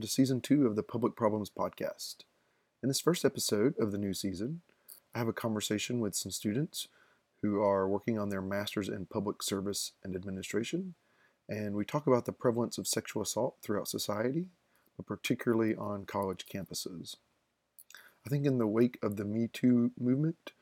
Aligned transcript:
to 0.00 0.06
season 0.06 0.40
two 0.40 0.66
of 0.66 0.76
the 0.76 0.82
Public 0.82 1.14
Problems 1.14 1.50
Podcast. 1.50 2.16
In 2.82 2.88
this 2.88 3.00
first 3.00 3.24
episode 3.24 3.74
of 3.78 3.92
the 3.92 3.98
new 3.98 4.14
season, 4.14 4.62
I 5.14 5.18
have 5.18 5.28
a 5.28 5.32
conversation 5.32 6.00
with 6.00 6.14
some 6.14 6.32
students 6.32 6.88
who 7.42 7.60
are 7.60 7.86
working 7.86 8.18
on 8.18 8.30
their 8.30 8.40
Masters 8.40 8.88
in 8.88 9.06
Public 9.06 9.42
Service 9.42 9.92
and 10.02 10.16
Administration, 10.16 10.94
and 11.48 11.74
we 11.74 11.84
talk 11.84 12.06
about 12.06 12.24
the 12.24 12.32
prevalence 12.32 12.78
of 12.78 12.86
sexual 12.86 13.22
assault 13.22 13.56
throughout 13.62 13.88
society, 13.88 14.46
but 14.96 15.06
particularly 15.06 15.74
on 15.74 16.06
college 16.06 16.46
campuses. 16.46 17.16
I 18.24 18.30
think 18.30 18.46
in 18.46 18.56
the 18.56 18.66
wake 18.66 18.98
of 19.02 19.16
the 19.16 19.24
Me 19.24 19.48
Too 19.52 19.90
movement, 20.00 20.52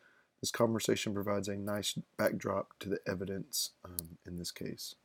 this 0.41 0.51
conversation 0.51 1.15
provides 1.15 1.47
a 1.47 1.57
nice 1.57 1.97
backdrop 2.17 2.77
to 2.81 2.89
the 2.89 3.01
evidence 3.07 3.71
um, 3.85 4.19
in 4.27 4.39
this 4.39 4.51
case. 4.51 4.97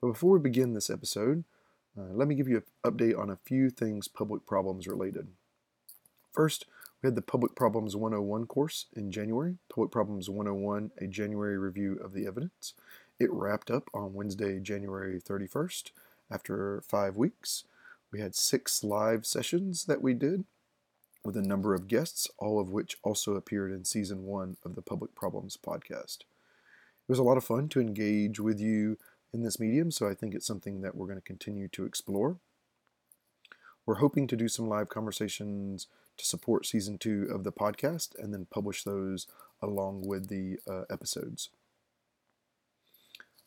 But 0.00 0.08
before 0.08 0.32
we 0.32 0.40
begin 0.40 0.74
this 0.74 0.90
episode, 0.90 1.44
uh, 1.98 2.12
let 2.12 2.28
me 2.28 2.34
give 2.34 2.48
you 2.48 2.56
an 2.56 2.92
update 2.92 3.18
on 3.18 3.30
a 3.30 3.38
few 3.44 3.70
things 3.70 4.08
public 4.08 4.46
problems 4.46 4.86
related. 4.86 5.28
First, 6.32 6.66
we 7.02 7.06
had 7.06 7.16
the 7.16 7.22
Public 7.22 7.54
Problems 7.54 7.96
101 7.96 8.46
course 8.46 8.86
in 8.94 9.10
January, 9.10 9.56
Public 9.68 9.90
Problems 9.90 10.28
101, 10.28 10.90
a 10.98 11.06
January 11.06 11.56
review 11.56 11.94
of 11.94 12.12
the 12.12 12.26
evidence. 12.26 12.74
It 13.18 13.32
wrapped 13.32 13.70
up 13.70 13.88
on 13.94 14.14
Wednesday, 14.14 14.60
January 14.60 15.20
31st. 15.20 15.90
After 16.30 16.82
five 16.82 17.16
weeks, 17.16 17.64
we 18.12 18.20
had 18.20 18.34
six 18.34 18.84
live 18.84 19.24
sessions 19.24 19.86
that 19.86 20.02
we 20.02 20.14
did 20.14 20.44
with 21.24 21.36
a 21.36 21.42
number 21.42 21.74
of 21.74 21.88
guests, 21.88 22.28
all 22.38 22.60
of 22.60 22.70
which 22.70 22.96
also 23.02 23.34
appeared 23.34 23.72
in 23.72 23.84
season 23.84 24.24
one 24.24 24.56
of 24.64 24.74
the 24.74 24.82
Public 24.82 25.14
Problems 25.14 25.56
podcast. 25.56 26.18
It 26.20 27.08
was 27.08 27.18
a 27.18 27.24
lot 27.24 27.36
of 27.36 27.44
fun 27.44 27.68
to 27.70 27.80
engage 27.80 28.38
with 28.38 28.60
you 28.60 28.98
in 29.32 29.42
this 29.42 29.60
medium, 29.60 29.90
so 29.90 30.08
I 30.08 30.14
think 30.14 30.34
it's 30.34 30.46
something 30.46 30.80
that 30.82 30.94
we're 30.94 31.06
going 31.06 31.18
to 31.18 31.22
continue 31.22 31.68
to 31.68 31.84
explore. 31.84 32.36
We're 33.86 33.96
hoping 33.96 34.26
to 34.28 34.36
do 34.36 34.48
some 34.48 34.68
live 34.68 34.88
conversations 34.88 35.86
to 36.16 36.24
support 36.24 36.66
season 36.66 36.98
two 36.98 37.28
of 37.32 37.44
the 37.44 37.52
podcast 37.52 38.18
and 38.18 38.32
then 38.32 38.46
publish 38.50 38.84
those 38.84 39.26
along 39.62 40.06
with 40.06 40.28
the 40.28 40.58
uh, 40.68 40.82
episodes. 40.90 41.50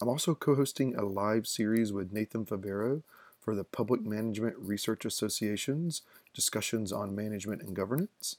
I'm 0.02 0.10
also 0.10 0.36
co 0.36 0.56
hosting 0.56 0.96
a 0.96 1.06
live 1.06 1.48
series 1.48 1.94
with 1.94 2.12
Nathan 2.12 2.46
Favero 2.46 3.04
for 3.40 3.56
the 3.56 3.64
Public 3.64 4.02
Management 4.02 4.56
Research 4.58 5.06
Association's 5.06 6.02
discussions 6.34 6.92
on 6.92 7.16
management 7.16 7.62
and 7.62 7.76
governance. 7.76 8.38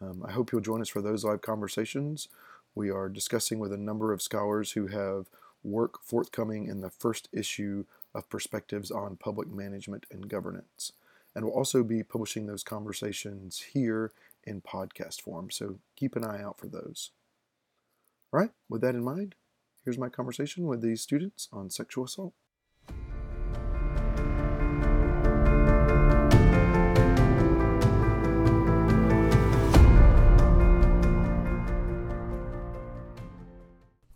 Um, 0.00 0.24
I 0.26 0.32
hope 0.32 0.50
you'll 0.50 0.60
join 0.60 0.80
us 0.80 0.88
for 0.88 1.02
those 1.02 1.24
live 1.24 1.42
conversations. 1.42 2.28
We 2.74 2.90
are 2.90 3.08
discussing 3.08 3.58
with 3.58 3.72
a 3.72 3.76
number 3.76 4.12
of 4.12 4.22
scholars 4.22 4.72
who 4.72 4.88
have 4.88 5.26
work 5.64 6.02
forthcoming 6.02 6.66
in 6.66 6.80
the 6.80 6.90
first 6.90 7.28
issue 7.32 7.84
of 8.14 8.28
Perspectives 8.28 8.90
on 8.90 9.16
Public 9.16 9.48
Management 9.48 10.06
and 10.10 10.28
Governance. 10.28 10.92
And 11.34 11.44
we'll 11.44 11.54
also 11.54 11.82
be 11.82 12.04
publishing 12.04 12.46
those 12.46 12.62
conversations 12.62 13.64
here 13.72 14.12
in 14.44 14.60
podcast 14.60 15.20
form, 15.20 15.50
so 15.50 15.78
keep 15.96 16.14
an 16.14 16.24
eye 16.24 16.42
out 16.42 16.58
for 16.58 16.68
those. 16.68 17.10
All 18.32 18.40
right, 18.40 18.50
with 18.68 18.82
that 18.82 18.94
in 18.94 19.02
mind, 19.02 19.34
here's 19.84 19.98
my 19.98 20.08
conversation 20.08 20.66
with 20.66 20.82
these 20.82 21.00
students 21.00 21.48
on 21.52 21.70
sexual 21.70 22.04
assault. 22.04 22.34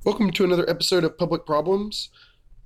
Welcome 0.08 0.30
to 0.30 0.44
another 0.44 0.68
episode 0.70 1.04
of 1.04 1.18
Public 1.18 1.44
Problems. 1.44 2.08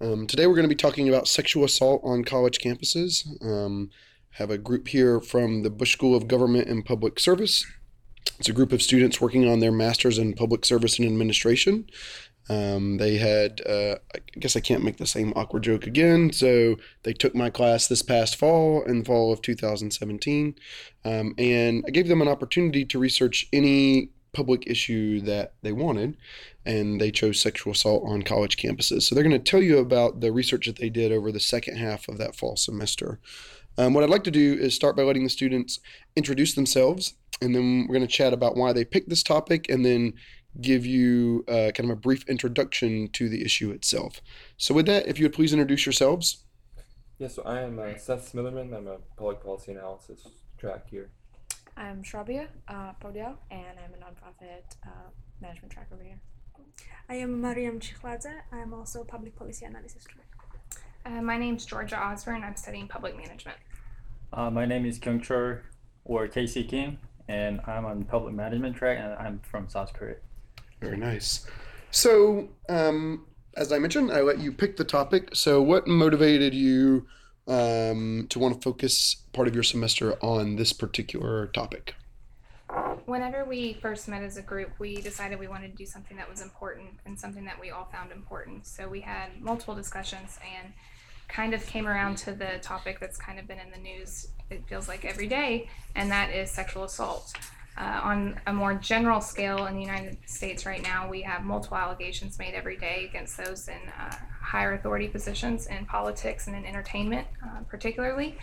Um, 0.00 0.28
today 0.28 0.47
we're 0.47 0.55
going 0.55 0.62
to 0.62 0.69
be 0.69 0.77
talking 0.77 1.09
about 1.09 1.27
sexual 1.27 1.65
assault 1.65 2.00
on 2.05 2.22
college 2.22 2.61
campuses. 2.61 3.27
Um, 3.44 3.91
have 4.34 4.53
a 4.53 4.56
group 4.56 4.87
here 4.87 5.21
from 5.21 5.65
the 5.65 5.69
Bush 5.69 5.93
School 5.93 6.15
of 6.15 6.28
Government 6.28 6.69
and 6.69 6.84
Public 6.84 7.19
Service. 7.19 7.67
It's 8.39 8.49
a 8.49 8.53
group 8.53 8.71
of 8.71 8.81
students 8.81 9.21
working 9.21 9.49
on 9.49 9.59
their 9.59 9.72
Masters 9.72 10.19
in 10.19 10.34
Public 10.34 10.65
Service 10.65 11.00
and 11.00 11.09
Administration. 11.09 11.91
Um, 12.49 12.99
they 12.99 13.17
had, 13.17 13.61
uh, 13.67 13.97
I 14.15 14.21
guess 14.38 14.55
I 14.55 14.61
can't 14.61 14.84
make 14.84 14.99
the 14.99 15.05
same 15.05 15.33
awkward 15.34 15.65
joke 15.65 15.84
again. 15.84 16.33
So 16.33 16.77
they 17.03 17.12
took 17.12 17.34
my 17.34 17.50
class 17.50 17.88
this 17.88 18.03
past 18.03 18.37
fall, 18.37 18.84
in 18.84 19.00
the 19.00 19.05
fall 19.05 19.33
of 19.33 19.43
2017, 19.43 20.55
um, 21.05 21.34
and 21.38 21.84
I 21.88 21.91
gave 21.91 22.06
them 22.06 22.22
an 22.22 22.28
opportunity 22.28 22.84
to 22.84 23.00
research 23.00 23.49
any 23.53 24.11
public 24.32 24.66
issue 24.66 25.20
that 25.20 25.54
they 25.62 25.72
wanted, 25.72 26.16
and 26.65 27.00
they 27.00 27.10
chose 27.10 27.41
sexual 27.41 27.72
assault 27.72 28.04
on 28.06 28.22
college 28.22 28.56
campuses. 28.56 29.03
So 29.03 29.15
they're 29.15 29.25
going 29.25 29.32
to 29.32 29.50
tell 29.50 29.62
you 29.62 29.78
about 29.78 30.20
the 30.20 30.32
research 30.32 30.66
that 30.66 30.76
they 30.76 30.88
did 30.88 31.12
over 31.12 31.31
the 31.31 31.41
second 31.41 31.76
half 31.76 32.09
of 32.09 32.19
that 32.19 32.34
fall 32.34 32.56
semester. 32.56 33.20
Um, 33.78 33.94
what 33.94 34.04
I'd 34.04 34.10
like 34.10 34.25
to 34.25 34.31
do 34.31 34.54
is 34.54 34.75
start 34.75 34.97
by 34.97 35.03
letting 35.03 35.25
the 35.25 35.31
students 35.31 35.81
introduce 36.16 36.54
themselves, 36.54 37.15
and 37.41 37.54
then 37.54 37.87
we're 37.88 37.97
going 37.97 38.06
to 38.06 38.12
chat 38.12 38.32
about 38.32 38.56
why 38.56 38.72
they 38.72 38.84
picked 38.84 39.09
this 39.09 39.22
topic, 39.22 39.69
and 39.69 39.84
then 39.84 40.15
give 40.60 40.84
you 40.84 41.44
uh, 41.49 41.70
kind 41.75 41.91
of 41.91 41.91
a 41.91 42.00
brief 42.00 42.28
introduction 42.28 43.09
to 43.09 43.28
the 43.28 43.43
issue 43.43 43.70
itself. 43.70 44.20
So, 44.59 44.75
with 44.75 44.87
that, 44.87 45.06
if 45.06 45.19
you 45.19 45.25
would 45.25 45.32
please 45.32 45.53
introduce 45.53 45.87
yourselves. 45.87 46.44
Yes, 47.19 47.37
so 47.37 47.43
I 47.44 47.60
am 47.60 47.78
uh, 47.78 47.97
Seth 47.97 48.32
Smitherman. 48.32 48.76
I'm 48.76 48.87
a 48.87 48.99
public 49.16 49.43
policy 49.43 49.72
analysis 49.72 50.26
track 50.59 50.88
here. 50.91 51.10
I'm 51.77 52.03
Shrabia 52.03 52.49
uh, 52.69 52.93
Podial, 53.03 53.37
and 53.50 53.78
I'm 53.83 53.94
a 53.94 54.05
nonprofit 54.05 54.77
uh, 54.87 55.09
management 55.41 55.72
track 55.72 55.88
over 55.93 56.03
here. 56.03 56.19
I 57.09 57.15
am 57.16 57.41
Mariam 57.41 57.81
Chikhladze. 57.81 58.33
I 58.53 58.59
am 58.59 58.75
also 58.75 59.00
a 59.00 59.05
public 59.05 59.37
policy 59.37 59.65
analysis 59.65 60.05
track. 60.05 60.27
Uh, 61.05 61.22
my 61.22 61.37
name's 61.38 61.65
Georgia 61.65 61.99
Osborne. 61.99 62.44
I'm 62.44 62.56
studying 62.56 62.88
public 62.88 63.16
management. 63.16 63.56
Uh, 64.32 64.50
my 64.50 64.66
name 64.66 64.87
is 64.87 64.99
Kyung 64.99 65.22
Chor 65.22 65.62
or 66.05 66.28
Casey 66.28 66.65
Kim, 66.65 66.99
and 67.28 67.61
I'm 67.66 67.84
on 67.87 68.05
public 68.05 68.34
management 68.34 68.77
track, 68.77 68.99
and 69.00 69.15
I'm 69.15 69.41
from 69.41 69.69
South 69.69 69.93
Korea. 69.94 70.16
Very 70.81 70.97
nice. 70.97 71.47
So, 71.91 72.49
um, 72.69 73.27
as 73.56 73.72
I 73.72 73.78
mentioned, 73.78 74.12
I 74.12 74.21
let 74.21 74.38
you 74.38 74.53
pick 74.53 74.77
the 74.77 74.84
topic. 74.84 75.31
So, 75.34 75.62
what 75.62 75.87
motivated 75.87 76.55
you 76.55 77.06
um, 77.47 78.27
to 78.31 78.39
want 78.39 78.55
to 78.55 78.61
focus 78.61 79.17
part 79.33 79.49
of 79.49 79.55
your 79.55 79.63
semester 79.63 80.15
on 80.23 80.57
this 80.57 80.73
particular 80.73 81.47
topic? 81.49 81.95
Whenever 83.07 83.45
we 83.45 83.75
first 83.75 84.09
met 84.09 84.23
as 84.23 84.37
a 84.37 84.43
group, 84.43 84.71
we 84.79 85.01
decided 85.01 85.39
we 85.39 85.49
wanted 85.49 85.73
to 85.73 85.77
do 85.77 85.85
something 85.85 86.17
that 86.17 86.31
was 86.31 86.41
important 86.41 86.89
and 87.05 87.19
something 87.19 87.45
that 87.45 87.61
we 87.61 87.71
all 87.71 87.89
found 87.93 88.13
important. 88.13 88.67
So 88.67 88.89
we 88.89 89.01
had 89.01 89.41
multiple 89.41 89.75
discussions 89.75 90.39
and 90.57 90.73
kind 91.29 91.55
of 91.55 91.67
came 91.67 91.87
around 91.87 92.17
to 92.19 92.33
the 92.33 92.59
topic 92.63 93.01
that's 93.01 93.17
kind 93.17 93.39
of 93.39 93.47
been 93.47 93.59
in 93.59 93.71
the 93.71 93.79
news, 93.79 94.29
it 94.51 94.67
feels 94.69 94.89
like 94.89 95.05
every 95.05 95.27
day, 95.27 95.69
and 95.95 96.11
that 96.11 96.31
is 96.31 96.51
sexual 96.51 96.85
assault. 96.85 97.33
Uh, 97.77 98.01
on 98.03 98.41
a 98.47 98.53
more 98.53 98.75
general 98.75 99.21
scale 99.21 99.67
in 99.67 99.75
the 99.75 99.81
United 99.81 100.19
States 100.27 100.67
right 100.67 100.83
now, 100.83 101.09
we 101.09 101.23
have 101.23 101.43
multiple 101.43 101.79
allegations 101.79 102.39
made 102.39 102.53
every 102.55 102.77
day 102.77 103.07
against 103.09 103.39
those 103.39 103.69
in 103.69 103.81
uh, 103.99 104.15
higher 104.43 104.75
authority 104.75 105.09
positions 105.09 105.67
in 105.67 105.87
politics 105.87 106.47
and 106.47 106.57
in 106.57 106.65
entertainment, 106.65 107.27
uh, 107.45 107.61
particularly. 107.69 108.37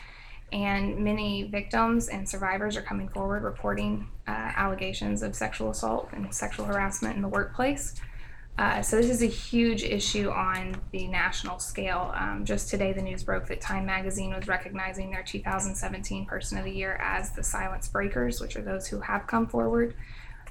And 0.51 0.97
many 0.97 1.43
victims 1.43 2.07
and 2.07 2.27
survivors 2.27 2.75
are 2.75 2.81
coming 2.81 3.09
forward 3.09 3.43
reporting 3.43 4.07
uh, 4.27 4.31
allegations 4.31 5.21
of 5.21 5.35
sexual 5.35 5.69
assault 5.69 6.09
and 6.11 6.33
sexual 6.33 6.65
harassment 6.65 7.15
in 7.15 7.21
the 7.21 7.27
workplace. 7.27 7.93
Uh, 8.57 8.81
so 8.81 8.97
this 8.97 9.09
is 9.09 9.21
a 9.21 9.27
huge 9.27 9.83
issue 9.83 10.29
on 10.29 10.75
the 10.91 11.07
national 11.07 11.59
scale. 11.59 12.11
Um, 12.13 12.43
just 12.43 12.69
today, 12.69 12.91
the 12.91 13.01
news 13.01 13.23
broke 13.23 13.47
that 13.47 13.61
Time 13.61 13.85
Magazine 13.85 14.33
was 14.33 14.49
recognizing 14.49 15.11
their 15.11 15.23
2017 15.23 16.25
Person 16.25 16.57
of 16.57 16.65
the 16.65 16.71
Year 16.71 16.99
as 17.01 17.31
the 17.31 17.43
Silence 17.43 17.87
Breakers, 17.87 18.41
which 18.41 18.57
are 18.57 18.61
those 18.61 18.85
who 18.85 18.99
have 18.99 19.27
come 19.27 19.47
forward 19.47 19.95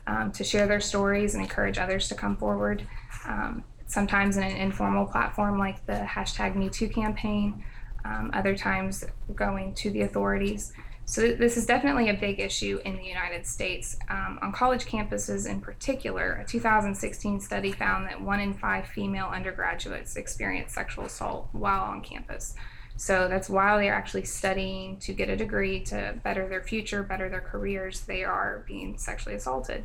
um, 0.06 0.32
to 0.32 0.42
share 0.42 0.66
their 0.66 0.80
stories 0.80 1.34
and 1.34 1.42
encourage 1.42 1.76
others 1.76 2.08
to 2.08 2.14
come 2.14 2.36
forward. 2.36 2.86
Um, 3.26 3.62
sometimes 3.88 4.36
in 4.36 4.44
an 4.44 4.56
informal 4.56 5.06
platform 5.06 5.58
like 5.58 5.84
the 5.86 5.94
hashtag 5.94 6.54
MeToo 6.54 6.94
campaign, 6.94 7.64
um, 8.04 8.30
other 8.32 8.56
times 8.56 9.04
going 9.34 9.74
to 9.74 9.90
the 9.90 10.02
authorities. 10.02 10.72
So 11.06 11.32
this 11.32 11.56
is 11.56 11.64
definitely 11.64 12.10
a 12.10 12.14
big 12.14 12.38
issue 12.38 12.80
in 12.84 12.98
the 12.98 13.04
United 13.04 13.46
States. 13.46 13.96
Um, 14.10 14.38
on 14.42 14.52
college 14.52 14.84
campuses 14.84 15.48
in 15.48 15.58
particular, 15.62 16.34
a 16.34 16.44
2016 16.44 17.40
study 17.40 17.72
found 17.72 18.06
that 18.06 18.20
one 18.20 18.40
in 18.40 18.52
five 18.52 18.86
female 18.86 19.26
undergraduates 19.26 20.16
experience 20.16 20.74
sexual 20.74 21.06
assault 21.06 21.48
while 21.52 21.82
on 21.84 22.02
campus. 22.02 22.54
So 22.98 23.26
that's 23.26 23.48
while 23.48 23.78
they're 23.78 23.94
actually 23.94 24.26
studying 24.26 24.98
to 24.98 25.14
get 25.14 25.30
a 25.30 25.36
degree 25.36 25.80
to 25.84 26.14
better 26.22 26.46
their 26.46 26.62
future, 26.62 27.02
better 27.02 27.30
their 27.30 27.40
careers, 27.40 28.00
they 28.00 28.22
are 28.24 28.64
being 28.66 28.98
sexually 28.98 29.36
assaulted. 29.36 29.84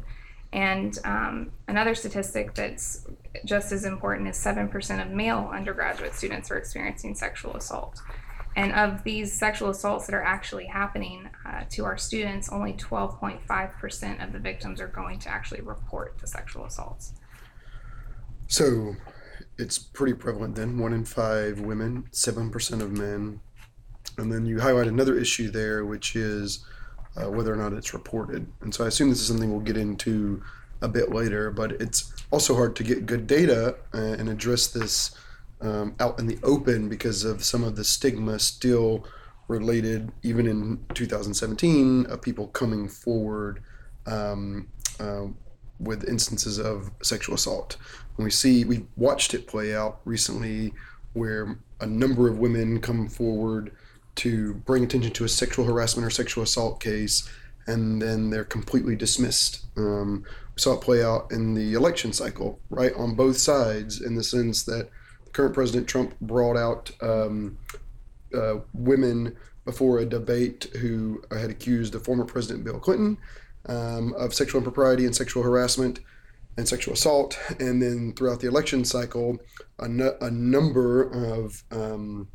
And 0.53 0.99
um, 1.03 1.51
another 1.67 1.95
statistic 1.95 2.53
that's 2.53 3.07
just 3.43 3.71
as 3.71 3.85
important 3.85 4.29
is 4.29 4.37
7% 4.37 5.01
of 5.01 5.11
male 5.11 5.49
undergraduate 5.51 6.13
students 6.13 6.51
are 6.51 6.57
experiencing 6.57 7.15
sexual 7.15 7.57
assault. 7.57 7.99
And 8.55 8.71
of 8.71 9.03
these 9.03 9.33
sexual 9.33 9.71
assaults 9.71 10.05
that 10.05 10.13
are 10.13 10.23
actually 10.23 10.65
happening 10.65 11.27
uh, 11.43 11.63
to 11.71 11.85
our 11.85 11.97
students, 11.97 12.49
only 12.49 12.73
12.5% 12.73 14.23
of 14.23 14.31
the 14.31 14.37
victims 14.37 14.79
are 14.79 14.87
going 14.87 15.17
to 15.19 15.29
actually 15.29 15.61
report 15.61 16.19
the 16.19 16.27
sexual 16.27 16.65
assaults. 16.65 17.13
So 18.47 18.95
it's 19.57 19.79
pretty 19.79 20.13
prevalent 20.13 20.53
then. 20.53 20.77
One 20.77 20.93
in 20.93 21.03
five 21.03 21.61
women, 21.61 22.09
7% 22.11 22.81
of 22.81 22.91
men. 22.91 23.39
And 24.19 24.31
then 24.31 24.45
you 24.45 24.59
highlight 24.59 24.85
another 24.85 25.17
issue 25.17 25.49
there, 25.49 25.83
which 25.83 26.15
is 26.15 26.63
uh, 27.15 27.29
whether 27.29 27.53
or 27.53 27.57
not 27.57 27.73
it's 27.73 27.93
reported. 27.93 28.45
And 28.61 28.73
so 28.73 28.83
I 28.83 28.87
assume 28.87 29.09
this 29.09 29.21
is 29.21 29.27
something 29.27 29.51
we'll 29.51 29.59
get 29.59 29.77
into 29.77 30.41
a 30.81 30.87
bit 30.87 31.11
later, 31.11 31.51
but 31.51 31.73
it's 31.73 32.13
also 32.31 32.55
hard 32.55 32.75
to 32.77 32.83
get 32.83 33.05
good 33.05 33.27
data 33.27 33.75
uh, 33.93 33.97
and 33.97 34.29
address 34.29 34.67
this 34.67 35.15
um, 35.61 35.95
out 35.99 36.19
in 36.19 36.27
the 36.27 36.37
open 36.43 36.89
because 36.89 37.23
of 37.23 37.43
some 37.43 37.63
of 37.63 37.75
the 37.75 37.83
stigma 37.83 38.37
still 38.39 39.05
related, 39.47 40.11
even 40.23 40.47
in 40.47 40.85
2017, 40.93 42.05
of 42.07 42.21
people 42.21 42.47
coming 42.47 42.87
forward 42.87 43.61
um, 44.05 44.67
uh, 44.99 45.25
with 45.79 46.07
instances 46.07 46.59
of 46.59 46.91
sexual 47.01 47.35
assault. 47.35 47.77
And 48.17 48.25
we 48.25 48.31
see, 48.31 48.65
we 48.65 48.85
watched 48.95 49.33
it 49.33 49.47
play 49.47 49.75
out 49.75 50.01
recently 50.05 50.73
where 51.13 51.57
a 51.79 51.85
number 51.85 52.27
of 52.27 52.39
women 52.39 52.79
come 52.81 53.07
forward 53.07 53.71
to 54.15 54.53
bring 54.53 54.83
attention 54.83 55.11
to 55.13 55.25
a 55.25 55.29
sexual 55.29 55.65
harassment 55.65 56.05
or 56.05 56.09
sexual 56.09 56.43
assault 56.43 56.79
case, 56.79 57.29
and 57.67 58.01
then 58.01 58.29
they're 58.29 58.43
completely 58.43 58.95
dismissed. 58.95 59.65
Um, 59.77 60.23
we 60.55 60.61
saw 60.61 60.73
it 60.73 60.81
play 60.81 61.03
out 61.03 61.31
in 61.31 61.53
the 61.53 61.73
election 61.73 62.13
cycle, 62.13 62.59
right, 62.69 62.93
on 62.95 63.15
both 63.15 63.37
sides, 63.37 64.01
in 64.01 64.15
the 64.15 64.23
sense 64.23 64.63
that 64.63 64.89
the 65.25 65.31
current 65.31 65.53
President 65.53 65.87
Trump 65.87 66.13
brought 66.21 66.57
out 66.57 66.91
um, 67.01 67.57
uh, 68.35 68.57
women 68.73 69.35
before 69.65 69.99
a 69.99 70.05
debate 70.05 70.67
who 70.79 71.23
had 71.31 71.49
accused 71.49 71.93
the 71.93 71.99
former 71.99 72.25
President 72.25 72.63
Bill 72.63 72.79
Clinton 72.79 73.17
um, 73.67 74.13
of 74.15 74.33
sexual 74.33 74.59
impropriety 74.59 75.05
and 75.05 75.15
sexual 75.15 75.41
harassment 75.43 75.99
and 76.57 76.67
sexual 76.67 76.93
assault. 76.93 77.39
And 77.59 77.81
then 77.81 78.13
throughout 78.13 78.41
the 78.41 78.47
election 78.47 78.85
cycle, 78.85 79.37
a, 79.79 79.85
a 80.21 80.29
number 80.29 81.03
of 81.03 81.63
um, 81.71 82.27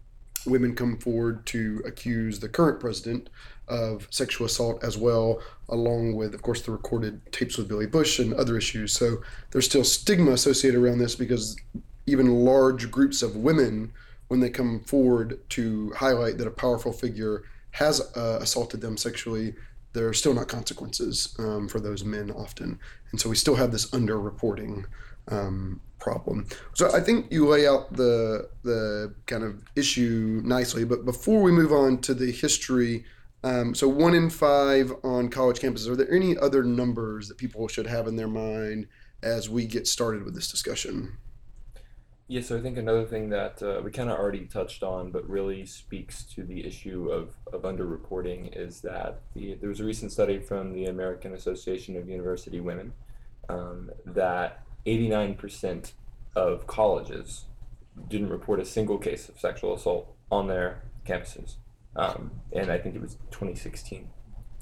women 0.48 0.74
come 0.74 0.98
forward 0.98 1.46
to 1.46 1.82
accuse 1.84 2.40
the 2.40 2.48
current 2.48 2.80
president 2.80 3.30
of 3.68 4.06
sexual 4.10 4.46
assault 4.46 4.82
as 4.82 4.96
well, 4.96 5.40
along 5.68 6.14
with, 6.14 6.34
of 6.34 6.42
course, 6.42 6.62
the 6.62 6.72
recorded 6.72 7.20
tapes 7.32 7.58
with 7.58 7.68
Billy 7.68 7.86
Bush 7.86 8.18
and 8.18 8.32
other 8.34 8.56
issues. 8.56 8.92
So 8.92 9.18
there's 9.50 9.66
still 9.66 9.84
stigma 9.84 10.32
associated 10.32 10.80
around 10.80 10.98
this 10.98 11.14
because 11.14 11.56
even 12.06 12.44
large 12.44 12.90
groups 12.90 13.22
of 13.22 13.36
women, 13.36 13.92
when 14.28 14.40
they 14.40 14.50
come 14.50 14.80
forward 14.80 15.38
to 15.50 15.92
highlight 15.96 16.38
that 16.38 16.46
a 16.46 16.50
powerful 16.50 16.92
figure 16.92 17.44
has 17.72 18.00
uh, 18.16 18.38
assaulted 18.40 18.80
them 18.80 18.96
sexually, 18.96 19.54
there 19.92 20.08
are 20.08 20.14
still 20.14 20.34
not 20.34 20.48
consequences 20.48 21.34
um, 21.38 21.68
for 21.68 21.80
those 21.80 22.04
men 22.04 22.30
often. 22.30 22.78
And 23.10 23.20
so 23.20 23.28
we 23.28 23.36
still 23.36 23.56
have 23.56 23.72
this 23.72 23.90
underreporting 23.90 24.84
um, 25.28 25.80
problem. 25.98 26.46
So 26.74 26.92
I 26.94 27.00
think 27.00 27.30
you 27.30 27.46
lay 27.46 27.66
out 27.66 27.92
the 27.92 28.48
the 28.62 29.14
kind 29.26 29.44
of 29.44 29.62
issue 29.76 30.40
nicely. 30.44 30.84
But 30.84 31.04
before 31.04 31.42
we 31.42 31.52
move 31.52 31.72
on 31.72 31.98
to 32.02 32.14
the 32.14 32.30
history, 32.30 33.04
um, 33.44 33.74
so 33.74 33.88
one 33.88 34.14
in 34.14 34.30
five 34.30 34.92
on 35.04 35.28
college 35.28 35.60
campuses. 35.60 35.88
Are 35.88 35.96
there 35.96 36.10
any 36.12 36.36
other 36.36 36.62
numbers 36.62 37.28
that 37.28 37.38
people 37.38 37.68
should 37.68 37.86
have 37.86 38.06
in 38.06 38.16
their 38.16 38.28
mind 38.28 38.88
as 39.22 39.48
we 39.48 39.66
get 39.66 39.86
started 39.86 40.24
with 40.24 40.34
this 40.34 40.50
discussion? 40.50 41.18
Yeah, 42.30 42.42
so 42.42 42.58
I 42.58 42.60
think 42.60 42.76
another 42.76 43.06
thing 43.06 43.30
that 43.30 43.62
uh, 43.62 43.80
we 43.82 43.90
kind 43.90 44.10
of 44.10 44.18
already 44.18 44.44
touched 44.44 44.82
on, 44.82 45.10
but 45.10 45.26
really 45.26 45.64
speaks 45.64 46.24
to 46.34 46.44
the 46.44 46.66
issue 46.66 47.08
of, 47.08 47.34
of 47.54 47.62
underreporting, 47.62 48.54
is 48.54 48.82
that 48.82 49.20
the, 49.32 49.54
there 49.54 49.70
was 49.70 49.80
a 49.80 49.84
recent 49.84 50.12
study 50.12 50.38
from 50.38 50.74
the 50.74 50.86
American 50.86 51.32
Association 51.32 51.96
of 51.96 52.06
University 52.06 52.60
Women 52.60 52.92
um, 53.48 53.90
that 54.04 54.62
89% 54.88 55.92
of 56.34 56.66
colleges 56.66 57.44
didn't 58.08 58.30
report 58.30 58.60
a 58.60 58.64
single 58.64 58.98
case 58.98 59.28
of 59.28 59.38
sexual 59.38 59.74
assault 59.74 60.14
on 60.30 60.46
their 60.46 60.82
campuses. 61.06 61.56
Um, 61.96 62.30
and 62.52 62.70
I 62.70 62.78
think 62.78 62.94
it 62.94 63.00
was 63.00 63.14
2016. 63.30 64.08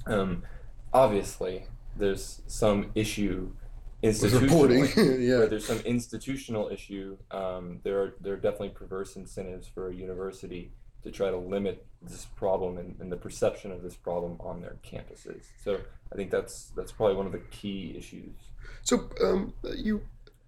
Um, 0.07 0.43
obviously, 0.93 1.67
there's 1.97 2.41
some 2.47 2.91
issue 2.95 3.51
institutionally, 4.03 4.95
yeah. 5.27 5.39
where 5.39 5.47
there's 5.47 5.67
some 5.67 5.81
institutional 5.81 6.69
issue. 6.69 7.17
Um, 7.31 7.81
there 7.83 8.01
are 8.01 8.15
there 8.21 8.35
are 8.35 8.39
definitely 8.39 8.71
perverse 8.71 9.17
incentives 9.17 9.67
for 9.69 9.91
a 9.91 9.95
university 9.95 10.73
to 11.03 11.11
try 11.11 11.31
to 11.31 11.37
limit 11.37 11.87
this 12.03 12.25
problem 12.37 12.79
and, 12.79 12.97
and 13.01 13.13
the 13.13 13.17
perception 13.17 13.71
of 13.71 13.83
this 13.83 13.97
problem 13.97 14.37
on 14.41 14.61
their 14.61 14.77
campuses. 14.85 15.45
So 15.63 15.79
I 16.13 16.17
think 16.17 16.31
that's 16.31 16.73
that's 16.77 16.93
probably 16.93 17.17
one 17.17 17.27
of 17.27 17.33
the 17.33 17.43
key 17.51 17.95
issues. 17.97 18.35
So 18.83 19.09
um, 19.23 19.53
you 19.77 20.03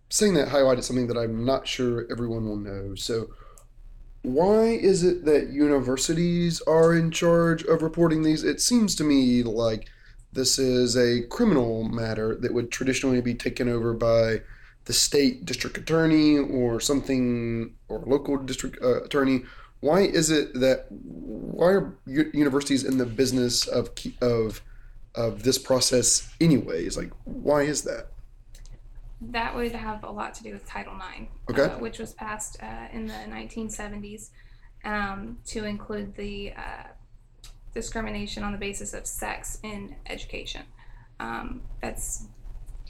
saying 0.08 0.34
that 0.34 0.48
highlighted 0.48 0.84
something 0.84 1.06
that 1.08 1.18
I'm 1.18 1.44
not 1.44 1.66
sure 1.66 2.06
everyone 2.10 2.46
will 2.46 2.56
know. 2.56 2.94
So 2.94 3.30
why 4.22 4.64
is 4.64 5.04
it 5.04 5.24
that 5.24 5.50
universities 5.50 6.60
are 6.62 6.94
in 6.94 7.10
charge 7.10 7.62
of 7.64 7.82
reporting 7.82 8.22
these? 8.22 8.42
It 8.42 8.60
seems 8.60 8.94
to 8.96 9.04
me 9.04 9.42
like 9.42 9.88
this 10.32 10.58
is 10.58 10.96
a 10.96 11.22
criminal 11.28 11.84
matter 11.84 12.34
that 12.36 12.52
would 12.52 12.70
traditionally 12.70 13.20
be 13.20 13.34
taken 13.34 13.68
over 13.68 13.94
by 13.94 14.42
the 14.84 14.92
state 14.92 15.44
district 15.44 15.76
attorney 15.78 16.38
or 16.38 16.80
something 16.80 17.74
or 17.88 18.02
local 18.06 18.36
district 18.38 18.78
uh, 18.82 19.02
attorney. 19.02 19.42
Why 19.80 20.00
is 20.00 20.30
it 20.30 20.54
that 20.54 20.86
why 20.90 21.66
are 21.66 21.98
universities 22.06 22.84
in 22.84 22.98
the 22.98 23.06
business 23.06 23.66
of 23.66 23.90
of 24.20 24.62
of 25.14 25.42
this 25.42 25.58
process 25.58 26.32
anyways? 26.40 26.96
Like 26.96 27.12
why 27.24 27.62
is 27.62 27.82
that? 27.82 28.08
That 29.20 29.54
would 29.54 29.72
have 29.72 30.04
a 30.04 30.10
lot 30.10 30.34
to 30.34 30.42
do 30.42 30.52
with 30.52 30.64
Title 30.66 30.94
IX, 30.94 31.26
Okay. 31.50 31.62
uh, 31.74 31.78
which 31.78 31.98
was 31.98 32.12
passed 32.12 32.56
uh, 32.62 32.86
in 32.92 33.06
the 33.06 33.14
1970s 33.14 34.30
um, 34.84 35.38
to 35.46 35.64
include 35.64 36.14
the 36.14 36.52
uh, 36.56 36.84
discrimination 37.74 38.44
on 38.44 38.52
the 38.52 38.58
basis 38.58 38.94
of 38.94 39.06
sex 39.06 39.58
in 39.62 39.96
education. 40.06 40.62
Um, 41.20 41.62
that's 41.82 42.26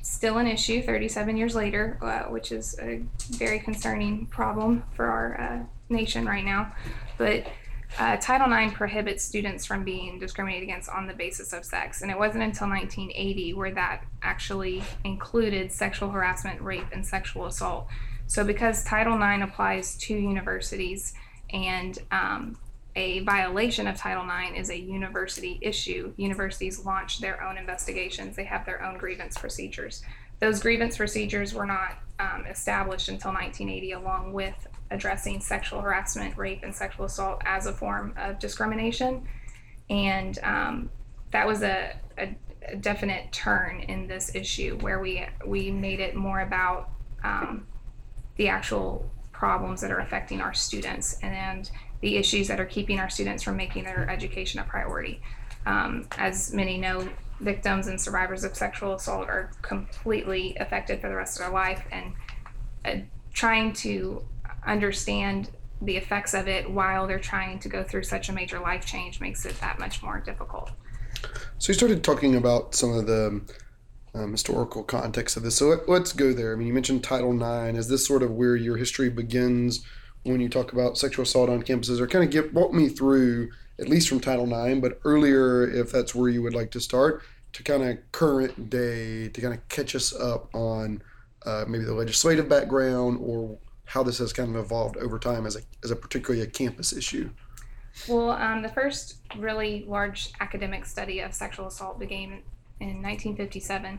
still 0.03 0.39
an 0.39 0.47
issue 0.47 0.83
37 0.83 1.37
years 1.37 1.55
later, 1.55 1.99
uh, 2.03 2.31
which 2.31 2.53
is 2.53 2.79
a 2.81 3.03
very 3.31 3.59
concerning 3.59 4.27
problem 4.27 4.85
for 4.95 5.07
our 5.07 5.41
uh, 5.41 5.65
nation 5.89 6.27
right 6.27 6.45
now. 6.45 6.75
But 7.17 7.47
uh, 7.99 8.17
Title 8.19 8.53
IX 8.53 8.75
prohibits 8.75 9.25
students 9.25 9.65
from 9.65 9.83
being 9.83 10.19
discriminated 10.19 10.65
against 10.65 10.89
on 10.91 11.07
the 11.07 11.15
basis 11.15 11.53
of 11.53 11.65
sex, 11.65 12.03
and 12.03 12.11
it 12.11 12.19
wasn't 12.19 12.45
until 12.45 12.69
1980 12.69 13.55
where 13.55 13.73
that 13.73 14.05
actually 14.23 14.83
included 15.05 15.73
sexual 15.73 16.11
harassment, 16.11 16.61
rape, 16.61 16.87
and 16.93 17.05
sexual 17.05 17.47
assault. 17.47 17.89
So, 18.27 18.45
because 18.45 18.85
Title 18.85 19.15
IX 19.15 19.43
applies 19.43 19.97
to 19.99 20.15
universities 20.15 21.15
and 21.51 21.99
um, 22.11 22.59
a 22.95 23.21
violation 23.21 23.87
of 23.87 23.97
Title 23.97 24.25
IX 24.25 24.59
is 24.59 24.71
a 24.71 24.79
university 24.79 25.59
issue, 25.63 26.13
universities 26.17 26.85
launch 26.85 27.21
their 27.21 27.43
own 27.43 27.57
investigations, 27.57 28.37
they 28.37 28.45
have 28.45 28.67
their 28.67 28.85
own 28.85 28.99
grievance 28.99 29.39
procedures. 29.39 30.03
Those 30.41 30.61
grievance 30.61 30.97
procedures 30.97 31.55
were 31.55 31.67
not 31.67 31.99
um, 32.21 32.45
established 32.47 33.09
until 33.09 33.33
1980, 33.33 33.93
along 33.93 34.33
with 34.33 34.55
addressing 34.91 35.41
sexual 35.41 35.81
harassment, 35.81 36.37
rape, 36.37 36.61
and 36.63 36.75
sexual 36.75 37.07
assault 37.07 37.41
as 37.45 37.67
a 37.67 37.73
form 37.73 38.15
of 38.17 38.39
discrimination. 38.39 39.27
And 39.91 40.39
um, 40.43 40.91
that 41.31 41.47
was 41.47 41.63
a, 41.63 41.97
a, 42.19 42.37
a 42.67 42.77
definite 42.77 43.33
turn 43.33 43.81
in 43.81 44.07
this 44.07 44.35
issue 44.35 44.79
where 44.81 45.01
we 45.01 45.27
we 45.47 45.71
made 45.71 46.01
it 46.01 46.15
more 46.15 46.41
about 46.41 46.91
um, 47.25 47.67
the 48.37 48.49
actual 48.49 49.11
problems 49.33 49.81
that 49.81 49.91
are 49.91 50.01
affecting 50.01 50.41
our 50.41 50.55
students 50.55 51.19
and 51.23 51.71
the 52.01 52.17
issues 52.17 52.49
that 52.49 52.61
are 52.61 52.67
keeping 52.67 52.99
our 53.01 53.09
students 53.09 53.43
from 53.43 53.57
making 53.57 53.85
their 53.85 54.09
education 54.11 54.61
a 54.61 54.65
priority. 54.65 55.21
Um, 55.67 56.09
as 56.17 56.53
many 56.53 56.79
know, 56.79 57.09
victims 57.41 57.87
and 57.89 58.01
survivors 58.01 58.45
of 58.45 58.57
sexual 58.57 58.95
assault 58.95 59.29
are 59.29 59.51
completely 59.63 60.57
affected 60.59 61.01
for 61.01 61.09
the 61.09 61.17
rest 61.17 61.39
of 61.39 61.45
their 61.45 61.53
life, 61.53 61.83
and 61.93 62.13
uh, 62.85 63.05
trying 63.33 63.73
to 63.75 64.25
understand 64.69 65.51
the 65.81 65.97
effects 65.97 66.35
of 66.35 66.49
it 66.49 66.71
while 66.71 67.07
they're 67.07 67.19
trying 67.19 67.59
to 67.61 67.69
go 67.69 67.83
through 67.85 68.03
such 68.03 68.29
a 68.29 68.33
major 68.33 68.59
life 68.59 68.85
change 68.85 69.21
makes 69.21 69.45
it 69.47 69.59
that 69.61 69.79
much 69.79 70.03
more 70.03 70.21
difficult. 70.21 70.71
So 71.59 71.71
you 71.71 71.75
started 71.75 72.05
talking 72.05 72.37
about 72.37 72.75
some 72.75 72.93
of 72.93 73.07
the 73.07 73.41
um, 74.15 74.33
historical 74.33 74.83
context 74.83 75.37
of 75.37 75.43
this. 75.43 75.57
So 75.57 75.67
let, 75.67 75.89
let's 75.89 76.13
go 76.13 76.33
there. 76.33 76.53
I 76.53 76.57
mean, 76.57 76.67
you 76.67 76.75
mentioned 76.75 77.05
Title 77.05 77.35
IX. 77.35 77.79
Is 77.79 77.89
this 77.89 78.07
sort 78.07 78.23
of 78.23 78.33
where 78.33 78.57
your 78.57 78.77
history 78.77 79.09
begins 79.09 79.85
when 80.25 80.41
you 80.41 80.49
talk 80.49 80.73
about 80.73 80.99
sexual 80.99 81.23
assault 81.23 81.49
on 81.49 81.63
campuses? 81.63 82.01
Or 82.01 82.07
kind 82.07 82.25
of 82.25 82.31
get 82.31 82.53
walk 82.53 82.73
me 82.73 82.89
through 82.89 83.51
at 83.81 83.89
least 83.89 84.09
from 84.09 84.21
Title 84.21 84.47
IX, 84.47 84.81
but 84.81 85.01
earlier, 85.05 85.69
if 85.69 85.93
that's 85.93 86.15
where 86.15 86.29
you 86.29 86.43
would 86.43 86.55
like 86.55 86.71
to 86.73 86.81
start, 86.81 87.23
to 87.53 87.63
kind 87.63 87.83
of 87.83 87.99
current 88.13 88.71
day, 88.71 89.29
to 89.29 89.41
kind 89.41 89.55
of 89.55 89.69
catch 89.69 89.95
us 89.95 90.13
up 90.15 90.53
on 90.55 91.01
uh, 91.47 91.65
maybe 91.69 91.85
the 91.85 91.95
legislative 91.95 92.49
background 92.49 93.19
or 93.21 93.57
how 93.89 94.03
this 94.03 94.19
has 94.19 94.35
kind 94.35 94.55
of 94.55 94.57
evolved 94.63 94.99
over 94.99 95.19
time 95.19 95.47
as 95.47 95.57
a 95.57 95.61
as 95.83 95.91
a 95.91 95.97
particularly 95.97 96.43
a 96.43 96.47
campus 96.47 96.93
issue. 96.93 97.31
Well, 98.07 98.31
um, 98.31 98.63
the 98.63 98.69
first 98.69 99.17
really 99.37 99.85
large 99.89 100.31
academic 100.41 100.85
study 100.85 101.21
of 101.21 101.33
sexual 101.33 101.67
assault 101.67 101.99
began 101.99 102.43
in 102.81 103.03
1957, 103.03 103.99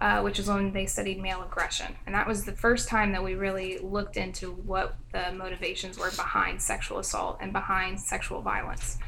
uh, 0.00 0.22
which 0.22 0.38
is 0.38 0.48
when 0.48 0.72
they 0.72 0.86
studied 0.86 1.20
male 1.20 1.42
aggression. 1.42 1.94
And 2.06 2.14
that 2.14 2.26
was 2.26 2.44
the 2.44 2.52
first 2.52 2.88
time 2.88 3.12
that 3.12 3.22
we 3.22 3.34
really 3.34 3.78
looked 3.78 4.16
into 4.16 4.52
what 4.52 4.96
the 5.12 5.30
motivations 5.32 5.98
were 5.98 6.10
behind 6.10 6.60
sexual 6.60 6.98
assault 6.98 7.38
and 7.40 7.52
behind 7.52 8.00
sexual 8.00 8.40
violence. 8.40 8.98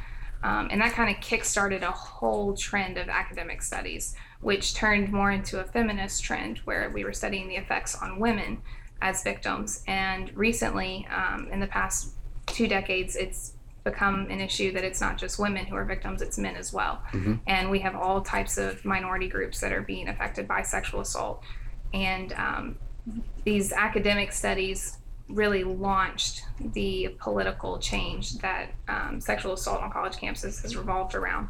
Um, 0.45 0.69
and 0.71 0.81
that 0.83 0.93
kind 0.93 1.13
of 1.13 1.21
kick-started 1.21 1.83
a 1.83 1.91
whole 1.91 2.55
trend 2.55 2.97
of 2.97 3.09
academic 3.09 3.61
studies, 3.61 4.15
which 4.41 4.75
turned 4.75 5.11
more 5.11 5.33
into 5.33 5.59
a 5.59 5.65
feminist 5.65 6.23
trend 6.23 6.59
where 6.59 6.91
we 6.91 7.03
were 7.03 7.13
studying 7.13 7.49
the 7.49 7.57
effects 7.57 7.97
on 7.97 8.21
women 8.21 8.63
as 9.01 9.23
victims. 9.23 9.83
And 9.87 10.37
recently, 10.37 11.07
um, 11.15 11.49
in 11.53 11.61
the 11.61 11.67
past 11.67 12.15
two 12.47 12.67
decades, 12.67 13.17
it's 13.17 13.53
become 13.85 14.27
an 14.31 14.41
issue 14.41 14.73
that 14.73 14.85
it's 14.85 15.01
not 15.01 15.17
just 15.17 15.39
women 15.39 15.65
who 15.67 15.77
are 15.77 15.85
victims, 15.85 16.21
it's 16.21 16.37
men 16.39 16.57
as 16.57 16.73
well. 16.73 17.03
Mhm. 17.13 17.41
And 17.47 17.71
we 17.71 17.79
have 17.81 17.95
all 17.95 18.21
types 18.21 18.59
of 18.59 18.85
minority 18.85 19.29
groups 19.29 19.61
that 19.61 19.73
are 19.73 19.83
being 19.83 20.09
affected 20.09 20.47
by 20.47 20.63
sexual 20.63 21.01
assault. 21.01 21.43
And 21.95 22.33
um, 22.35 22.77
these 23.45 23.73
academic 23.73 24.33
studies 24.33 24.99
really 25.29 25.65
launched 25.65 26.45
the 26.61 27.15
political 27.19 27.79
change 27.79 28.39
that 28.39 28.73
um, 28.89 29.21
sexual 29.21 29.53
assault 29.53 29.83
on 29.83 29.91
college 29.91 30.17
campuses 30.17 30.63
has 30.63 30.77
revolved 30.77 31.15
around. 31.15 31.49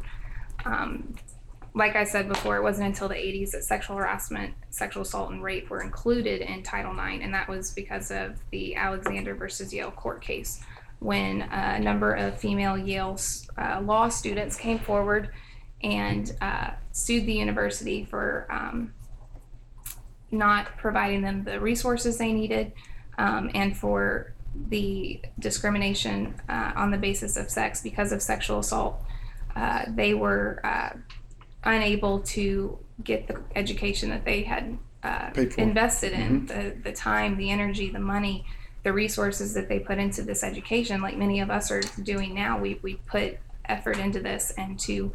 Um, 0.65 1.15
like 1.73 1.95
I 1.95 2.03
said 2.03 2.27
before, 2.27 2.57
it 2.57 2.63
wasn't 2.63 2.87
until 2.87 3.07
the 3.07 3.15
80s 3.15 3.51
that 3.51 3.63
sexual 3.63 3.97
harassment, 3.97 4.53
sexual 4.69 5.03
assault, 5.03 5.31
and 5.31 5.43
rape 5.43 5.69
were 5.69 5.81
included 5.81 6.41
in 6.41 6.63
Title 6.63 6.91
IX, 6.93 7.23
and 7.23 7.33
that 7.33 7.47
was 7.47 7.71
because 7.71 8.11
of 8.11 8.39
the 8.51 8.75
Alexander 8.75 9.35
versus 9.35 9.73
Yale 9.73 9.91
court 9.91 10.21
case 10.21 10.61
when 10.99 11.41
a 11.43 11.79
number 11.79 12.13
of 12.13 12.37
female 12.37 12.77
Yale 12.77 13.17
uh, 13.57 13.79
law 13.81 14.09
students 14.09 14.57
came 14.57 14.79
forward 14.79 15.29
and 15.81 16.35
uh, 16.41 16.71
sued 16.91 17.25
the 17.25 17.33
university 17.33 18.03
for 18.03 18.47
um, 18.49 18.93
not 20.31 20.77
providing 20.77 21.21
them 21.21 21.43
the 21.45 21.59
resources 21.59 22.17
they 22.17 22.33
needed 22.33 22.73
um, 23.17 23.49
and 23.53 23.77
for 23.77 24.33
the 24.67 25.21
discrimination 25.39 26.35
uh, 26.49 26.73
on 26.75 26.91
the 26.91 26.97
basis 26.97 27.37
of 27.37 27.49
sex 27.49 27.81
because 27.81 28.11
of 28.11 28.21
sexual 28.21 28.59
assault. 28.59 29.01
Uh, 29.55 29.85
they 29.87 30.13
were 30.13 30.59
uh, 30.63 30.89
unable 31.63 32.19
to 32.19 32.77
get 33.03 33.27
the 33.27 33.41
education 33.55 34.09
that 34.09 34.25
they 34.25 34.43
had 34.43 34.77
uh, 35.03 35.29
Paid 35.31 35.53
for. 35.53 35.61
invested 35.61 36.13
in 36.13 36.45
the, 36.45 36.75
the 36.83 36.91
time, 36.91 37.37
the 37.37 37.49
energy, 37.49 37.89
the 37.89 37.99
money, 37.99 38.45
the 38.83 38.93
resources 38.93 39.53
that 39.53 39.69
they 39.69 39.79
put 39.79 39.97
into 39.97 40.21
this 40.21 40.43
education, 40.43 41.01
like 41.01 41.17
many 41.17 41.39
of 41.39 41.49
us 41.49 41.71
are 41.71 41.81
doing 42.03 42.33
now. 42.33 42.59
We, 42.59 42.79
we 42.81 42.95
put 42.95 43.37
effort 43.65 43.97
into 43.97 44.19
this 44.19 44.51
and 44.57 44.79
to 44.81 45.13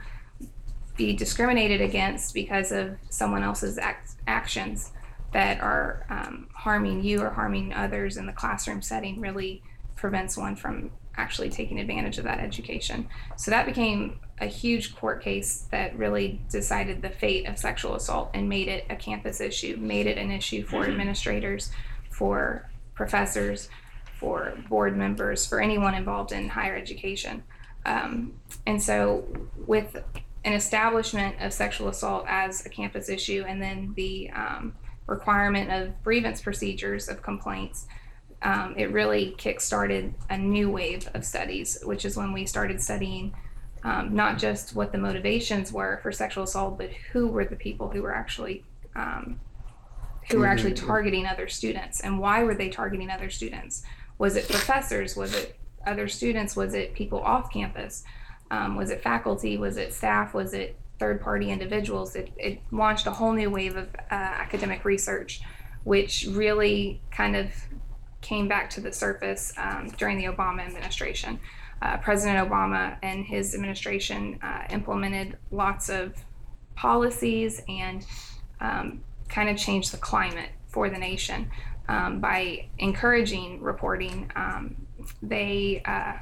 be 0.96 1.14
discriminated 1.14 1.80
against 1.80 2.34
because 2.34 2.72
of 2.72 2.96
someone 3.10 3.42
else's 3.42 3.78
act, 3.78 4.12
actions 4.26 4.92
that 5.32 5.60
are 5.60 6.06
um, 6.08 6.48
harming 6.54 7.02
you 7.02 7.20
or 7.20 7.30
harming 7.30 7.72
others 7.72 8.16
in 8.16 8.26
the 8.26 8.32
classroom 8.32 8.80
setting 8.80 9.20
really 9.20 9.62
prevents 9.96 10.36
one 10.36 10.54
from 10.54 10.90
actually 11.16 11.50
taking 11.50 11.80
advantage 11.80 12.18
of 12.18 12.24
that 12.24 12.38
education. 12.38 13.08
So 13.36 13.50
that 13.50 13.66
became 13.66 14.20
a 14.40 14.46
huge 14.46 14.94
court 14.96 15.22
case 15.22 15.66
that 15.70 15.96
really 15.96 16.40
decided 16.50 17.02
the 17.02 17.10
fate 17.10 17.46
of 17.46 17.56
sexual 17.58 17.94
assault 17.94 18.30
and 18.34 18.48
made 18.48 18.68
it 18.68 18.84
a 18.90 18.96
campus 18.96 19.40
issue, 19.40 19.76
made 19.76 20.06
it 20.06 20.18
an 20.18 20.30
issue 20.30 20.64
for 20.64 20.84
administrators, 20.84 21.70
for 22.10 22.68
professors, 22.94 23.68
for 24.18 24.54
board 24.68 24.96
members, 24.96 25.46
for 25.46 25.60
anyone 25.60 25.94
involved 25.94 26.32
in 26.32 26.48
higher 26.48 26.76
education. 26.76 27.44
Um, 27.86 28.34
and 28.66 28.82
so, 28.82 29.24
with 29.66 29.96
an 30.44 30.52
establishment 30.52 31.36
of 31.40 31.52
sexual 31.52 31.88
assault 31.88 32.24
as 32.28 32.64
a 32.66 32.68
campus 32.68 33.08
issue, 33.08 33.44
and 33.46 33.62
then 33.62 33.92
the 33.94 34.30
um, 34.30 34.74
requirement 35.06 35.70
of 35.70 36.02
grievance 36.02 36.40
procedures 36.40 37.08
of 37.08 37.22
complaints, 37.22 37.86
um, 38.42 38.74
it 38.76 38.90
really 38.90 39.34
kick-started 39.38 40.14
a 40.28 40.36
new 40.36 40.70
wave 40.70 41.08
of 41.14 41.24
studies, 41.24 41.78
which 41.84 42.04
is 42.04 42.16
when 42.16 42.32
we 42.32 42.46
started 42.46 42.80
studying 42.80 43.34
um, 43.84 44.14
not 44.14 44.38
just 44.38 44.74
what 44.74 44.92
the 44.92 44.98
motivations 44.98 45.72
were 45.72 46.00
for 46.02 46.10
sexual 46.10 46.44
assault, 46.44 46.78
but 46.78 46.90
who 47.12 47.28
were 47.28 47.44
the 47.44 47.56
people 47.56 47.90
who 47.90 48.02
were 48.02 48.14
actually 48.14 48.64
um, 48.96 49.38
who 50.30 50.38
were 50.38 50.46
actually 50.46 50.72
targeting 50.72 51.26
other 51.26 51.48
students, 51.48 52.00
and 52.00 52.18
why 52.18 52.42
were 52.42 52.54
they 52.54 52.70
targeting 52.70 53.10
other 53.10 53.28
students? 53.28 53.82
Was 54.16 54.36
it 54.36 54.48
professors? 54.48 55.16
Was 55.16 55.34
it 55.34 55.58
other 55.86 56.08
students? 56.08 56.56
Was 56.56 56.72
it 56.72 56.94
people 56.94 57.20
off 57.20 57.52
campus? 57.52 58.04
Um, 58.50 58.76
was 58.76 58.90
it 58.90 59.02
faculty? 59.02 59.58
Was 59.58 59.76
it 59.76 59.92
staff? 59.92 60.32
Was 60.32 60.54
it 60.54 60.76
third 60.98 61.20
party 61.20 61.50
individuals? 61.50 62.16
It, 62.16 62.32
it 62.38 62.60
launched 62.70 63.06
a 63.06 63.10
whole 63.10 63.32
new 63.32 63.50
wave 63.50 63.76
of 63.76 63.94
uh, 63.94 64.14
academic 64.14 64.84
research, 64.86 65.42
which 65.82 66.26
really 66.30 67.02
kind 67.10 67.36
of 67.36 67.50
came 68.22 68.48
back 68.48 68.70
to 68.70 68.80
the 68.80 68.92
surface 68.92 69.52
um, 69.58 69.88
during 69.98 70.16
the 70.16 70.24
Obama 70.24 70.66
administration. 70.66 71.38
Uh, 71.84 71.98
President 71.98 72.48
Obama 72.48 72.96
and 73.02 73.26
his 73.26 73.54
administration 73.54 74.38
uh, 74.42 74.62
implemented 74.70 75.36
lots 75.50 75.90
of 75.90 76.14
policies 76.74 77.60
and 77.68 78.06
um, 78.62 79.02
kind 79.28 79.50
of 79.50 79.58
changed 79.58 79.92
the 79.92 79.98
climate 79.98 80.48
for 80.66 80.88
the 80.88 80.96
nation 80.96 81.50
um, 81.88 82.20
by 82.20 82.66
encouraging 82.78 83.60
reporting. 83.60 84.30
Um, 84.34 84.86
they 85.22 85.82
uh, 85.84 86.14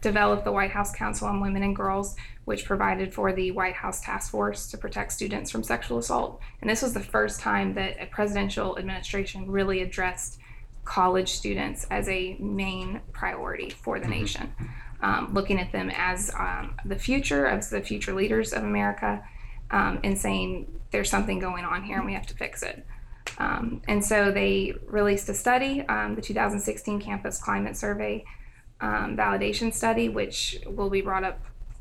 developed 0.00 0.44
the 0.44 0.52
White 0.52 0.70
House 0.70 0.94
Council 0.94 1.28
on 1.28 1.40
Women 1.40 1.62
and 1.62 1.76
Girls, 1.76 2.16
which 2.46 2.64
provided 2.64 3.12
for 3.12 3.30
the 3.34 3.50
White 3.50 3.74
House 3.74 4.00
Task 4.00 4.30
Force 4.30 4.70
to 4.70 4.78
protect 4.78 5.12
students 5.12 5.50
from 5.50 5.62
sexual 5.62 5.98
assault. 5.98 6.40
And 6.62 6.70
this 6.70 6.80
was 6.80 6.94
the 6.94 7.00
first 7.00 7.40
time 7.40 7.74
that 7.74 8.00
a 8.00 8.06
presidential 8.06 8.78
administration 8.78 9.50
really 9.50 9.82
addressed 9.82 10.38
college 10.84 11.30
students 11.30 11.86
as 11.90 12.08
a 12.08 12.36
main 12.38 13.00
priority 13.12 13.70
for 13.70 14.00
the 14.00 14.08
nation, 14.08 14.52
um, 15.00 15.32
looking 15.32 15.58
at 15.60 15.72
them 15.72 15.90
as 15.94 16.32
um, 16.38 16.74
the 16.84 16.96
future, 16.96 17.46
as 17.46 17.70
the 17.70 17.80
future 17.80 18.12
leaders 18.12 18.52
of 18.52 18.64
America, 18.64 19.22
um, 19.70 20.00
and 20.02 20.18
saying 20.18 20.80
there's 20.90 21.08
something 21.08 21.38
going 21.38 21.64
on 21.64 21.82
here 21.82 21.96
and 21.96 22.06
we 22.06 22.14
have 22.14 22.26
to 22.26 22.34
fix 22.34 22.62
it. 22.62 22.84
Um, 23.38 23.82
and 23.88 24.04
so 24.04 24.30
they 24.30 24.74
released 24.86 25.28
a 25.28 25.34
study, 25.34 25.80
um, 25.88 26.14
the 26.14 26.20
2016 26.20 27.00
Campus 27.00 27.38
Climate 27.38 27.76
Survey 27.76 28.24
um, 28.80 29.16
Validation 29.16 29.72
Study, 29.72 30.08
which 30.08 30.58
will 30.66 30.90
be 30.90 31.00
brought 31.00 31.24
up 31.24 31.40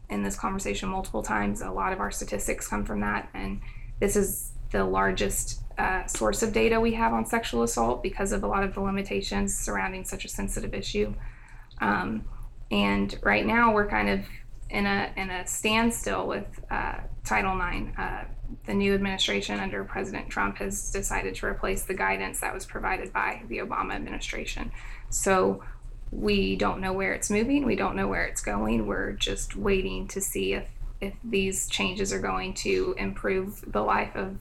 in 0.10 0.24
this 0.24 0.36
conversation 0.36 0.90
multiple 0.90 1.24
times. 1.24 1.62
A 1.62 1.72
lot 1.72 1.94
of 1.94 2.00
our 2.00 2.12
statistics 2.12 2.68
come 2.68 2.86
from 2.86 3.02
that, 3.02 3.30
and 3.34 3.60
this 4.00 4.16
is 4.16 4.52
the 4.72 4.84
largest 4.84 5.64
uh, 5.82 6.06
source 6.06 6.44
of 6.44 6.54
data 6.54 6.80
we 6.80 6.94
have 6.94 7.12
on 7.12 7.26
sexual 7.26 7.64
assault 7.64 8.04
because 8.04 8.32
of 8.32 8.44
a 8.44 8.48
lot 8.48 8.64
of 8.64 8.76
the 8.76 8.82
limitations 8.82 9.58
surrounding 9.58 10.06
such 10.06 10.26
a 10.26 10.28
sensitive 10.28 10.76
issue. 10.76 11.12
Um, 11.80 12.26
and 12.70 13.18
right 13.24 13.46
now, 13.46 13.74
we're 13.74 13.90
kind 13.90 14.08
of 14.08 14.20
in 14.70 14.86
a 14.86 15.12
in 15.18 15.32
a 15.32 15.48
standstill 15.48 16.28
with 16.28 16.46
uh, 16.70 16.98
Title 17.26 17.60
IX. 17.60 17.98
Uh, 17.98 18.26
the 18.66 18.76
new 18.76 18.94
administration 18.94 19.60
under 19.60 19.84
President 19.84 20.30
Trump 20.30 20.58
has 20.58 20.92
decided 20.92 21.34
to 21.36 21.46
replace 21.48 21.84
the 21.84 21.96
guidance 21.96 22.42
that 22.42 22.54
was 22.54 22.66
provided 22.66 23.12
by 23.12 23.42
the 23.48 23.58
Obama 23.58 23.94
administration. 23.94 24.72
So 25.10 25.64
we 26.12 26.58
don't 26.58 26.80
know 26.80 26.94
where 26.94 27.14
it's 27.14 27.30
moving. 27.32 27.66
We 27.66 27.76
don't 27.76 27.96
know 27.96 28.08
where 28.08 28.26
it's 28.26 28.42
going. 28.42 28.86
We're 28.86 29.14
just 29.14 29.56
waiting 29.56 30.08
to 30.10 30.22
see 30.22 30.54
if 30.54 30.68
if 31.02 31.16
these 31.24 31.68
changes 31.68 32.14
are 32.14 32.20
going 32.20 32.54
to 32.54 32.94
improve 33.00 33.64
the 33.72 33.82
life 33.82 34.16
of 34.16 34.38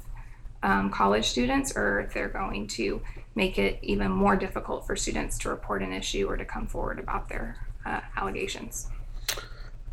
um, 0.62 0.90
college 0.90 1.26
students 1.26 1.76
or 1.76 2.00
if 2.00 2.12
they're 2.12 2.28
going 2.28 2.66
to 2.66 3.00
make 3.34 3.58
it 3.58 3.78
even 3.82 4.10
more 4.10 4.36
difficult 4.36 4.86
for 4.86 4.96
students 4.96 5.38
to 5.38 5.48
report 5.48 5.82
an 5.82 5.92
issue 5.92 6.26
or 6.28 6.36
to 6.36 6.44
come 6.44 6.66
forward 6.66 6.98
about 6.98 7.28
their 7.28 7.56
uh, 7.86 8.00
allegations. 8.16 8.88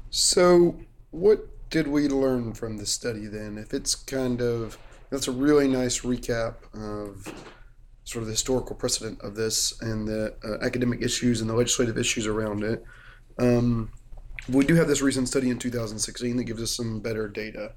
So, 0.09 0.75
what 1.11 1.47
did 1.69 1.87
we 1.87 2.07
learn 2.07 2.53
from 2.53 2.77
the 2.77 2.85
study 2.85 3.27
then? 3.27 3.57
If 3.57 3.73
it's 3.73 3.95
kind 3.95 4.41
of 4.41 4.77
that's 5.09 5.27
a 5.27 5.31
really 5.31 5.67
nice 5.67 6.01
recap 6.01 6.55
of 6.73 7.33
sort 8.03 8.21
of 8.21 8.27
the 8.27 8.33
historical 8.33 8.75
precedent 8.75 9.21
of 9.21 9.35
this 9.35 9.79
and 9.81 10.07
the 10.07 10.33
uh, 10.43 10.65
academic 10.65 11.01
issues 11.01 11.41
and 11.41 11.49
the 11.49 11.53
legislative 11.53 11.97
issues 11.97 12.25
around 12.25 12.63
it. 12.63 12.83
Um, 13.37 13.91
we 14.49 14.65
do 14.65 14.75
have 14.75 14.87
this 14.87 15.01
recent 15.01 15.27
study 15.27 15.49
in 15.49 15.59
2016 15.59 16.37
that 16.37 16.43
gives 16.45 16.61
us 16.61 16.71
some 16.71 16.99
better 17.01 17.27
data. 17.27 17.73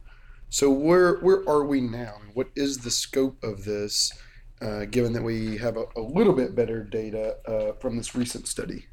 So 0.51 0.69
where 0.69 1.15
where 1.19 1.49
are 1.49 1.65
we 1.65 1.81
now? 1.81 2.15
What 2.35 2.49
is 2.57 2.79
the 2.79 2.91
scope 2.91 3.43
of 3.45 3.65
this, 3.65 4.13
uh, 4.61 4.85
given 4.87 5.13
that 5.13 5.23
we 5.23 5.57
have 5.59 5.77
a, 5.77 5.85
a 5.97 6.01
little 6.01 6.33
bit 6.33 6.57
better 6.57 6.83
data 6.83 7.37
uh, 7.47 7.73
from 7.81 7.97
this 7.97 8.17
recent 8.17 8.49
study? 8.49 8.87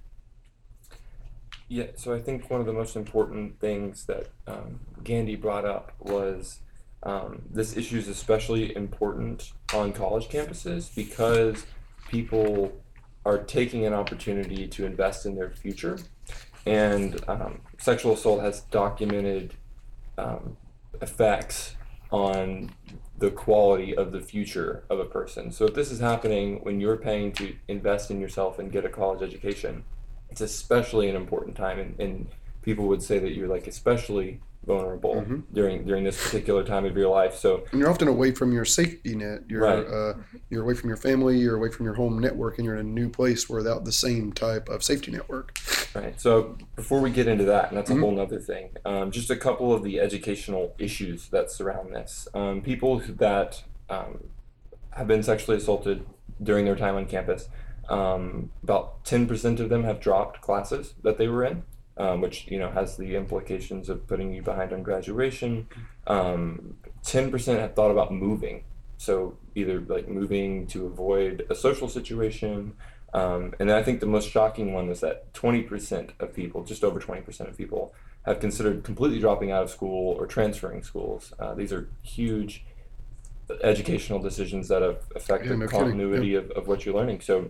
Yeah, 1.67 1.87
so 1.95 2.13
I 2.13 2.19
think 2.21 2.49
one 2.51 2.59
of 2.61 2.67
the 2.67 2.73
most 2.73 2.95
important 2.95 3.59
things 3.59 4.05
that 4.05 4.29
um, 4.45 4.79
Gandhi 5.03 5.35
brought 5.35 5.65
up 5.65 5.93
was 5.99 6.59
um, 7.01 7.41
this 7.49 7.75
issue 7.75 7.97
is 7.97 8.07
especially 8.07 8.75
important 8.75 9.51
on 9.73 9.93
college 9.93 10.29
campuses 10.29 10.93
because 10.95 11.65
people 12.07 12.71
are 13.25 13.39
taking 13.39 13.85
an 13.85 13.93
opportunity 13.93 14.67
to 14.67 14.85
invest 14.85 15.25
in 15.25 15.35
their 15.35 15.49
future. 15.49 15.97
And 16.67 17.21
um, 17.27 17.61
sexual 17.79 18.13
assault 18.13 18.41
has 18.41 18.61
documented 18.61 19.55
um, 20.17 20.55
effects 21.01 21.75
on 22.11 22.71
the 23.17 23.31
quality 23.31 23.95
of 23.95 24.11
the 24.11 24.21
future 24.21 24.83
of 24.89 24.99
a 24.99 25.05
person. 25.05 25.51
So 25.51 25.65
if 25.65 25.73
this 25.73 25.91
is 25.91 25.99
happening 25.99 26.59
when 26.63 26.79
you're 26.79 26.97
paying 26.97 27.31
to 27.33 27.53
invest 27.67 28.11
in 28.11 28.21
yourself 28.21 28.59
and 28.59 28.71
get 28.71 28.85
a 28.85 28.89
college 28.89 29.21
education, 29.21 29.83
it's 30.29 30.41
especially 30.41 31.09
an 31.09 31.15
important 31.15 31.55
time 31.55 31.79
and, 31.79 31.99
in 31.99 32.27
people 32.61 32.87
would 32.87 33.01
say 33.01 33.17
that 33.17 33.33
you're 33.33 33.47
like 33.47 33.65
especially 33.67 34.39
vulnerable 34.65 35.15
Mhm. 35.15 35.43
during 35.53 35.85
during 35.85 36.03
this 36.03 36.21
particular 36.21 36.61
time 36.63 36.83
of 36.83 36.97
your 36.97 37.07
life. 37.09 37.33
So 37.35 37.63
And 37.71 37.79
you're 37.79 37.89
often 37.89 38.09
away 38.09 38.31
from 38.31 38.51
your 38.51 38.65
safety 38.65 39.15
net. 39.15 39.43
You're 39.47 39.61
Right. 39.61 39.87
uh, 39.87 40.13
you're 40.49 40.63
away 40.63 40.73
from 40.73 40.89
your 40.89 40.97
family. 40.97 41.37
You're 41.37 41.55
away 41.55 41.69
from 41.69 41.85
your 41.85 41.95
home 41.95 42.19
network, 42.19 42.57
and 42.57 42.65
you're 42.65 42.75
in 42.75 42.81
a 42.85 42.89
new 42.89 43.07
place 43.09 43.49
without 43.49 43.85
the 43.85 43.93
same 43.93 44.33
type 44.33 44.67
of 44.67 44.83
safety 44.83 45.11
network. 45.11 45.57
Right. 45.97 46.21
So 46.21 46.55
before 46.75 47.01
we 47.01 47.09
get 47.09 47.27
into 47.27 47.45
that, 47.45 47.69
and 47.69 47.77
that's 47.77 47.89
a 47.89 47.95
whole 47.95 48.11
nother 48.11 48.39
thing, 48.39 48.69
um, 48.85 49.09
just 49.09 49.31
a 49.31 49.35
couple 49.35 49.73
of 49.73 49.83
the 49.83 49.99
educational 49.99 50.75
issues 50.77 51.29
that 51.29 51.49
surround 51.49 51.93
this. 51.95 52.27
Um, 52.35 52.61
people 52.61 52.99
that 52.99 53.63
um, 53.89 54.25
have 54.91 55.07
been 55.07 55.23
sexually 55.23 55.57
assaulted 55.57 56.05
during 56.41 56.65
their 56.65 56.75
time 56.75 56.95
on 56.95 57.07
campus, 57.07 57.49
um, 57.89 58.51
about 58.61 59.03
10% 59.05 59.59
of 59.59 59.69
them 59.69 59.85
have 59.85 59.99
dropped 59.99 60.39
classes 60.39 60.93
that 61.01 61.17
they 61.17 61.27
were 61.27 61.43
in, 61.43 61.63
um, 61.97 62.21
which 62.21 62.47
you 62.47 62.59
know 62.59 62.69
has 62.69 62.97
the 62.97 63.15
implications 63.15 63.89
of 63.89 64.05
putting 64.05 64.31
you 64.31 64.43
behind 64.43 64.73
on 64.73 64.83
graduation. 64.83 65.67
Um, 66.05 66.77
10% 67.03 67.59
have 67.59 67.73
thought 67.73 67.89
about 67.91 68.13
moving. 68.13 68.65
So 68.97 69.37
either 69.55 69.79
like 69.81 70.07
moving 70.07 70.67
to 70.67 70.85
avoid 70.85 71.47
a 71.49 71.55
social 71.55 71.89
situation, 71.89 72.73
um, 73.13 73.53
and 73.59 73.71
I 73.71 73.83
think 73.83 73.99
the 73.99 74.05
most 74.05 74.29
shocking 74.29 74.73
one 74.73 74.87
was 74.87 74.99
that 75.01 75.33
20% 75.33 76.11
of 76.19 76.33
people, 76.33 76.63
just 76.63 76.83
over 76.83 76.99
20% 76.99 77.47
of 77.47 77.57
people, 77.57 77.93
have 78.25 78.39
considered 78.39 78.83
completely 78.83 79.19
dropping 79.19 79.51
out 79.51 79.63
of 79.63 79.69
school 79.69 80.15
or 80.17 80.27
transferring 80.27 80.83
schools. 80.83 81.33
Uh, 81.39 81.53
these 81.53 81.71
are 81.71 81.89
huge 82.01 82.65
educational 83.63 84.19
decisions 84.19 84.67
that 84.67 84.81
have 84.81 84.99
affected 85.15 85.51
Yeah, 85.51 85.55
no 85.55 85.67
continuity 85.67 86.35
of, 86.35 86.51
of 86.51 86.67
what 86.67 86.85
you're 86.85 86.95
learning. 86.95 87.21
So 87.21 87.49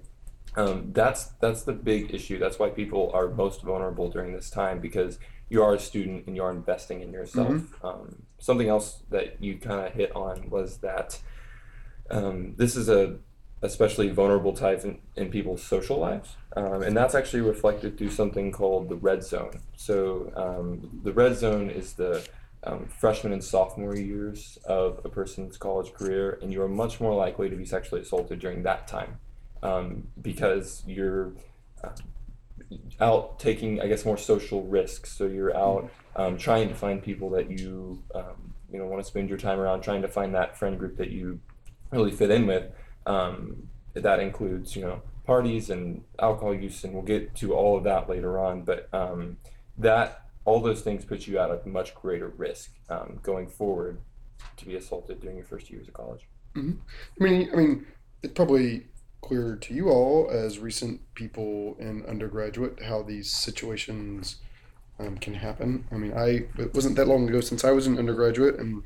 um, 0.56 0.92
that's 0.94 1.26
that's 1.40 1.64
the 1.64 1.74
big 1.74 2.14
issue. 2.14 2.38
That's 2.38 2.60
why 2.60 2.70
people 2.70 3.12
are 3.14 3.30
most 3.30 3.62
vulnerable 3.64 4.10
during 4.10 4.34
this 4.34 4.50
time 4.50 4.80
because 4.80 5.18
you 5.50 5.64
are 5.64 5.74
a 5.74 5.80
student 5.80 6.28
and 6.28 6.36
you 6.36 6.44
are 6.44 6.52
investing 6.52 7.02
in 7.02 7.12
yourself. 7.12 7.50
Mm-hmm. 7.50 7.86
Um, 7.86 8.24
something 8.38 8.68
else 8.68 9.04
that 9.10 9.42
you 9.42 9.58
kind 9.58 9.86
of 9.86 9.94
hit 9.94 10.16
on 10.16 10.50
was 10.50 10.78
that 10.78 11.20
um, 12.12 12.54
this 12.58 12.76
is 12.76 12.90
a 12.90 13.18
especially 13.62 14.10
vulnerable 14.10 14.54
type 14.54 14.84
in, 14.84 15.00
in 15.16 15.30
people's 15.30 15.64
social 15.64 15.98
lives. 15.98 16.36
Um, 16.56 16.84
and 16.84 16.96
that's 16.96 17.16
actually 17.16 17.42
reflected 17.42 17.98
through 17.98 18.12
something 18.12 18.52
called 18.52 18.90
the 18.90 18.96
red 18.96 19.24
zone. 19.24 19.62
So 19.76 20.32
um, 20.36 21.02
the 21.04 21.12
red 21.12 21.36
zone 21.36 21.70
is 21.70 21.94
the 21.94 22.28
um, 22.64 22.88
freshman 22.88 23.34
and 23.34 23.44
sophomore 23.44 23.96
years 23.96 24.58
of 24.66 25.02
a 25.06 25.10
person's 25.10 25.58
college 25.58 25.94
career, 25.94 26.40
and 26.42 26.52
you 26.52 26.62
are 26.62 26.68
much 26.68 27.00
more 27.00 27.16
likely 27.16 27.50
to 27.50 27.56
be 27.56 27.66
sexually 27.66 28.02
assaulted 28.02 28.40
during 28.40 28.64
that 28.64 28.88
time 28.88 29.20
um, 29.64 30.08
because 30.22 30.84
you're 30.86 31.34
uh, 31.84 31.90
out 33.00 33.40
taking, 33.40 33.82
I 33.82 33.88
guess, 33.88 34.06
more 34.06 34.18
social 34.18 34.64
risks. 34.64 35.12
So 35.12 35.26
you're 35.26 35.56
out 35.56 35.90
um, 36.16 36.38
trying 36.38 36.68
to 36.70 36.76
find 36.76 37.02
people 37.02 37.30
that 37.32 37.50
you, 37.50 38.04
um, 38.14 38.54
you 38.72 38.80
know, 38.80 38.86
want 38.86 39.04
to 39.04 39.08
spend 39.08 39.30
your 39.30 39.38
time 39.38 39.60
around, 39.60 39.82
trying 39.82 40.02
to 40.02 40.08
find 40.08 40.34
that 40.36 40.58
friend 40.58 40.78
group 40.78 40.98
that 40.98 41.12
you 41.12 41.40
really 41.92 42.12
fit 42.12 42.32
in 42.32 42.48
with. 42.48 42.66
Um, 43.08 43.70
that 43.94 44.20
includes, 44.20 44.76
you 44.76 44.84
know, 44.84 45.02
parties 45.26 45.70
and 45.70 46.04
alcohol 46.20 46.54
use, 46.54 46.84
and 46.84 46.94
we'll 46.94 47.04
get 47.04 47.36
to 47.36 47.54
all 47.54 47.78
of 47.78 47.84
that 47.86 48.10
later 48.10 48.40
on. 48.40 48.64
But 48.64 48.90
um, 48.94 49.38
that 49.78 50.26
all 50.46 50.62
those 50.62 50.82
things 50.82 51.04
put 51.04 51.28
you 51.28 51.40
at 51.40 51.50
a 51.50 51.62
much 51.68 51.96
greater 51.96 52.30
risk 52.30 52.72
um, 52.90 53.20
going 53.22 53.48
forward 53.48 54.00
to 54.56 54.66
be 54.66 54.76
assaulted 54.76 55.20
during 55.20 55.38
your 55.38 55.46
first 55.46 55.70
years 55.70 55.88
of 55.88 55.94
college. 55.94 56.28
I 57.20 57.24
mean, 57.24 57.50
I 57.52 57.56
mean, 57.56 57.86
it's 58.24 58.34
probably 58.34 58.86
clear 59.22 59.56
to 59.56 59.74
you 59.74 59.90
all 59.90 60.30
as 60.32 60.60
recent 60.60 61.02
people 61.16 61.76
in 61.80 62.06
undergraduate 62.06 62.82
how 62.84 63.02
these 63.02 63.32
situations 63.32 64.38
um, 65.00 65.18
can 65.18 65.34
happen. 65.34 65.86
I 65.92 65.96
mean, 65.96 66.14
I 66.14 66.46
it 66.62 66.74
wasn't 66.74 66.96
that 66.96 67.08
long 67.08 67.28
ago 67.28 67.42
since 67.42 67.64
I 67.64 67.72
was 67.72 67.88
an 67.88 68.00
undergraduate, 68.00 68.60
and 68.60 68.84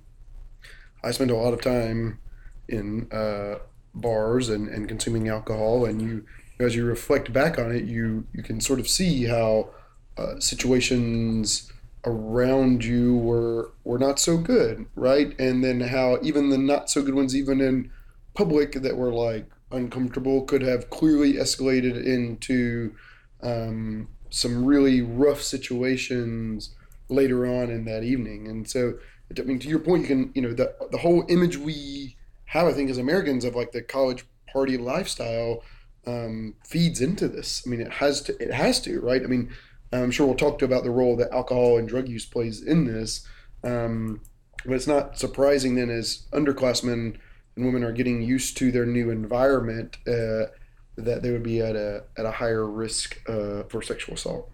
I 1.04 1.12
spent 1.12 1.32
a 1.32 1.36
lot 1.36 1.54
of 1.54 1.62
time 1.62 2.20
in 2.68 3.08
uh, 3.12 3.60
bars 3.94 4.50
and, 4.50 4.68
and 4.68 4.88
consuming 4.88 5.28
alcohol. 5.28 5.86
And 5.86 6.02
you, 6.02 6.26
as 6.60 6.76
you 6.76 6.86
reflect 6.86 7.34
back 7.34 7.58
on 7.58 7.72
it, 7.72 7.86
you 7.86 8.26
you 8.34 8.44
can 8.44 8.62
sort 8.62 8.80
of 8.80 8.88
see 8.88 9.26
how 9.26 9.70
uh, 10.18 10.40
situations 10.40 11.72
around 12.06 12.84
you 12.84 13.16
were 13.16 13.72
were 13.84 14.00
not 14.00 14.20
so 14.20 14.38
good, 14.38 14.86
right? 14.96 15.38
And 15.40 15.64
then 15.64 15.82
how 15.82 16.20
even 16.22 16.50
the 16.50 16.58
not 16.58 16.90
so 16.90 17.02
good 17.02 17.16
ones, 17.16 17.36
even 17.36 17.62
in 17.62 17.92
public, 18.34 18.74
that 18.74 18.98
were 18.98 19.14
like 19.14 19.50
uncomfortable, 19.72 20.44
could 20.44 20.62
have 20.62 20.90
clearly 20.90 21.34
escalated 21.34 22.04
into 22.06 22.96
um, 23.42 24.08
some 24.30 24.66
really 24.66 25.02
rough 25.02 25.42
situations 25.42 26.76
later 27.10 27.46
on 27.46 27.70
in 27.70 27.86
that 27.86 28.04
evening. 28.04 28.48
And 28.48 28.70
so, 28.70 28.96
I 29.38 29.42
mean, 29.42 29.60
to 29.60 29.68
your 29.68 29.80
point, 29.80 30.04
you 30.04 30.08
can 30.08 30.32
you 30.34 30.42
know 30.42 30.54
the 30.54 30.76
the 30.92 31.00
whole 31.00 31.26
image 31.30 31.58
we 31.58 32.16
have, 32.52 32.68
I 32.68 32.74
think, 32.74 32.90
as 32.90 32.98
Americans 32.98 33.46
of 33.46 33.56
like 33.56 33.72
the 33.72 33.82
college 33.82 34.26
party 34.52 34.78
lifestyle 34.78 35.64
um, 36.06 36.56
feeds 36.66 37.00
into 37.00 37.30
this. 37.30 37.64
I 37.66 37.70
mean, 37.70 37.80
it 37.80 37.94
has 37.94 38.22
to. 38.24 38.44
It 38.44 38.52
has 38.52 38.82
to, 38.82 39.00
right? 39.00 39.24
I 39.24 39.28
mean, 39.28 39.52
I'm 39.94 40.12
sure 40.12 40.28
we'll 40.28 40.36
talk 40.36 40.60
to 40.60 40.66
about 40.66 40.84
the 40.84 40.92
role 40.92 41.16
that 41.16 41.32
alcohol 41.32 41.78
and 41.78 41.88
drug 41.88 42.10
use 42.10 42.26
plays 42.26 42.62
in 42.62 42.84
this. 42.84 43.26
Um, 43.64 44.20
but 44.66 44.74
it's 44.74 44.88
not 44.88 45.18
surprising 45.18 45.76
then, 45.76 45.90
as 45.90 46.28
underclassmen 46.34 47.18
and 47.56 47.66
women 47.66 47.86
are 47.86 47.94
getting 47.94 48.22
used 48.22 48.58
to 48.58 48.70
their 48.70 48.86
new 48.86 49.10
environment, 49.12 49.96
uh, 50.06 50.52
that 50.98 51.22
they 51.22 51.32
would 51.32 51.44
be 51.44 51.62
at 51.62 51.78
a 51.78 52.04
at 52.18 52.26
a 52.26 52.32
higher 52.32 52.66
risk 52.70 53.18
uh, 53.30 53.64
for 53.70 53.82
sexual 53.82 54.16
assault. 54.16 54.52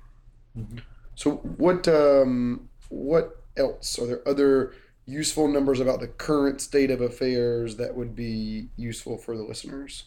Mhm. 0.56 0.82
So, 1.16 1.38
what 1.58 1.88
um, 1.88 2.70
what 2.90 3.42
else 3.58 3.98
are 3.98 4.06
there 4.06 4.28
other 4.28 4.74
useful 5.08 5.48
numbers 5.48 5.80
about 5.80 6.02
the 6.02 6.08
current 6.08 6.62
state 6.62 6.92
of 6.92 7.02
affairs 7.02 7.78
that 7.78 7.96
would 7.96 8.14
be 8.14 8.68
useful 8.76 9.18
for 9.18 9.36
the 9.36 9.44
listeners? 9.44 10.04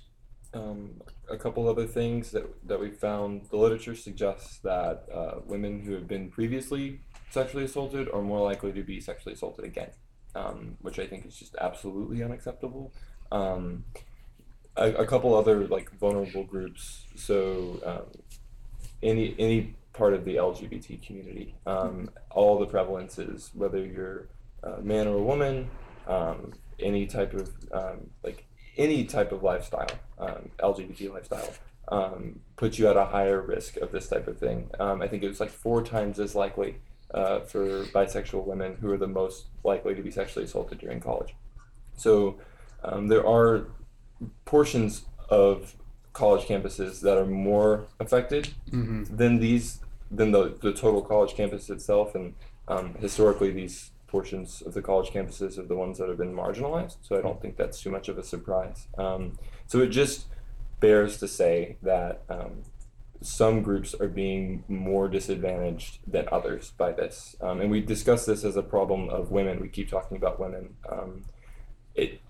Um, 0.52 1.00
a 1.28 1.36
couple 1.36 1.68
other 1.68 1.86
things 1.86 2.30
that, 2.32 2.44
that 2.68 2.78
we 2.78 2.90
found 2.90 3.46
the 3.50 3.56
literature 3.56 3.94
suggests 3.94 4.58
that 4.58 5.04
uh, 5.12 5.40
women 5.46 5.80
who 5.80 5.92
have 5.94 6.06
been 6.06 6.30
previously 6.30 7.00
sexually 7.30 7.64
assaulted 7.64 8.08
are 8.10 8.20
more 8.20 8.40
likely 8.40 8.72
to 8.72 8.82
be 8.82 9.00
sexually 9.00 9.34
assaulted 9.34 9.64
again, 9.64 9.90
um, 10.34 10.76
which 10.82 10.98
I 10.98 11.06
think 11.06 11.24
is 11.26 11.36
just 11.36 11.56
absolutely 11.60 12.22
unacceptable. 12.22 12.92
Um, 13.32 13.84
a, 14.76 14.92
a 14.92 15.06
couple 15.06 15.34
other 15.34 15.66
like 15.66 15.90
vulnerable 15.98 16.44
groups. 16.44 17.04
So 17.16 17.80
um, 17.86 18.22
any 19.02 19.34
any 19.38 19.76
part 19.92 20.14
of 20.14 20.24
the 20.24 20.36
LGBT 20.36 21.06
community, 21.06 21.54
um, 21.66 22.10
all 22.30 22.58
the 22.58 22.66
prevalences, 22.66 23.54
whether 23.54 23.84
you're 23.84 24.28
a 24.62 24.80
man 24.80 25.06
or 25.06 25.16
a 25.16 25.22
woman, 25.22 25.70
um, 26.06 26.52
any 26.78 27.06
type 27.06 27.34
of 27.34 27.50
um, 27.72 28.10
like 28.22 28.46
any 28.76 29.04
type 29.04 29.32
of 29.32 29.42
lifestyle, 29.42 29.90
um, 30.18 30.48
LGBT 30.58 31.12
lifestyle, 31.12 31.52
um, 31.88 32.40
puts 32.56 32.78
you 32.78 32.88
at 32.88 32.96
a 32.96 33.04
higher 33.04 33.40
risk 33.40 33.76
of 33.76 33.92
this 33.92 34.08
type 34.08 34.26
of 34.28 34.38
thing. 34.38 34.68
Um, 34.78 35.02
I 35.02 35.08
think 35.08 35.22
it 35.22 35.28
was 35.28 35.40
like 35.40 35.50
four 35.50 35.82
times 35.82 36.18
as 36.18 36.34
likely 36.34 36.76
uh, 37.12 37.40
for 37.40 37.84
bisexual 37.86 38.44
women 38.46 38.76
who 38.80 38.90
are 38.92 38.96
the 38.96 39.06
most 39.08 39.46
likely 39.64 39.94
to 39.94 40.02
be 40.02 40.10
sexually 40.10 40.44
assaulted 40.44 40.78
during 40.78 41.00
college. 41.00 41.34
So 41.96 42.36
um, 42.84 43.08
there 43.08 43.26
are 43.26 43.66
portions 44.44 45.04
of 45.28 45.74
college 46.12 46.46
campuses 46.46 47.00
that 47.00 47.16
are 47.18 47.26
more 47.26 47.86
affected 47.98 48.50
Mm-hmm. 48.72 49.16
than 49.16 49.38
these 49.40 49.80
than 50.10 50.32
the, 50.32 50.56
the 50.60 50.72
total 50.72 51.02
college 51.02 51.34
campus 51.34 51.70
itself 51.70 52.14
and 52.16 52.34
um, 52.68 52.94
historically 53.00 53.50
these 53.52 53.90
portions 54.10 54.62
of 54.62 54.74
the 54.74 54.82
college 54.82 55.10
campuses 55.10 55.56
of 55.56 55.68
the 55.68 55.76
ones 55.76 55.98
that 55.98 56.08
have 56.08 56.18
been 56.18 56.34
marginalized 56.34 56.96
so 57.02 57.16
i 57.16 57.22
don't 57.22 57.40
think 57.40 57.56
that's 57.56 57.80
too 57.80 57.90
much 57.90 58.08
of 58.08 58.18
a 58.18 58.22
surprise. 58.22 58.86
Um, 58.98 59.38
so 59.66 59.80
it 59.80 59.88
just 59.88 60.26
bears 60.80 61.18
to 61.18 61.28
say 61.28 61.76
that 61.82 62.22
um, 62.28 62.62
some 63.20 63.62
groups 63.62 63.94
are 63.94 64.08
being 64.08 64.64
more 64.68 65.08
disadvantaged 65.08 65.98
than 66.06 66.26
others 66.32 66.72
by 66.78 66.92
this. 66.92 67.36
Um, 67.40 67.60
and 67.60 67.70
we 67.70 67.80
discuss 67.80 68.24
this 68.24 68.44
as 68.44 68.56
a 68.56 68.62
problem 68.62 69.10
of 69.10 69.30
women. 69.30 69.60
We 69.60 69.68
keep 69.68 69.90
talking 69.90 70.16
about 70.16 70.40
women. 70.40 70.74
Um, 70.90 71.24
it 71.94 72.20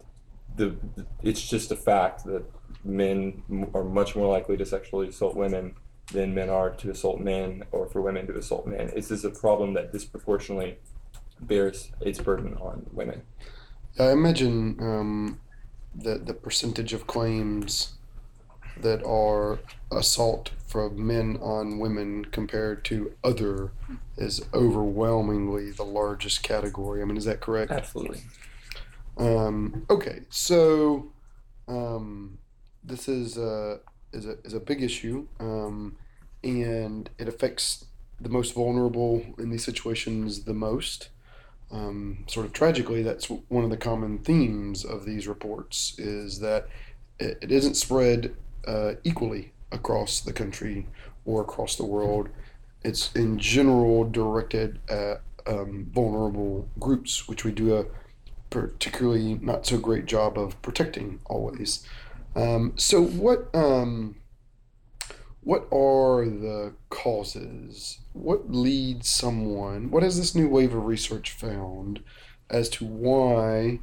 the 0.56 0.76
it's 1.22 1.48
just 1.48 1.70
a 1.70 1.76
fact 1.76 2.24
that 2.24 2.42
men 2.84 3.42
are 3.72 3.84
much 3.84 4.16
more 4.16 4.26
likely 4.26 4.56
to 4.56 4.66
sexually 4.66 5.08
assault 5.08 5.36
women 5.36 5.76
than 6.12 6.34
men 6.34 6.50
are 6.50 6.70
to 6.70 6.90
assault 6.90 7.20
men 7.20 7.62
or 7.70 7.86
for 7.86 8.00
women 8.00 8.26
to 8.26 8.36
assault 8.36 8.66
men. 8.66 8.90
This 8.92 9.12
is 9.12 9.24
a 9.24 9.30
problem 9.30 9.74
that 9.74 9.92
disproportionately 9.92 10.78
bears 11.40 11.90
its 12.00 12.20
burden 12.20 12.56
on 12.60 12.86
women. 12.92 13.22
I 13.98 14.10
imagine 14.12 14.76
um, 14.80 15.40
that 15.94 16.26
the 16.26 16.34
percentage 16.34 16.92
of 16.92 17.06
claims 17.06 17.94
that 18.80 19.04
are 19.04 19.58
assault 19.90 20.50
from 20.66 21.06
men 21.06 21.36
on 21.42 21.78
women 21.78 22.24
compared 22.26 22.84
to 22.86 23.12
other 23.24 23.72
is 24.16 24.42
overwhelmingly 24.54 25.70
the 25.70 25.84
largest 25.84 26.42
category. 26.42 27.02
I 27.02 27.04
mean, 27.04 27.16
is 27.16 27.24
that 27.24 27.40
correct? 27.40 27.72
Absolutely. 27.72 28.22
Um, 29.18 29.84
okay, 29.90 30.20
so 30.30 31.10
um, 31.68 32.38
this 32.84 33.08
is 33.08 33.36
a 33.36 33.80
is 34.12 34.26
a 34.26 34.38
is 34.44 34.54
a 34.54 34.60
big 34.60 34.82
issue, 34.82 35.26
um, 35.38 35.96
and 36.42 37.10
it 37.18 37.28
affects 37.28 37.84
the 38.20 38.28
most 38.28 38.54
vulnerable 38.54 39.24
in 39.38 39.50
these 39.50 39.64
situations 39.64 40.44
the 40.44 40.54
most. 40.54 41.10
Um, 41.72 42.24
sort 42.26 42.46
of 42.46 42.52
tragically, 42.52 43.02
that's 43.02 43.26
one 43.26 43.64
of 43.64 43.70
the 43.70 43.76
common 43.76 44.18
themes 44.18 44.84
of 44.84 45.04
these 45.04 45.28
reports 45.28 45.98
is 45.98 46.40
that 46.40 46.68
it, 47.18 47.38
it 47.42 47.52
isn't 47.52 47.74
spread 47.74 48.34
uh, 48.66 48.94
equally 49.04 49.52
across 49.72 50.20
the 50.20 50.32
country 50.32 50.86
or 51.24 51.42
across 51.42 51.76
the 51.76 51.84
world. 51.84 52.28
It's 52.82 53.12
in 53.12 53.38
general 53.38 54.04
directed 54.04 54.80
at 54.88 55.22
um, 55.46 55.88
vulnerable 55.92 56.68
groups, 56.78 57.28
which 57.28 57.44
we 57.44 57.52
do 57.52 57.76
a 57.76 57.84
particularly 58.50 59.34
not 59.34 59.64
so 59.64 59.78
great 59.78 60.06
job 60.06 60.36
of 60.36 60.60
protecting 60.60 61.20
always. 61.26 61.86
Um, 62.34 62.72
so, 62.76 63.02
what 63.02 63.48
um, 63.54 64.16
what 65.42 65.66
are 65.72 66.24
the 66.26 66.74
causes? 66.90 67.98
What 68.12 68.50
leads 68.50 69.08
someone? 69.08 69.90
What 69.90 70.02
has 70.02 70.18
this 70.18 70.34
new 70.34 70.48
wave 70.48 70.74
of 70.74 70.84
research 70.84 71.30
found 71.30 72.00
as 72.50 72.68
to 72.70 72.84
why 72.84 73.80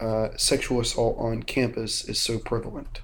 uh, 0.00 0.30
sexual 0.36 0.80
assault 0.80 1.16
on 1.18 1.42
campus 1.42 2.04
is 2.04 2.18
so 2.18 2.38
prevalent? 2.38 3.02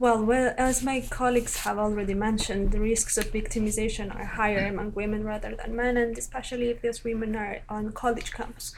Well, 0.00 0.24
well, 0.24 0.54
as 0.56 0.82
my 0.82 1.02
colleagues 1.02 1.58
have 1.58 1.76
already 1.76 2.14
mentioned, 2.14 2.72
the 2.72 2.80
risks 2.80 3.18
of 3.18 3.26
victimization 3.26 4.08
are 4.18 4.24
higher 4.24 4.66
among 4.66 4.94
women 4.94 5.24
rather 5.24 5.54
than 5.54 5.76
men, 5.76 5.98
and 5.98 6.16
especially 6.16 6.70
if 6.70 6.80
these 6.80 7.04
women 7.04 7.36
are 7.36 7.60
on 7.68 7.92
college 7.92 8.32
campus. 8.32 8.72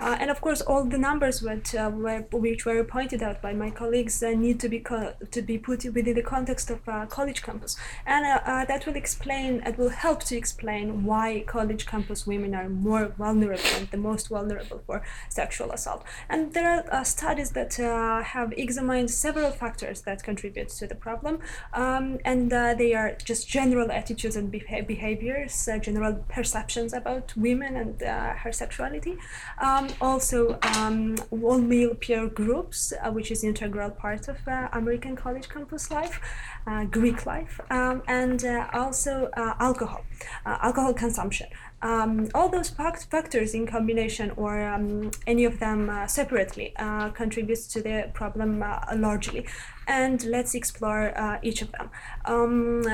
Uh, 0.00 0.16
and 0.18 0.32
of 0.32 0.40
course, 0.40 0.60
all 0.60 0.84
the 0.84 0.98
numbers 0.98 1.40
which, 1.40 1.76
uh, 1.76 1.92
were, 1.94 2.26
which 2.32 2.66
were 2.66 2.82
pointed 2.82 3.22
out 3.22 3.40
by 3.40 3.52
my 3.52 3.70
colleagues 3.70 4.20
uh, 4.20 4.30
need 4.30 4.58
to 4.58 4.68
be 4.68 4.80
co- 4.80 5.14
to 5.30 5.42
be 5.42 5.58
put 5.58 5.84
within 5.84 6.16
the 6.16 6.22
context 6.22 6.68
of 6.70 6.80
uh, 6.88 7.06
college 7.06 7.40
campus, 7.44 7.76
and 8.04 8.26
uh, 8.26 8.40
uh, 8.44 8.64
that 8.64 8.84
will 8.84 8.96
explain, 8.96 9.62
it 9.64 9.78
will 9.78 9.90
help 9.90 10.24
to 10.24 10.36
explain 10.36 11.04
why 11.04 11.44
college 11.46 11.86
campus 11.86 12.26
women 12.26 12.52
are 12.52 12.68
more 12.68 13.14
vulnerable 13.16 13.62
and 13.76 13.88
the 13.92 13.96
most 13.96 14.28
vulnerable 14.28 14.82
for 14.86 15.04
sexual 15.28 15.70
assault. 15.70 16.02
And 16.28 16.52
there 16.52 16.84
are 16.92 17.04
studies 17.04 17.50
that 17.50 17.74
have 17.76 18.52
examined 18.56 19.12
several 19.12 19.52
factors 19.52 20.00
that 20.00 20.24
contribute 20.24 20.63
to 20.64 20.86
the 20.86 20.94
problem, 20.94 21.38
um, 21.72 22.18
and 22.24 22.50
they 22.50 22.94
are 22.94 23.16
just 23.24 23.48
general 23.48 23.90
attitudes 23.90 24.36
and 24.36 24.50
beha- 24.50 24.84
behaviors, 24.86 25.68
general 25.80 26.14
perceptions 26.28 26.92
about 26.92 27.36
women 27.36 27.76
and 27.76 28.00
her 28.00 28.52
sexuality. 28.52 29.16
Um, 29.60 29.88
also 30.00 30.58
um, 30.76 31.16
all 31.30 31.58
male 31.58 31.94
peer 31.94 32.26
groups, 32.28 32.92
uh, 33.02 33.10
which 33.10 33.30
is 33.30 33.42
an 33.42 33.50
integral 33.50 33.90
part 33.90 34.28
of 34.28 34.36
uh, 34.46 34.68
American 34.72 35.16
college 35.16 35.48
campus 35.48 35.90
life, 35.90 36.20
uh, 36.66 36.84
Greek 36.84 37.26
life, 37.26 37.60
um, 37.70 38.02
and 38.06 38.44
uh, 38.44 38.66
also 38.72 39.30
uh, 39.36 39.54
alcohol, 39.58 40.04
uh, 40.46 40.58
alcohol 40.62 40.94
consumption. 40.94 41.48
Um, 41.82 42.28
all 42.34 42.48
those 42.48 42.70
factors 42.70 43.52
in 43.52 43.66
combination 43.66 44.32
or 44.36 44.62
um, 44.62 45.10
any 45.26 45.44
of 45.44 45.58
them 45.58 45.90
separately 46.06 46.72
contributes 47.12 47.66
to 47.74 47.82
the 47.82 48.10
problem 48.14 48.64
largely 48.96 49.46
and 49.86 50.24
let's 50.24 50.54
explore 50.54 51.16
uh, 51.18 51.38
each 51.42 51.62
of 51.62 51.72
them. 51.72 51.90
Um, 52.24 52.84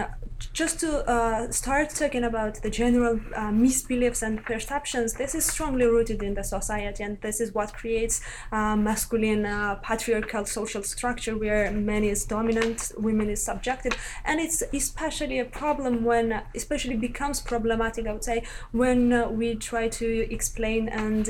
just 0.53 0.81
to 0.81 1.07
uh, 1.09 1.51
start 1.53 1.91
talking 1.91 2.25
about 2.25 2.63
the 2.63 2.71
general 2.71 3.21
uh, 3.37 3.51
misbeliefs 3.51 4.23
and 4.23 4.43
perceptions, 4.43 5.15
this 5.15 5.35
is 5.35 5.45
strongly 5.45 5.85
rooted 5.85 6.23
in 6.23 6.35
the 6.35 6.43
society, 6.43 7.03
and 7.03 7.21
this 7.21 7.41
is 7.41 7.53
what 7.53 7.75
creates 7.75 8.23
uh, 8.51 8.75
masculine 8.77 9.45
uh, 9.45 9.77
patriarchal 9.77 10.47
social 10.47 10.83
structure 10.83 11.37
where 11.37 11.71
men 11.71 12.05
is 12.05 12.25
dominant, 12.25 12.93
women 12.97 13.29
is 13.29 13.43
subjected, 13.43 13.95
and 14.25 14.41
it's 14.41 14.63
especially 14.73 15.39
a 15.39 15.45
problem 15.45 16.05
when, 16.05 16.43
especially 16.55 16.97
becomes 16.97 17.41
problematic, 17.41 18.07
I 18.07 18.13
would 18.13 18.25
say, 18.25 18.45
when 18.73 19.13
uh, 19.13 19.29
we 19.29 19.55
try 19.57 19.89
to 19.89 20.33
explain 20.33 20.89
and 20.89 21.27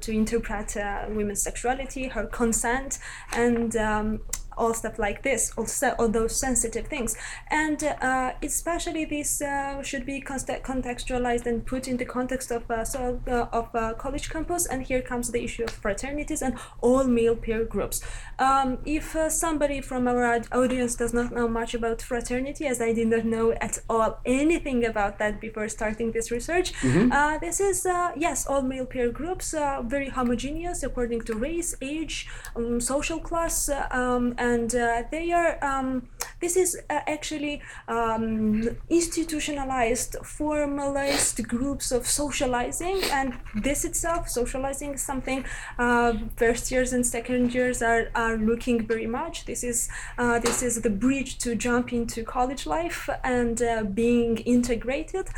to 0.00 0.12
interpret 0.12 0.76
women's 1.08 1.42
sexuality, 1.42 2.08
her 2.08 2.26
consent, 2.26 2.98
and 3.32 3.76
um, 3.76 4.20
all 4.56 4.74
stuff 4.74 4.98
like 4.98 5.22
this, 5.22 5.52
also 5.56 5.94
all 5.98 6.08
those 6.08 6.36
sensitive 6.36 6.86
things, 6.86 7.16
and 7.50 7.82
uh, 7.84 8.32
especially 8.42 9.04
this 9.04 9.40
uh, 9.42 9.82
should 9.82 10.04
be 10.06 10.20
contextualized 10.20 11.46
and 11.46 11.66
put 11.66 11.88
in 11.88 11.96
the 11.96 12.04
context 12.04 12.50
of 12.50 12.70
uh, 12.70 12.84
so 12.84 13.20
uh, 13.28 13.46
of 13.52 13.68
uh, 13.74 13.94
college 13.94 14.30
campus. 14.30 14.66
And 14.66 14.82
here 14.82 15.02
comes 15.02 15.30
the 15.30 15.42
issue 15.42 15.64
of 15.64 15.70
fraternities 15.70 16.42
and 16.42 16.54
all 16.80 17.04
male 17.04 17.36
peer 17.36 17.64
groups. 17.64 18.02
Um, 18.38 18.78
if 18.84 19.16
uh, 19.16 19.28
somebody 19.30 19.80
from 19.80 20.08
our 20.08 20.40
audience 20.52 20.94
does 20.94 21.12
not 21.12 21.32
know 21.32 21.48
much 21.48 21.74
about 21.74 22.02
fraternity, 22.02 22.66
as 22.66 22.80
I 22.80 22.92
did 22.92 23.08
not 23.08 23.24
know 23.24 23.52
at 23.52 23.78
all 23.88 24.20
anything 24.24 24.84
about 24.84 25.18
that 25.18 25.40
before 25.40 25.68
starting 25.68 26.12
this 26.12 26.30
research, 26.30 26.72
mm-hmm. 26.74 27.08
this 27.40 27.60
is 27.60 27.86
yes, 28.16 28.46
all 28.46 28.62
male 28.62 28.86
peer 28.86 29.10
groups, 29.10 29.54
are 29.54 29.82
very 29.82 30.08
homogeneous 30.08 30.82
according 30.82 31.20
to 31.22 31.34
race, 31.34 31.74
age, 31.80 32.28
um, 32.56 32.80
social 32.80 33.20
class. 33.28 33.68
Um, 33.90 34.34
and 34.38 34.51
uh, 34.74 35.02
they 35.10 35.32
are 35.32 35.62
um, 35.64 36.08
this 36.40 36.56
is 36.56 36.76
uh, 36.90 37.00
actually 37.06 37.62
um, 37.88 38.68
institutionalized 38.90 40.16
formalized 40.24 41.46
groups 41.46 41.92
of 41.92 42.06
socializing. 42.06 43.00
And 43.12 43.38
this 43.54 43.84
itself 43.84 44.28
socializing 44.28 44.94
is 44.94 45.02
something 45.02 45.44
uh, 45.78 46.14
first 46.36 46.70
years 46.70 46.92
and 46.92 47.06
second 47.06 47.54
years 47.54 47.80
are, 47.80 48.10
are 48.14 48.36
looking 48.36 48.86
very 48.86 49.06
much. 49.06 49.44
This 49.44 49.62
is 49.62 49.88
uh, 50.18 50.38
this 50.40 50.62
is 50.62 50.82
the 50.82 50.90
bridge 50.90 51.38
to 51.38 51.54
jump 51.54 51.92
into 51.92 52.24
college 52.24 52.66
life 52.66 53.08
and 53.22 53.62
uh, 53.62 53.84
being 53.84 54.38
integrated. 54.38 55.28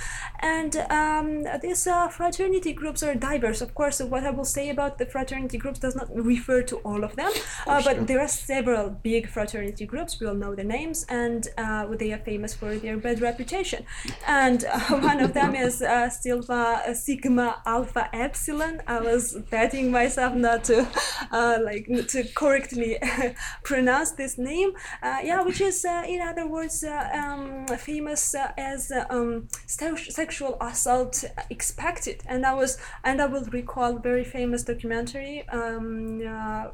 And 0.41 0.77
um, 0.89 1.45
these 1.61 1.87
uh, 1.87 2.09
fraternity 2.09 2.73
groups 2.73 3.03
are 3.03 3.15
diverse. 3.15 3.61
Of 3.61 3.75
course 3.75 4.01
what 4.01 4.25
i 4.25 4.31
will 4.31 4.45
say 4.45 4.71
about 4.71 4.99
the 4.99 5.07
fraternity 5.07 5.59
groups 5.59 5.79
does 5.79 5.97
not 5.97 6.09
refer 6.15 6.63
to 6.63 6.77
all 6.79 7.05
of 7.05 7.17
them 7.17 7.33
but 7.67 8.07
there 8.07 8.21
are 8.21 8.29
several 8.29 8.94
big 9.03 9.29
fraternity 9.29 9.87
groups. 9.87 10.21
We 10.21 10.27
all 10.27 10.35
know 10.35 10.55
the 10.55 10.65
names, 10.65 11.05
and 11.09 11.49
uh, 11.59 11.87
they 11.97 12.13
are 12.13 12.19
famous 12.19 12.55
for 12.55 12.77
their 12.77 12.97
bad 12.97 13.21
reputation. 13.21 13.85
And 14.27 14.65
uh, 14.65 14.81
one 15.01 15.21
of 15.21 15.35
them 15.35 15.55
is 15.55 15.83
uh, 15.83 16.09
Silva 16.11 16.83
uh, 16.87 16.95
Sigma 16.95 17.63
Alpha 17.67 18.09
Epsilon. 18.13 18.83
I 18.87 19.01
was 19.01 19.35
betting 19.51 19.91
myself 19.91 20.35
not 20.35 20.65
to 20.65 20.87
like 21.33 21.87
to 22.09 22.25
correctly 22.35 22.99
pronounce 23.65 24.13
this 24.13 24.39
name. 24.39 24.73
Yeah, 25.03 25.43
which 25.43 25.61
is 25.61 25.85
in 25.85 26.21
other 26.21 26.47
words 26.47 26.85
um, 26.85 27.67
famous 27.79 28.35
as 28.57 28.93
um, 29.11 29.49
sexual 29.67 30.57
assault 30.61 31.25
expected. 31.51 32.23
And 32.27 32.45
I 32.47 32.55
was 32.55 32.79
and 33.03 33.21
I 33.21 33.27
will 33.27 33.45
recall 33.45 33.99
very 33.99 34.25
famous 34.25 34.63
documentary 34.63 35.49
um, 35.49 36.21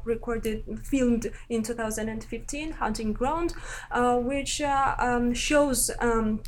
recorded 0.03 0.63
filmed 0.83 1.31
in 1.49 1.63
2000 1.63 2.09
2015 2.19 2.71
hunting 2.73 3.13
ground 3.13 3.53
uh, 3.91 4.17
which 4.17 4.61
uh, 4.61 4.95
um, 4.99 5.33
shows 5.33 5.91
um, 5.99 6.41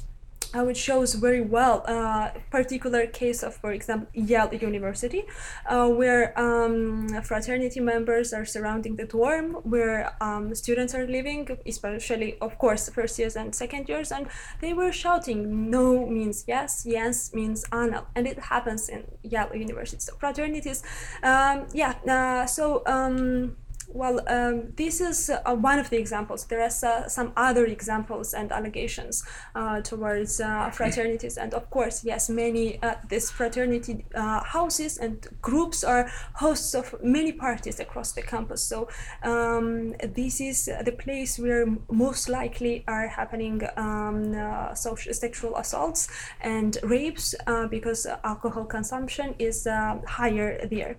uh, 0.55 0.63
which 0.63 0.77
shows 0.77 1.15
very 1.15 1.41
well 1.41 1.83
a 1.87 1.91
uh, 1.91 2.31
particular 2.51 3.07
case 3.07 3.41
of, 3.41 3.55
for 3.55 3.71
example, 3.71 4.07
Yale 4.13 4.53
University, 4.53 5.23
uh, 5.65 5.87
where 5.89 6.39
um, 6.39 7.07
fraternity 7.23 7.79
members 7.79 8.33
are 8.33 8.45
surrounding 8.45 8.95
the 8.95 9.05
dorm 9.05 9.53
where 9.63 10.15
um, 10.21 10.53
students 10.53 10.93
are 10.93 11.07
living, 11.07 11.57
especially, 11.65 12.37
of 12.39 12.57
course, 12.59 12.87
first 12.89 13.17
years 13.17 13.35
and 13.35 13.55
second 13.55 13.89
years, 13.89 14.11
and 14.11 14.27
they 14.61 14.73
were 14.73 14.91
shouting, 14.91 15.71
no 15.71 16.05
means 16.05 16.43
yes, 16.47 16.83
yes 16.85 17.33
means 17.33 17.65
anal, 17.73 18.05
and 18.15 18.27
it 18.27 18.37
happens 18.37 18.89
in 18.89 19.03
Yale 19.23 19.55
University. 19.55 19.99
So 19.99 20.13
fraternities, 20.19 20.83
um, 21.23 21.65
yeah, 21.73 21.95
uh, 22.07 22.45
so 22.45 22.83
um, 22.85 23.57
well, 23.89 24.21
um, 24.27 24.73
this 24.75 25.01
is 25.01 25.29
uh, 25.29 25.55
one 25.55 25.79
of 25.79 25.89
the 25.89 25.97
examples. 25.97 26.45
There 26.45 26.61
are 26.61 26.69
uh, 26.83 27.07
some 27.07 27.33
other 27.35 27.65
examples 27.65 28.33
and 28.33 28.51
allegations 28.51 29.23
uh, 29.55 29.81
towards 29.81 30.39
uh, 30.39 30.69
fraternities, 30.71 31.37
and 31.37 31.53
of 31.53 31.69
course, 31.69 32.03
yes, 32.03 32.29
many 32.29 32.81
uh, 32.81 32.95
these 33.09 33.29
fraternity 33.31 34.05
uh, 34.15 34.43
houses 34.43 34.97
and 34.97 35.27
groups 35.41 35.83
are 35.83 36.09
hosts 36.35 36.73
of 36.73 36.95
many 37.03 37.31
parties 37.31 37.79
across 37.79 38.11
the 38.11 38.21
campus. 38.21 38.63
So 38.63 38.87
um, 39.23 39.95
this 40.13 40.39
is 40.41 40.65
the 40.65 40.91
place 40.91 41.39
where 41.39 41.65
most 41.91 42.29
likely 42.29 42.83
are 42.87 43.07
happening 43.07 43.61
um, 43.77 44.75
social 44.75 45.13
sexual 45.13 45.55
assaults 45.57 46.07
and 46.41 46.77
rapes 46.83 47.35
because 47.69 48.05
alcohol 48.23 48.65
consumption 48.65 49.35
is 49.39 49.67
higher 49.67 50.67
there. 50.67 50.97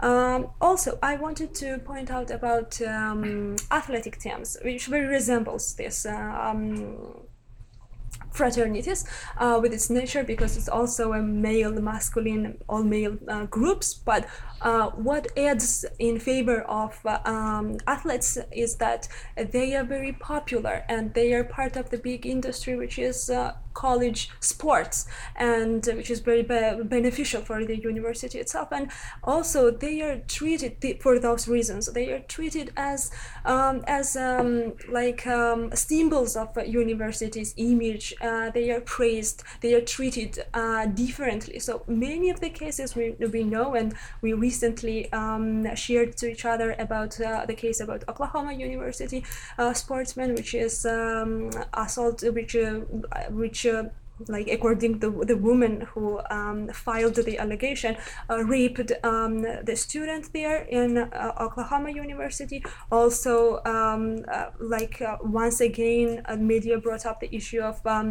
Um, 0.00 0.48
also, 0.60 0.98
I 1.02 1.16
wanted 1.16 1.54
to 1.56 1.78
point 1.78 2.10
out 2.10 2.19
about 2.28 2.82
um, 2.82 3.56
athletic 3.70 4.18
teams, 4.18 4.58
which 4.64 4.86
very 4.86 5.06
resembles 5.06 5.74
this. 5.74 6.04
Uh, 6.04 6.12
um, 6.48 7.26
fraternities 8.32 9.04
uh, 9.38 9.58
with 9.60 9.72
its 9.72 9.90
nature 9.90 10.22
because 10.22 10.56
it's 10.56 10.68
also 10.68 11.12
a 11.12 11.22
male 11.22 11.72
masculine 11.72 12.56
all 12.68 12.82
male 12.82 13.16
uh, 13.28 13.44
groups 13.46 13.94
but 13.94 14.26
uh, 14.62 14.90
what 14.90 15.26
adds 15.36 15.84
in 15.98 16.18
favor 16.18 16.62
of 16.62 16.98
uh, 17.04 17.18
um, 17.24 17.76
athletes 17.86 18.38
is 18.52 18.76
that 18.76 19.08
they 19.36 19.74
are 19.74 19.84
very 19.84 20.12
popular 20.12 20.84
and 20.88 21.14
they 21.14 21.32
are 21.32 21.44
part 21.44 21.76
of 21.76 21.90
the 21.90 21.98
big 21.98 22.26
industry 22.26 22.76
which 22.76 22.98
is 22.98 23.30
uh, 23.30 23.52
college 23.74 24.30
sports, 24.40 25.06
and 25.36 25.88
uh, 25.88 25.92
which 25.92 26.10
is 26.10 26.20
very 26.20 26.42
be- 26.42 26.82
beneficial 26.84 27.42
for 27.42 27.64
the 27.64 27.76
university 27.76 28.38
itself. 28.38 28.68
And 28.72 28.90
also, 29.24 29.70
they 29.70 30.00
are 30.02 30.20
treated 30.28 30.80
th- 30.80 31.00
for 31.00 31.18
those 31.18 31.48
reasons. 31.48 31.86
They 31.86 32.12
are 32.12 32.20
treated 32.20 32.72
as 32.76 33.10
um, 33.44 33.84
as 33.86 34.16
um, 34.16 34.74
like 34.88 35.26
um, 35.26 35.70
symbols 35.74 36.36
of 36.36 36.56
a 36.56 36.68
university's 36.68 37.54
image. 37.56 38.14
Uh, 38.20 38.50
they 38.50 38.70
are 38.70 38.80
praised. 38.80 39.42
They 39.60 39.74
are 39.74 39.80
treated 39.80 40.44
uh, 40.54 40.86
differently. 40.86 41.58
So 41.58 41.82
many 41.86 42.30
of 42.30 42.40
the 42.40 42.50
cases 42.50 42.94
we, 42.94 43.10
we 43.12 43.44
know, 43.44 43.74
and 43.74 43.94
we 44.22 44.32
recently 44.32 45.12
um, 45.12 45.74
shared 45.74 46.16
to 46.18 46.30
each 46.30 46.44
other 46.44 46.74
about 46.78 47.20
uh, 47.20 47.46
the 47.46 47.54
case 47.54 47.80
about 47.80 48.04
Oklahoma 48.08 48.52
University 48.52 49.24
uh, 49.58 49.72
sportsman, 49.72 50.34
which 50.34 50.54
is 50.54 50.86
um, 50.86 51.50
assault, 51.74 52.22
which 52.32 52.56
uh, 52.56 52.80
like 54.28 54.48
according 54.48 55.00
to 55.00 55.24
the 55.24 55.36
woman 55.36 55.82
who 55.92 56.20
um, 56.30 56.68
filed 56.68 57.14
the 57.14 57.38
allegation, 57.38 57.96
uh, 58.28 58.44
raped 58.44 58.92
um, 59.02 59.42
the 59.42 59.74
student 59.74 60.32
there 60.32 60.62
in 60.62 60.98
uh, 60.98 61.32
Oklahoma 61.40 61.90
University. 61.90 62.62
Also, 62.90 63.62
um, 63.64 64.24
uh, 64.28 64.50
like 64.60 65.00
uh, 65.00 65.16
once 65.22 65.60
again, 65.60 66.22
media 66.38 66.78
brought 66.78 67.06
up 67.06 67.20
the 67.20 67.34
issue 67.34 67.60
of 67.60 67.84
um, 67.86 68.10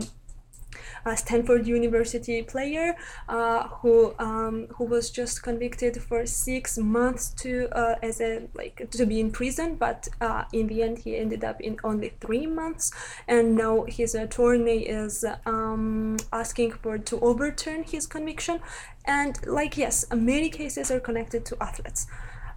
a 1.05 1.15
Stanford 1.17 1.67
University 1.67 2.41
player 2.43 2.95
uh, 3.27 3.67
who 3.67 4.13
um, 4.19 4.67
who 4.75 4.86
was 4.86 5.10
just 5.10 5.43
convicted 5.43 6.01
for 6.01 6.25
six 6.25 6.77
months 6.77 7.29
to 7.41 7.69
uh, 7.75 7.95
as 8.01 8.21
a 8.21 8.47
like 8.53 8.89
to 8.91 9.05
be 9.05 9.19
in 9.19 9.32
prison, 9.32 9.75
but 9.75 10.08
uh, 10.21 10.43
in 10.53 10.67
the 10.67 10.84
end 10.84 10.99
he 10.99 11.15
ended 11.17 11.43
up 11.43 11.62
in 11.62 11.77
only 11.84 12.13
three 12.19 12.45
months, 12.45 12.91
and 13.27 13.55
now 13.55 13.86
his 13.88 14.15
attorney 14.15 14.88
is 14.88 15.25
um, 15.45 16.17
asking 16.32 16.71
for 16.71 16.97
to 16.97 17.19
overturn 17.19 17.84
his 17.84 18.08
conviction, 18.08 18.60
and 19.05 19.39
like 19.47 19.77
yes, 19.77 20.05
many 20.13 20.49
cases 20.49 20.91
are 20.91 20.99
connected 20.99 21.45
to 21.45 21.58
athletes. 21.62 22.08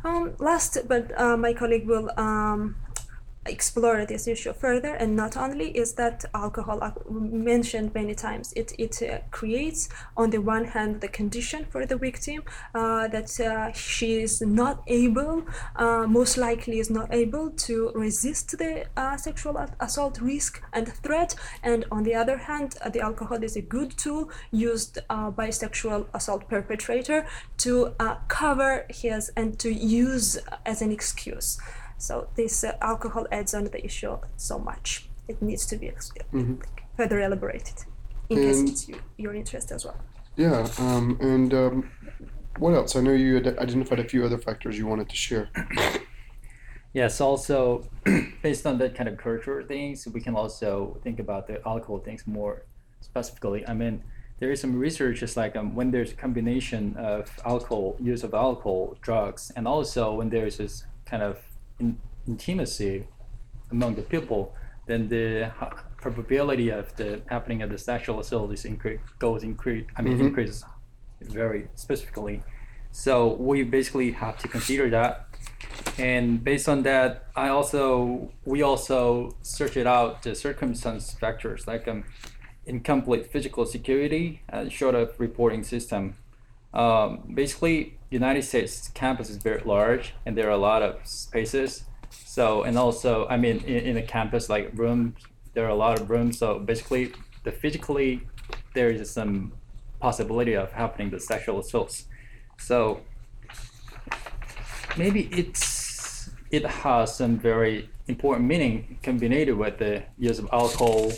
Um, 0.04 0.34
last, 0.38 0.78
but 0.88 1.16
uh, 1.18 1.36
my 1.36 1.52
colleague 1.52 1.86
will 1.86 2.10
um, 2.16 2.74
explore 3.46 4.06
this 4.06 4.28
issue 4.28 4.52
further 4.52 4.94
and 4.94 5.16
not 5.16 5.36
only 5.36 5.70
is 5.70 5.94
that 5.94 6.24
alcohol 6.34 6.78
uh, 6.80 6.92
mentioned 7.10 7.92
many 7.92 8.14
times 8.14 8.52
it, 8.54 8.72
it 8.78 9.02
uh, 9.02 9.18
creates 9.30 9.88
on 10.16 10.30
the 10.30 10.38
one 10.38 10.64
hand 10.64 11.00
the 11.00 11.08
condition 11.08 11.66
for 11.68 11.84
the 11.84 11.96
victim 11.96 12.42
uh, 12.74 13.08
that 13.08 13.40
uh, 13.40 13.72
she 13.72 14.22
is 14.22 14.40
not 14.42 14.82
able 14.86 15.42
uh, 15.76 16.06
most 16.06 16.36
likely 16.36 16.78
is 16.78 16.88
not 16.88 17.12
able 17.12 17.50
to 17.50 17.90
resist 17.96 18.56
the 18.58 18.84
uh, 18.96 19.16
sexual 19.16 19.58
assault 19.80 20.20
risk 20.20 20.62
and 20.72 20.92
threat 20.92 21.34
and 21.64 21.84
on 21.90 22.04
the 22.04 22.14
other 22.14 22.36
hand 22.36 22.76
the 22.92 23.00
alcohol 23.00 23.42
is 23.42 23.56
a 23.56 23.62
good 23.62 23.90
tool 23.96 24.30
used 24.52 24.98
by 25.36 25.50
sexual 25.50 26.06
assault 26.14 26.48
perpetrator 26.48 27.26
to 27.56 27.92
cover 28.28 28.86
his 28.88 29.30
and 29.36 29.58
to 29.58 29.72
use 29.72 30.38
as 30.64 30.80
an 30.80 30.92
excuse 30.92 31.58
so 32.02 32.26
this 32.34 32.64
uh, 32.64 32.72
alcohol 32.80 33.24
adds 33.30 33.54
on 33.54 33.64
the 33.64 33.80
issue 33.84 34.16
so 34.36 34.58
much. 34.58 35.08
It 35.28 35.40
needs 35.40 35.64
to 35.66 35.76
be 35.76 35.88
Mhm. 36.32 36.60
further 36.96 37.18
elaborated 37.20 37.78
in 38.28 38.38
And- 38.38 38.46
case 38.46 38.60
it's 38.70 38.88
you, 38.88 38.96
your 39.24 39.34
interest 39.34 39.70
as 39.70 39.84
well. 39.84 40.00
Yeah, 40.36 40.66
um, 40.78 41.16
and 41.20 41.50
um, 41.54 41.76
what 42.58 42.72
else? 42.74 42.96
I 42.96 43.00
know 43.02 43.12
you 43.12 43.34
had 43.38 43.46
identified 43.58 44.00
a 44.00 44.08
few 44.12 44.24
other 44.24 44.38
factors 44.38 44.76
you 44.78 44.86
wanted 44.92 45.08
to 45.10 45.16
share. 45.16 45.46
Yes, 46.94 47.20
also 47.22 47.84
based 48.42 48.66
on 48.66 48.76
that 48.78 48.94
kind 48.94 49.08
of 49.08 49.16
cultural 49.16 49.66
things, 49.66 50.06
we 50.12 50.20
can 50.20 50.34
also 50.34 50.98
think 51.04 51.18
about 51.20 51.46
the 51.46 51.56
alcohol 51.66 51.98
things 52.00 52.26
more 52.26 52.54
specifically. 53.00 53.66
I 53.66 53.72
mean, 53.72 54.02
there 54.40 54.50
is 54.52 54.60
some 54.60 54.76
research 54.78 55.22
is 55.22 55.34
like 55.34 55.56
um, 55.56 55.74
when 55.74 55.90
there's 55.90 56.12
a 56.12 56.16
combination 56.16 56.94
of 56.98 57.30
alcohol, 57.46 57.96
use 57.98 58.22
of 58.24 58.34
alcohol, 58.34 58.96
drugs, 59.00 59.50
and 59.56 59.66
also 59.66 60.12
when 60.18 60.28
there's 60.28 60.58
this 60.58 60.84
kind 61.06 61.22
of 61.22 61.38
in, 61.82 61.98
intimacy 62.26 63.06
among 63.70 63.94
the 63.96 64.02
people, 64.02 64.54
then 64.86 65.08
the 65.08 65.50
probability 66.00 66.68
of 66.70 66.94
the 66.96 67.20
happening 67.26 67.62
of 67.62 67.70
the 67.70 67.78
sexual 67.78 68.20
assault 68.20 68.52
is 68.52 68.64
increase 68.64 69.00
goes 69.18 69.42
increase. 69.42 69.84
I 69.96 70.02
mean, 70.02 70.18
Mhm. 70.18 70.26
increases 70.28 70.64
very 71.20 71.62
specifically. 71.74 72.42
So 72.90 73.12
we 73.48 73.62
basically 73.78 74.10
have 74.12 74.36
to 74.42 74.48
consider 74.48 74.86
that 74.90 75.12
and 75.98 76.42
based 76.44 76.68
on 76.68 76.82
that 76.82 77.10
i 77.36 77.48
also 77.48 77.82
we 78.52 78.58
also 78.70 79.00
search 79.42 79.76
it 79.82 79.86
out 79.86 80.22
the 80.22 80.34
circumstance 80.34 81.04
factors 81.22 81.66
like 81.66 81.84
um, 81.92 82.00
incomplete 82.66 83.24
physical 83.34 83.64
security 83.76 84.40
and 84.48 84.72
short 84.72 84.94
of 84.94 85.08
reporting 85.26 85.62
system 85.64 86.02
um, 86.74 87.22
basically 87.34 87.98
united 88.10 88.42
states 88.42 88.88
campus 88.94 89.30
is 89.30 89.36
very 89.36 89.62
large 89.64 90.14
and 90.26 90.36
there 90.36 90.46
are 90.48 90.58
a 90.62 90.64
lot 90.72 90.82
of 90.82 90.94
spaces. 91.06 91.84
So 92.24 92.62
and 92.62 92.78
also 92.78 93.26
i 93.28 93.36
mean 93.36 93.58
in, 93.64 93.80
in 93.90 93.96
a 93.96 94.02
campus 94.02 94.48
like 94.48 94.70
rooms 94.74 95.14
there 95.54 95.66
are 95.66 95.70
a 95.70 95.74
lot 95.74 96.00
of 96.00 96.10
rooms. 96.10 96.38
So 96.38 96.58
basically 96.58 97.12
the 97.44 97.52
physically 97.52 98.22
there 98.74 98.90
is 98.90 99.10
some 99.10 99.52
possibility 100.00 100.54
of 100.54 100.72
happening 100.72 101.10
the 101.10 101.20
sexual 101.20 101.60
assaults. 101.60 102.06
So 102.58 103.00
maybe 104.96 105.28
it's 105.32 106.30
it 106.50 106.66
has 106.66 107.14
some 107.16 107.38
very 107.38 107.88
important 108.08 108.46
meaning 108.46 108.98
combined 109.02 109.56
with 109.56 109.78
the 109.78 110.02
use 110.18 110.38
of 110.38 110.48
alcohol 110.52 111.12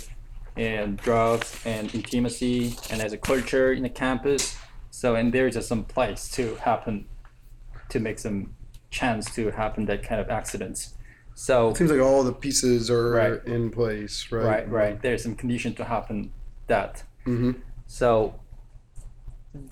and 0.57 0.97
drugs 0.99 1.61
and 1.65 1.93
intimacy 1.95 2.77
and 2.91 3.01
as 3.01 3.13
a 3.13 3.19
culture 3.19 3.73
in 3.73 3.83
the 3.83 3.89
campus 3.89 4.57
so 5.05 5.15
and 5.17 5.35
there's 5.35 5.53
just 5.53 5.69
some 5.69 5.85
place 5.85 6.31
to 6.31 6.55
happen 6.69 7.05
to 7.91 8.01
make 8.01 8.19
some 8.19 8.55
chance 8.91 9.25
to 9.35 9.51
happen 9.51 9.85
that 9.85 10.03
kind 10.03 10.19
of 10.19 10.31
accidents 10.31 10.95
so 11.35 11.71
It 11.71 11.77
seems 11.77 11.91
like 11.91 12.01
all 12.01 12.23
the 12.25 12.33
pieces 12.33 12.91
are 12.91 13.11
Right. 13.11 13.45
in 13.45 13.71
place, 13.71 14.15
right? 14.33 14.45
right 14.53 14.67
right 14.71 15.03
there's 15.03 15.23
some 15.27 15.35
condition 15.35 15.75
to 15.75 15.85
happen 15.85 16.33
that 16.69 17.03
Mm-hmm. 17.27 17.53
so 17.87 18.35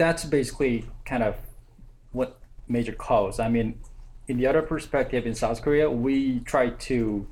that's 0.02 0.24
basically 0.24 0.74
kind 1.06 1.22
of 1.22 1.34
what 2.12 2.38
major 2.68 2.92
cause. 2.92 3.40
I 3.40 3.48
mean, 3.48 3.80
in 4.28 4.36
the 4.36 4.46
other 4.46 4.62
perspective, 4.62 5.26
in 5.26 5.34
South 5.34 5.60
Korea, 5.60 5.90
we 5.90 6.40
try 6.40 6.70
to 6.90 7.26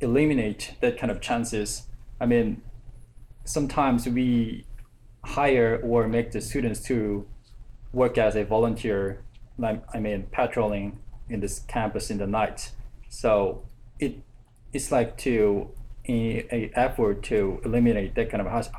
eliminate 0.00 0.74
that 0.80 0.98
kind 0.98 1.10
of 1.12 1.20
chances. 1.20 1.84
I 2.20 2.26
mean, 2.26 2.60
sometimes 3.44 4.06
we 4.08 4.66
hire 5.28 5.80
or 5.82 6.08
make 6.08 6.30
the 6.32 6.40
students 6.40 6.80
to 6.84 7.26
work 7.92 8.18
as 8.18 8.34
a 8.36 8.44
volunteer, 8.44 9.22
like 9.58 9.82
I 9.94 9.98
mean, 10.00 10.26
patrolling 10.32 10.98
in 11.28 11.40
this 11.40 11.60
campus 11.60 12.10
in 12.10 12.18
the 12.18 12.26
night. 12.26 12.70
So 13.08 13.62
it 13.98 14.12
it's 14.72 14.90
like 14.92 15.16
to 15.18 15.70
a, 16.08 16.70
effort 16.74 17.22
to 17.24 17.60
eliminate 17.64 18.14
that 18.14 18.30
kind 18.30 18.40
of 18.40 18.46
has- 18.50 18.70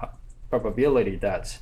probability 0.49 1.15
that 1.17 1.59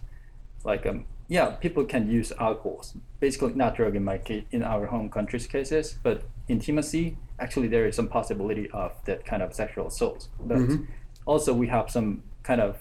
like 0.63 0.85
um 0.85 1.03
yeah 1.27 1.47
people 1.63 1.83
can 1.83 2.09
use 2.09 2.31
alcohol 2.39 2.85
basically 3.19 3.53
not 3.53 3.75
drug 3.75 3.95
in 3.97 4.03
my 4.03 4.17
case 4.17 4.45
in 4.51 4.63
our 4.63 4.85
home 4.85 5.09
country's 5.09 5.45
cases 5.45 5.97
but 6.03 6.23
intimacy 6.47 7.17
actually 7.39 7.67
there 7.67 7.85
is 7.85 7.95
some 7.97 8.07
possibility 8.07 8.69
of 8.71 8.91
that 9.05 9.25
kind 9.25 9.43
of 9.43 9.53
sexual 9.53 9.87
assault 9.87 10.29
but 10.39 10.57
Mhm. 10.57 10.87
also 11.25 11.53
we 11.53 11.67
have 11.67 11.89
some 11.89 12.23
kind 12.43 12.61
of 12.61 12.77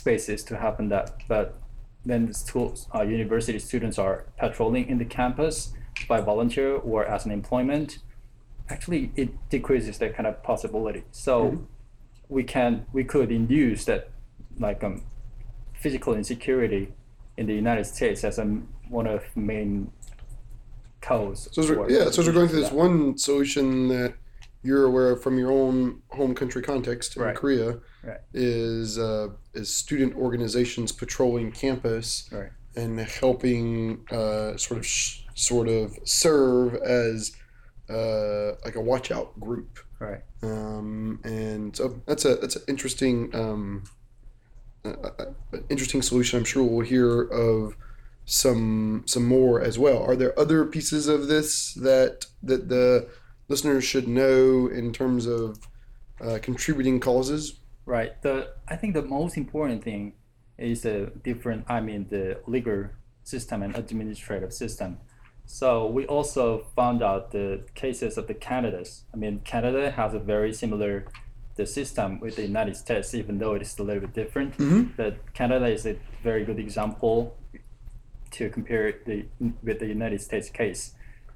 spaces 0.00 0.44
to 0.48 0.54
happen 0.64 0.88
that 0.88 1.06
but 1.28 1.46
when 2.04 2.26
the 2.26 2.34
schools 2.34 2.78
uh, 2.94 3.02
university 3.02 3.58
students 3.58 3.98
are 3.98 4.16
patrolling 4.38 4.84
in 4.92 4.98
the 4.98 5.04
campus 5.18 5.72
by 6.08 6.18
volunteer 6.20 6.70
or 6.90 7.04
as 7.14 7.24
an 7.26 7.32
employment 7.40 7.88
actually 8.68 9.02
it 9.16 9.28
decreases 9.48 9.94
that 9.98 10.10
kind 10.16 10.26
of 10.30 10.34
possibility 10.42 11.02
so 11.24 11.34
Mhm. 11.50 11.64
we 12.36 12.42
can 12.54 12.72
we 12.92 13.02
could 13.12 13.30
induce 13.40 13.84
that 13.90 14.02
like 14.66 14.80
um 14.88 14.96
physical 15.84 16.12
insecurity 16.20 16.84
in 17.38 17.44
the 17.50 17.54
United 17.64 17.86
States 17.96 18.20
as 18.24 18.38
a 18.38 18.42
m- 18.42 18.66
one 18.98 19.06
of 19.14 19.20
main 19.36 19.90
cause. 21.02 21.48
So, 21.52 21.62
as 21.62 21.70
we're, 21.70 21.90
yeah, 21.90 22.10
so 22.10 22.20
as 22.20 22.26
we're 22.26 22.32
going 22.40 22.48
through 22.48 22.62
this, 22.62 22.72
one 22.72 23.18
solution 23.18 23.88
that 23.88 24.14
you're 24.66 24.84
aware 24.84 25.10
of 25.10 25.22
from 25.22 25.38
your 25.38 25.50
own 25.52 26.02
home 26.08 26.34
country 26.34 26.62
context 26.62 27.16
in 27.16 27.22
Right. 27.22 27.36
Korea 27.36 27.78
Right. 28.02 28.20
is 28.34 28.98
uh, 28.98 29.28
is 29.54 29.72
student 29.72 30.14
organizations 30.16 30.92
patrolling 30.92 31.52
campus 31.52 32.28
Right. 32.32 32.50
and 32.74 32.98
helping 33.00 34.04
uh, 34.10 34.56
sort 34.56 34.78
of 34.78 34.86
sh- 34.86 35.20
sort 35.34 35.68
of 35.68 35.96
serve 36.04 36.74
as 36.74 37.32
uh, 37.88 38.52
like 38.64 38.74
a 38.74 38.80
watch 38.80 39.10
out 39.10 39.38
group. 39.38 39.78
Right. 40.00 40.22
Um, 40.42 41.20
and 41.24 41.74
so 41.76 42.00
that's 42.06 42.24
a 42.24 42.34
that's 42.36 42.56
an 42.56 42.62
interesting 42.68 43.34
um, 43.34 43.84
interesting 45.68 46.02
solution. 46.02 46.38
I'm 46.38 46.44
sure 46.44 46.62
we'll 46.64 46.86
hear 46.86 47.22
of 47.22 47.76
some 48.24 49.04
some 49.06 49.24
more 49.26 49.60
as 49.60 49.78
well. 49.78 50.02
Are 50.02 50.16
there 50.16 50.38
other 50.38 50.64
pieces 50.64 51.06
of 51.08 51.28
this 51.28 51.74
that 51.74 52.26
that 52.42 52.68
the 52.68 53.08
listeners 53.48 53.84
should 53.84 54.08
know 54.08 54.68
in 54.68 54.92
terms 54.92 55.26
of 55.26 55.58
uh, 56.20 56.38
contributing 56.42 57.00
causes? 57.00 57.60
Right. 57.84 58.20
The 58.22 58.50
I 58.68 58.76
think 58.76 58.94
the 58.94 59.02
most 59.02 59.36
important 59.36 59.84
thing 59.84 60.14
is 60.58 60.82
the 60.82 61.12
different. 61.22 61.64
I 61.68 61.80
mean, 61.80 62.06
the 62.10 62.40
legal 62.46 62.86
system 63.22 63.62
and 63.62 63.76
administrative 63.76 64.52
system. 64.52 64.98
So 65.44 65.86
we 65.86 66.06
also 66.06 66.66
found 66.74 67.02
out 67.02 67.30
the 67.30 67.62
cases 67.74 68.18
of 68.18 68.26
the 68.26 68.34
Canadas. 68.34 69.04
I 69.14 69.16
mean, 69.16 69.40
Canada 69.44 69.92
has 69.92 70.14
a 70.14 70.18
very 70.18 70.52
similar 70.52 71.06
the 71.54 71.66
system 71.66 72.20
with 72.20 72.36
the 72.36 72.42
United 72.42 72.76
States, 72.76 73.14
even 73.14 73.38
though 73.38 73.54
it 73.54 73.62
is 73.62 73.78
a 73.78 73.82
little 73.82 74.02
bit 74.02 74.12
different. 74.12 74.56
Mhm. 74.58 74.90
But 74.96 75.32
Canada 75.32 75.66
is 75.66 75.86
a 75.86 75.96
very 76.22 76.44
good 76.44 76.58
example 76.58 77.36
to 78.32 78.50
compare 78.50 78.92
the 79.06 79.26
with 79.62 79.78
the 79.78 79.86
United 79.86 80.20
States 80.20 80.50
case. 80.50 80.94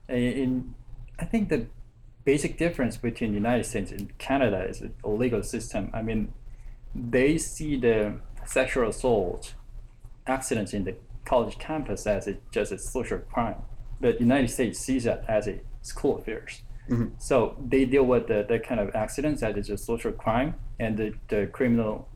In 0.09 0.75
I 1.18 1.25
think 1.25 1.49
the 1.49 1.66
basic 2.24 2.59
difference 2.59 2.96
between 2.96 3.30
the 3.30 3.37
United 3.37 3.64
States 3.64 3.90
and 3.90 4.16
Canada 4.18 4.64
is 4.68 4.83
a 5.04 5.09
legal 5.09 5.42
system. 5.42 5.90
I 5.92 6.02
mean, 6.02 6.33
they 6.94 7.38
see 7.38 7.76
the 7.76 8.20
sexual 8.44 8.88
assault 8.88 9.54
accidents 10.26 10.74
in 10.74 10.85
the 10.85 10.96
college 11.24 11.59
campus 11.59 12.06
as 12.06 12.26
a, 12.26 12.37
just 12.50 12.72
a 12.72 12.78
social 12.78 13.18
crime, 13.18 13.56
but 14.00 14.14
the 14.14 14.24
United 14.24 14.50
States 14.50 14.78
sees 14.78 15.04
that 15.04 15.24
as 15.28 15.46
a 15.48 15.61
school 15.83 16.18
affairs. 16.18 16.62
Mhm. 16.88 17.12
So 17.18 17.56
they 17.68 17.85
deal 17.85 18.04
with 18.04 18.26
the, 18.26 18.44
that 18.48 18.66
kind 18.66 18.80
of 18.80 18.94
accidents 18.94 19.42
as 19.42 19.70
a 19.70 19.76
social 19.76 20.12
crime, 20.12 20.54
and 20.78 20.96
the, 20.96 21.14
the 21.28 21.46
criminal 21.46 22.09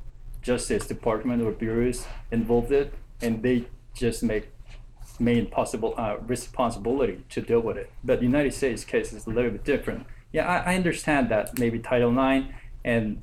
justice 0.43 0.87
department 0.87 1.43
or 1.43 1.53
bureaus 1.53 2.07
involved 2.31 2.73
it, 2.73 2.93
and 3.23 3.43
they 3.43 3.67
just 3.95 4.23
make 4.23 4.51
main 5.19 5.47
possible 5.47 5.95
uh, 5.97 6.17
responsibility 6.27 7.25
to 7.31 7.41
deal 7.41 7.61
with 7.61 7.77
it. 7.77 7.91
But 8.03 8.19
the 8.19 8.27
United 8.27 8.55
States 8.55 8.85
case 8.85 9.13
is 9.13 9.27
a 9.27 9.31
little 9.31 9.51
bit 9.51 9.65
different. 9.65 10.07
Yeah, 10.33 10.47
I, 10.47 10.73
I 10.73 10.75
understand 10.75 11.29
that 11.31 11.59
maybe 11.59 11.79
Title 11.79 12.11
IX 12.11 12.47
and 12.85 13.23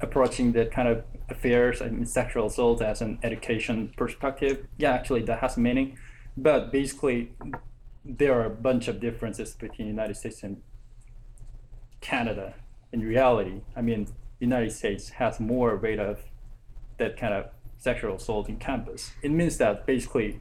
approaching 0.00 0.52
that 0.52 0.72
kind 0.72 0.88
of 0.88 1.04
affairs 1.28 1.80
and 1.80 2.08
sexual 2.08 2.46
assault 2.46 2.82
as 2.82 3.00
an 3.00 3.18
education 3.22 3.92
perspective. 3.96 4.66
Yeah, 4.76 4.92
actually 4.92 5.22
that 5.22 5.40
has 5.40 5.56
meaning, 5.56 5.98
but 6.36 6.72
basically 6.72 7.32
there 8.04 8.34
are 8.40 8.46
a 8.46 8.50
bunch 8.50 8.88
of 8.88 9.00
differences 9.00 9.54
between 9.54 9.86
United 9.88 10.16
States 10.16 10.42
and 10.42 10.60
Canada. 12.00 12.54
In 12.92 13.00
reality, 13.00 13.60
I 13.76 13.82
mean, 13.82 14.08
United 14.40 14.72
States 14.72 15.10
has 15.10 15.38
more 15.38 15.76
rate 15.76 16.00
of 16.00 16.20
that 16.98 17.16
kind 17.16 17.34
of 17.34 17.50
sexual 17.78 18.16
assault 18.16 18.48
in 18.48 18.56
campus. 18.56 19.12
It 19.22 19.30
means 19.30 19.58
that 19.58 19.86
basically 19.86 20.40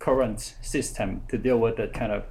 current 0.00 0.56
system 0.62 1.22
to 1.28 1.38
deal 1.38 1.58
with 1.58 1.76
that 1.76 1.92
kind 1.92 2.10
of 2.10 2.24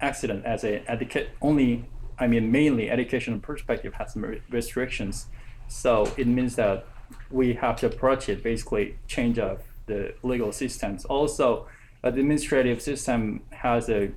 accident 0.00 0.44
as 0.46 0.64
a 0.64 0.82
educate 0.90 1.28
only 1.42 1.84
I 2.18 2.26
mean 2.26 2.50
mainly 2.50 2.88
educational 2.90 3.38
perspective 3.40 3.92
has 3.94 4.14
some 4.14 4.24
restrictions. 4.50 5.26
So 5.68 6.10
it 6.16 6.26
means 6.26 6.56
that 6.56 6.86
we 7.30 7.54
have 7.54 7.76
to 7.76 7.86
approach 7.86 8.28
it 8.28 8.42
basically 8.42 8.96
change 9.06 9.38
of 9.38 9.62
the 9.86 10.14
legal 10.22 10.52
systems. 10.52 11.04
Also, 11.04 11.66
administrative 12.02 12.80
system 12.80 13.42
has 13.50 13.88
a 13.88 14.10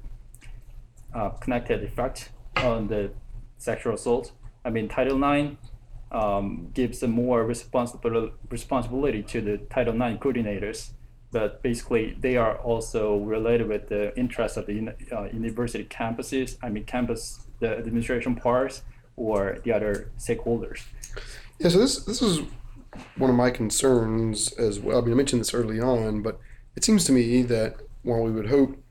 uh, 1.13 1.29
connected 1.29 1.83
effect 1.83 2.29
on 2.57 2.87
the 2.87 3.11
sexual 3.57 3.95
assault. 3.95 4.31
I 4.63 4.69
mean 4.69 4.87
Title 4.87 5.17
IX 5.23 5.57
um, 6.11 6.69
gives 6.73 7.01
a 7.03 7.07
more 7.07 7.43
responsibility 7.43 8.31
responsibility 8.49 9.23
to 9.23 9.41
the 9.41 9.57
Title 9.57 9.95
IX 9.99 10.19
coordinators 10.19 10.91
but 11.35 11.61
basically 11.61 12.15
they 12.21 12.37
are 12.37 12.55
also 12.59 13.17
related 13.17 13.67
with 13.67 13.89
the 13.89 14.17
interests 14.17 14.55
of 14.55 14.65
the 14.67 14.95
uh, 15.11 15.23
university 15.33 15.83
campuses, 15.83 16.55
I 16.63 16.69
mean 16.69 16.85
campus, 16.85 17.45
the 17.59 17.77
administration 17.77 18.35
parts, 18.37 18.83
or 19.17 19.59
the 19.65 19.73
other 19.73 20.11
stakeholders. 20.17 20.83
Yeah, 21.59 21.67
so 21.67 21.79
this 21.79 22.05
this 22.05 22.21
is 22.21 22.39
one 23.17 23.29
of 23.29 23.35
my 23.35 23.51
concerns 23.51 24.53
as 24.53 24.79
well. 24.79 24.99
I 24.99 25.01
mean, 25.01 25.11
I 25.11 25.15
mentioned 25.17 25.41
this 25.41 25.53
early 25.53 25.81
on, 25.81 26.21
but 26.21 26.39
it 26.77 26.85
seems 26.85 27.03
to 27.07 27.11
me 27.11 27.41
that 27.41 27.81
while 28.03 28.21
we 28.21 28.31
would 28.31 28.47
hope 28.47 28.81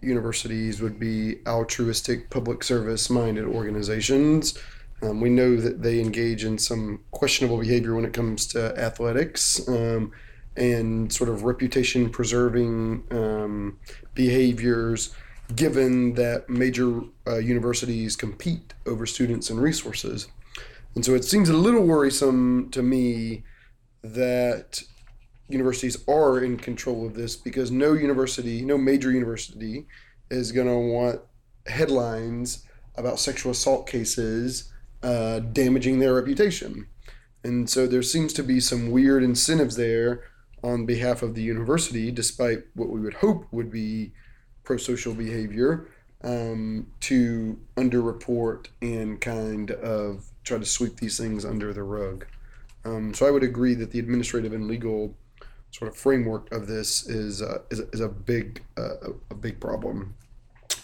universities 0.00 0.80
would 0.80 0.98
be 0.98 1.36
altruistic, 1.46 2.30
public 2.30 2.64
service 2.64 3.10
minded 3.10 3.44
organizations, 3.44 4.58
um, 5.02 5.20
we 5.20 5.28
know 5.28 5.56
that 5.56 5.82
they 5.82 6.00
engage 6.00 6.46
in 6.46 6.56
some 6.56 7.00
questionable 7.10 7.58
behavior 7.58 7.94
when 7.94 8.06
it 8.06 8.14
comes 8.14 8.46
to 8.46 8.58
athletics. 8.78 9.68
Um, 9.68 10.12
and 10.56 11.12
sort 11.12 11.30
of 11.30 11.44
reputation 11.44 12.10
preserving 12.10 13.04
um, 13.10 13.78
behaviors, 14.14 15.14
given 15.54 16.14
that 16.14 16.48
major 16.48 17.00
uh, 17.26 17.38
universities 17.38 18.16
compete 18.16 18.74
over 18.86 19.06
students 19.06 19.50
and 19.50 19.60
resources. 19.60 20.28
And 20.94 21.04
so 21.04 21.14
it 21.14 21.24
seems 21.24 21.48
a 21.48 21.56
little 21.56 21.84
worrisome 21.84 22.70
to 22.70 22.82
me 22.82 23.44
that 24.02 24.82
universities 25.48 25.96
are 26.08 26.42
in 26.42 26.56
control 26.56 27.06
of 27.06 27.14
this 27.14 27.36
because 27.36 27.70
no 27.70 27.92
university, 27.92 28.62
no 28.62 28.76
major 28.76 29.10
university, 29.10 29.86
is 30.30 30.52
going 30.52 30.66
to 30.66 30.76
want 30.76 31.20
headlines 31.66 32.66
about 32.96 33.18
sexual 33.18 33.52
assault 33.52 33.86
cases 33.86 34.72
uh, 35.02 35.40
damaging 35.40 35.98
their 35.98 36.14
reputation. 36.14 36.86
And 37.44 37.68
so 37.68 37.86
there 37.86 38.02
seems 38.02 38.32
to 38.34 38.42
be 38.42 38.60
some 38.60 38.90
weird 38.90 39.22
incentives 39.22 39.76
there 39.76 40.24
on 40.62 40.86
behalf 40.86 41.22
of 41.22 41.34
the 41.34 41.42
university, 41.42 42.10
despite 42.10 42.64
what 42.74 42.88
we 42.88 43.00
would 43.00 43.14
hope 43.14 43.46
would 43.52 43.70
be 43.70 44.12
pro 44.64 44.76
social 44.76 45.14
behavior, 45.14 45.88
um, 46.22 46.86
to 47.00 47.58
underreport 47.76 48.66
and 48.80 49.20
kind 49.20 49.72
of 49.72 50.24
try 50.44 50.58
to 50.58 50.64
sweep 50.64 50.96
these 50.96 51.18
things 51.18 51.44
under 51.44 51.72
the 51.72 51.82
rug. 51.82 52.26
Um, 52.84 53.14
so 53.14 53.26
I 53.26 53.30
would 53.30 53.42
agree 53.42 53.74
that 53.74 53.90
the 53.90 53.98
administrative 53.98 54.52
and 54.52 54.68
legal 54.68 55.16
sort 55.70 55.90
of 55.90 55.96
framework 55.96 56.52
of 56.52 56.66
this 56.66 57.08
is 57.08 57.42
uh, 57.42 57.58
is, 57.70 57.80
is 57.92 58.00
a 58.00 58.08
big 58.08 58.62
uh, 58.76 59.10
a 59.30 59.34
big 59.34 59.60
problem. 59.60 60.14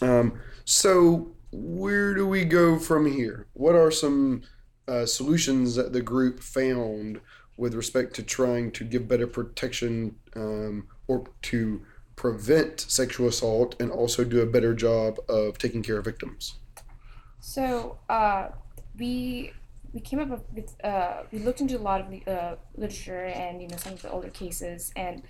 Um, 0.01 0.39
so 0.65 1.31
where 1.51 2.13
do 2.13 2.27
we 2.27 2.45
go 2.45 2.77
from 2.79 3.11
here? 3.11 3.47
What 3.53 3.75
are 3.75 3.91
some 3.91 4.43
uh, 4.87 5.05
solutions 5.05 5.75
that 5.75 5.93
the 5.93 6.01
group 6.01 6.39
found 6.39 7.21
with 7.59 7.73
respect 7.75 8.15
to 8.15 8.23
trying 8.23 8.71
to 8.71 8.83
give 8.83 9.07
better 9.07 9.27
protection 9.27 10.15
um, 10.35 10.87
or 11.07 11.25
to 11.43 11.81
prevent 12.15 12.79
sexual 12.79 13.27
assault 13.27 13.75
and 13.79 13.91
also 13.91 14.23
do 14.23 14.41
a 14.41 14.45
better 14.45 14.73
job 14.73 15.19
of 15.27 15.57
taking 15.57 15.83
care 15.83 15.97
of 15.97 16.05
victims? 16.05 16.55
So 17.41 17.99
uh, 18.09 18.49
we 18.97 19.53
we 19.93 19.99
came 19.99 20.19
up 20.19 20.29
with 20.53 20.75
uh, 20.83 21.23
we 21.31 21.39
looked 21.39 21.61
into 21.61 21.77
a 21.77 21.83
lot 21.89 22.01
of 22.01 22.27
uh, 22.27 22.55
literature 22.75 23.25
and 23.25 23.61
you 23.61 23.67
know 23.67 23.77
some 23.77 23.93
of 23.93 24.01
the 24.01 24.11
older 24.11 24.29
cases 24.29 24.91
and 24.95 25.23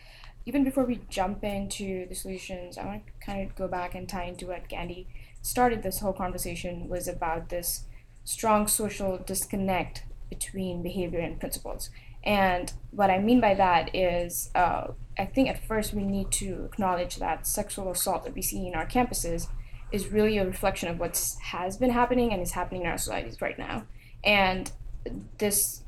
even 0.46 0.64
before 0.64 0.86
we 0.86 1.02
jump 1.10 1.44
into 1.44 2.08
the 2.08 2.16
solutions, 2.16 2.78
I 2.78 2.86
want 2.86 3.04
to 3.06 3.12
kind 3.24 3.48
of 3.48 3.56
go 3.56 3.68
back 3.68 3.94
and 3.94 4.08
tie 4.08 4.24
into 4.24 4.48
what 4.48 4.70
Gandhi 4.70 5.08
started 5.42 5.84
this 5.84 6.00
whole 6.00 6.14
conversation 6.14 6.90
was 6.90 7.08
about 7.08 7.50
this 7.50 7.84
strong 8.24 8.68
social 8.68 9.18
disconnect 9.18 10.04
between 10.30 10.82
behavior 10.82 11.20
and 11.20 11.40
principles. 11.40 11.90
And 12.24 12.72
what 12.92 13.10
I 13.10 13.20
mean 13.20 13.40
by 13.40 13.54
that 13.56 13.96
is, 13.96 14.50
uh, 14.56 14.88
I 15.18 15.26
think 15.26 15.50
at 15.50 15.66
first 15.66 15.94
we 15.94 16.04
need 16.04 16.32
to 16.34 16.66
acknowledge 16.66 17.18
that 17.18 17.48
sexual 17.48 17.92
assault 17.92 18.24
that 18.26 18.36
we 18.36 18.42
see 18.42 18.68
in 18.68 18.76
our 18.76 18.86
campuses 18.86 19.48
is 19.92 20.12
really 20.12 20.38
a 20.38 20.46
reflection 20.46 20.90
of 20.90 21.00
what 21.00 21.20
has 21.44 21.78
been 21.78 21.92
happening 21.92 22.32
and 22.32 22.42
is 22.42 22.52
happening 22.52 22.82
in 22.82 22.88
our 22.88 22.98
societies 22.98 23.42
right 23.42 23.58
now. 23.58 23.84
And 24.24 24.72
this 25.38 25.84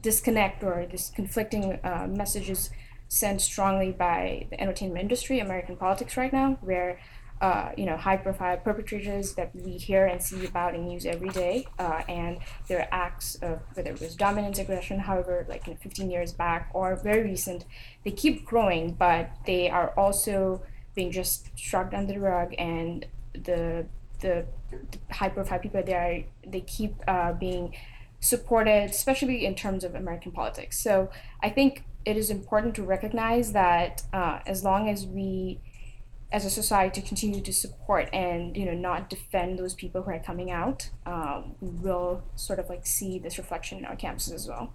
disconnect 0.00 0.64
or 0.64 0.86
this 0.90 1.10
conflicting 1.14 1.78
uh, 1.84 2.06
messages 2.08 2.70
sent 3.08 3.40
strongly 3.40 3.90
by 3.92 4.46
the 4.50 4.60
entertainment 4.60 5.00
industry, 5.00 5.40
American 5.40 5.76
politics 5.76 6.16
right 6.16 6.32
now, 6.32 6.58
where 6.60 7.00
uh, 7.40 7.70
you 7.76 7.86
know, 7.86 7.96
high-profile 7.96 8.58
perpetrators 8.58 9.34
that 9.34 9.54
we 9.54 9.72
hear 9.72 10.06
and 10.06 10.22
see 10.22 10.44
about 10.46 10.74
in 10.74 10.86
news 10.86 11.06
every 11.06 11.28
day, 11.28 11.66
uh, 11.78 12.02
and 12.08 12.38
their 12.66 12.88
acts 12.92 13.36
of 13.36 13.60
whether 13.74 13.90
it 13.90 14.00
was 14.00 14.14
dominance, 14.16 14.58
aggression, 14.58 15.00
however, 15.00 15.46
like 15.48 15.66
you 15.66 15.74
know, 15.74 15.78
15 15.80 16.10
years 16.10 16.32
back 16.32 16.70
or 16.74 16.96
very 16.96 17.22
recent, 17.22 17.64
they 18.04 18.10
keep 18.10 18.44
growing, 18.44 18.92
but 18.92 19.30
they 19.46 19.70
are 19.70 19.90
also 19.90 20.62
being 20.94 21.12
just 21.12 21.50
shrugged 21.56 21.94
under 21.94 22.14
the 22.14 22.20
rug, 22.20 22.54
and 22.58 23.06
the 23.32 23.86
the, 24.20 24.44
the 24.70 25.14
high-profile 25.14 25.60
people 25.60 25.80
there 25.84 26.24
they 26.44 26.60
keep 26.62 26.94
uh, 27.06 27.32
being 27.32 27.72
supported, 28.20 28.90
especially 28.90 29.46
in 29.46 29.54
terms 29.54 29.84
of 29.84 29.94
American 29.94 30.32
politics. 30.32 30.78
So 30.80 31.10
I 31.40 31.50
think 31.50 31.84
it 32.04 32.16
is 32.16 32.30
important 32.30 32.74
to 32.76 32.82
recognize 32.82 33.52
that 33.52 34.02
uh, 34.12 34.40
as 34.46 34.64
long 34.64 34.88
as 34.88 35.06
we 35.06 35.60
as 36.30 36.44
a 36.44 36.50
society 36.50 37.00
continue 37.00 37.40
to 37.40 37.52
support 37.52 38.08
and 38.12 38.56
you 38.56 38.66
know 38.66 38.74
not 38.74 39.08
defend 39.08 39.58
those 39.58 39.74
people 39.74 40.02
who 40.02 40.10
are 40.10 40.18
coming 40.18 40.50
out 40.50 40.90
um, 41.06 41.54
we 41.60 41.70
will 41.70 42.22
sort 42.36 42.58
of 42.58 42.68
like 42.68 42.86
see 42.86 43.18
this 43.18 43.38
reflection 43.38 43.78
in 43.78 43.84
our 43.84 43.96
campuses 43.96 44.34
as 44.34 44.46
well. 44.46 44.72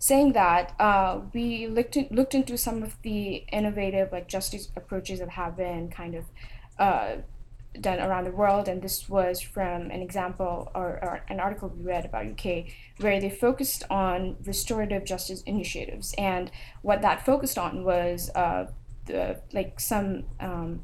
Saying 0.00 0.32
that 0.34 0.74
uh, 0.78 1.22
we 1.32 1.66
looked, 1.66 1.96
in, 1.96 2.06
looked 2.12 2.32
into 2.32 2.56
some 2.56 2.84
of 2.84 2.96
the 3.02 3.44
innovative 3.52 4.12
like 4.12 4.28
justice 4.28 4.68
approaches 4.76 5.18
that 5.18 5.30
have 5.30 5.56
been 5.56 5.90
kind 5.90 6.14
of 6.14 6.24
uh, 6.78 7.16
done 7.80 7.98
around 7.98 8.24
the 8.24 8.30
world, 8.30 8.68
and 8.68 8.80
this 8.80 9.08
was 9.08 9.40
from 9.40 9.90
an 9.90 10.00
example 10.00 10.70
or, 10.74 11.00
or, 11.02 11.24
an 11.28 11.40
article 11.40 11.68
we 11.68 11.84
read 11.84 12.04
about 12.04 12.26
UK, 12.26 12.66
where 13.00 13.20
they 13.20 13.30
focused 13.30 13.82
on 13.90 14.36
restorative 14.44 15.04
justice 15.04 15.42
initiatives, 15.42 16.14
and 16.16 16.50
what 16.82 17.02
that 17.02 17.24
focused 17.26 17.58
on 17.58 17.84
was 17.84 18.30
uh, 18.36 18.66
the 19.08 19.40
like 19.52 19.80
some 19.80 20.24
um, 20.40 20.82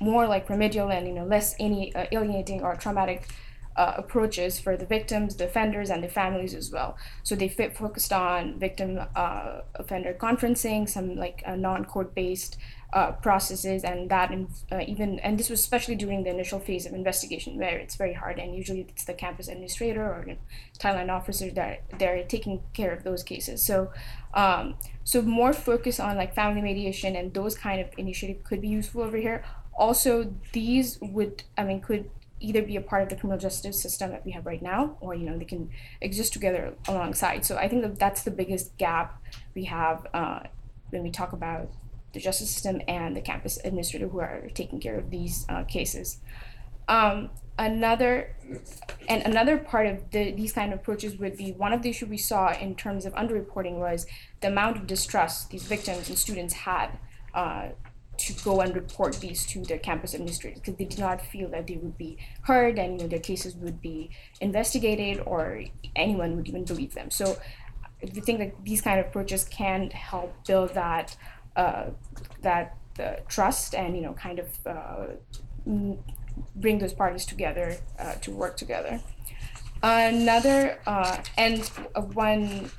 more 0.00 0.26
like 0.26 0.48
remedial 0.50 0.90
and 0.90 1.06
you 1.06 1.14
know 1.14 1.24
less 1.24 1.54
any 1.58 1.94
uh, 1.94 2.06
alienating 2.12 2.62
or 2.62 2.74
traumatic 2.76 3.28
uh, 3.76 3.94
approaches 3.96 4.60
for 4.60 4.76
the 4.76 4.86
victims, 4.86 5.36
the 5.36 5.46
offenders, 5.46 5.90
and 5.90 6.02
the 6.02 6.08
families 6.08 6.54
as 6.54 6.70
well. 6.70 6.96
So 7.22 7.34
they 7.34 7.48
fit, 7.48 7.76
focused 7.76 8.12
on 8.12 8.58
victim 8.58 9.00
uh, 9.16 9.60
offender 9.74 10.16
conferencing, 10.18 10.88
some 10.88 11.16
like 11.16 11.42
uh, 11.44 11.56
non-court 11.56 12.14
based 12.14 12.56
uh, 12.92 13.12
processes, 13.12 13.82
and 13.82 14.08
that 14.10 14.30
in, 14.30 14.48
uh, 14.70 14.82
even 14.86 15.18
and 15.20 15.38
this 15.38 15.50
was 15.50 15.60
especially 15.60 15.96
during 15.96 16.22
the 16.22 16.30
initial 16.30 16.60
phase 16.60 16.86
of 16.86 16.92
investigation 16.92 17.58
where 17.58 17.78
it's 17.78 17.96
very 17.96 18.12
hard, 18.12 18.38
and 18.38 18.54
usually 18.54 18.86
it's 18.88 19.04
the 19.04 19.14
campus 19.14 19.48
administrator 19.48 20.04
or 20.04 20.24
you 20.26 20.34
know, 20.34 20.38
Title 20.78 21.10
officers 21.10 21.54
that 21.54 21.82
they're 21.98 22.22
taking 22.24 22.62
care 22.72 22.92
of 22.92 23.04
those 23.04 23.22
cases. 23.22 23.64
So. 23.64 23.90
Um, 24.34 24.74
so 25.04 25.22
more 25.22 25.52
focus 25.52 26.00
on 26.00 26.16
like 26.16 26.34
family 26.34 26.60
mediation 26.60 27.14
and 27.16 27.32
those 27.32 27.56
kind 27.56 27.80
of 27.80 27.88
initiative 27.96 28.42
could 28.44 28.60
be 28.60 28.68
useful 28.68 29.02
over 29.02 29.16
here. 29.16 29.44
Also 29.72 30.34
these 30.52 30.98
would 31.00 31.42
i 31.56 31.64
mean 31.64 31.80
could 31.80 32.10
either 32.40 32.62
be 32.62 32.76
a 32.76 32.80
part 32.80 33.02
of 33.02 33.08
the 33.08 33.16
criminal 33.16 33.38
justice 33.38 33.80
system 33.80 34.10
that 34.10 34.24
we 34.24 34.32
have 34.32 34.44
right 34.44 34.60
now 34.60 34.96
or 35.00 35.14
you 35.14 35.24
know 35.24 35.38
they 35.38 35.44
can 35.44 35.70
exist 36.00 36.32
together 36.32 36.74
alongside. 36.88 37.44
So 37.44 37.56
i 37.56 37.68
think 37.68 37.82
that 37.82 37.98
that's 37.98 38.22
the 38.22 38.30
biggest 38.30 38.76
gap 38.76 39.22
we 39.54 39.64
have 39.64 40.06
uh, 40.12 40.40
when 40.90 41.02
we 41.02 41.10
talk 41.10 41.32
about 41.32 41.70
the 42.12 42.20
justice 42.20 42.50
system 42.50 42.80
and 42.88 43.16
the 43.16 43.20
campus 43.20 43.58
administrator 43.64 44.08
who 44.08 44.20
are 44.20 44.48
taking 44.54 44.80
care 44.80 44.96
of 44.96 45.10
these 45.10 45.44
uh, 45.48 45.64
cases. 45.64 46.18
Um, 46.88 47.30
another 47.58 48.34
and 49.08 49.22
another 49.22 49.58
part 49.58 49.86
of 49.86 50.10
the, 50.10 50.32
these 50.32 50.52
kind 50.52 50.72
of 50.72 50.80
approaches 50.80 51.16
would 51.18 51.36
be 51.36 51.52
one 51.52 51.72
of 51.72 51.82
the 51.82 51.90
issues 51.90 52.08
we 52.08 52.16
saw 52.16 52.52
in 52.52 52.74
terms 52.74 53.06
of 53.06 53.14
underreporting 53.14 53.78
was 53.78 54.06
the 54.40 54.48
amount 54.48 54.76
of 54.76 54.86
distrust 54.86 55.50
these 55.50 55.62
victims 55.62 56.08
and 56.08 56.18
students 56.18 56.54
had 56.54 56.98
uh, 57.34 57.68
to 58.16 58.32
go 58.44 58.60
and 58.60 58.74
report 58.74 59.14
these 59.16 59.44
to 59.46 59.62
their 59.62 59.78
campus 59.78 60.14
administrators 60.14 60.60
because 60.60 60.76
they 60.76 60.84
did 60.84 60.98
not 60.98 61.20
feel 61.20 61.48
that 61.48 61.66
they 61.66 61.76
would 61.76 61.96
be 61.98 62.16
heard 62.42 62.78
and 62.78 63.00
you 63.00 63.06
know, 63.06 63.08
their 63.08 63.20
cases 63.20 63.54
would 63.56 63.80
be 63.80 64.10
investigated 64.40 65.22
or 65.26 65.62
anyone 65.96 66.36
would 66.36 66.48
even 66.48 66.64
believe 66.64 66.94
them. 66.94 67.10
So 67.10 67.36
we 68.02 68.20
think 68.20 68.38
that 68.38 68.52
these 68.64 68.80
kind 68.80 69.00
of 69.00 69.06
approaches 69.06 69.44
can 69.44 69.90
help 69.90 70.34
build 70.46 70.74
that 70.74 71.16
uh, 71.56 71.90
that 72.42 72.76
uh, 72.98 73.14
trust 73.28 73.74
and 73.74 73.96
you 73.96 74.02
know 74.02 74.12
kind 74.14 74.38
of 74.38 74.48
uh, 74.66 75.06
bring 76.56 76.78
those 76.78 76.92
parties 76.92 77.24
together 77.26 77.76
uh, 77.98 78.14
to 78.22 78.30
work 78.32 78.56
together. 78.56 79.00
Another 79.82 80.78
uh, 80.86 81.18
and 81.36 81.60
one 82.14 82.70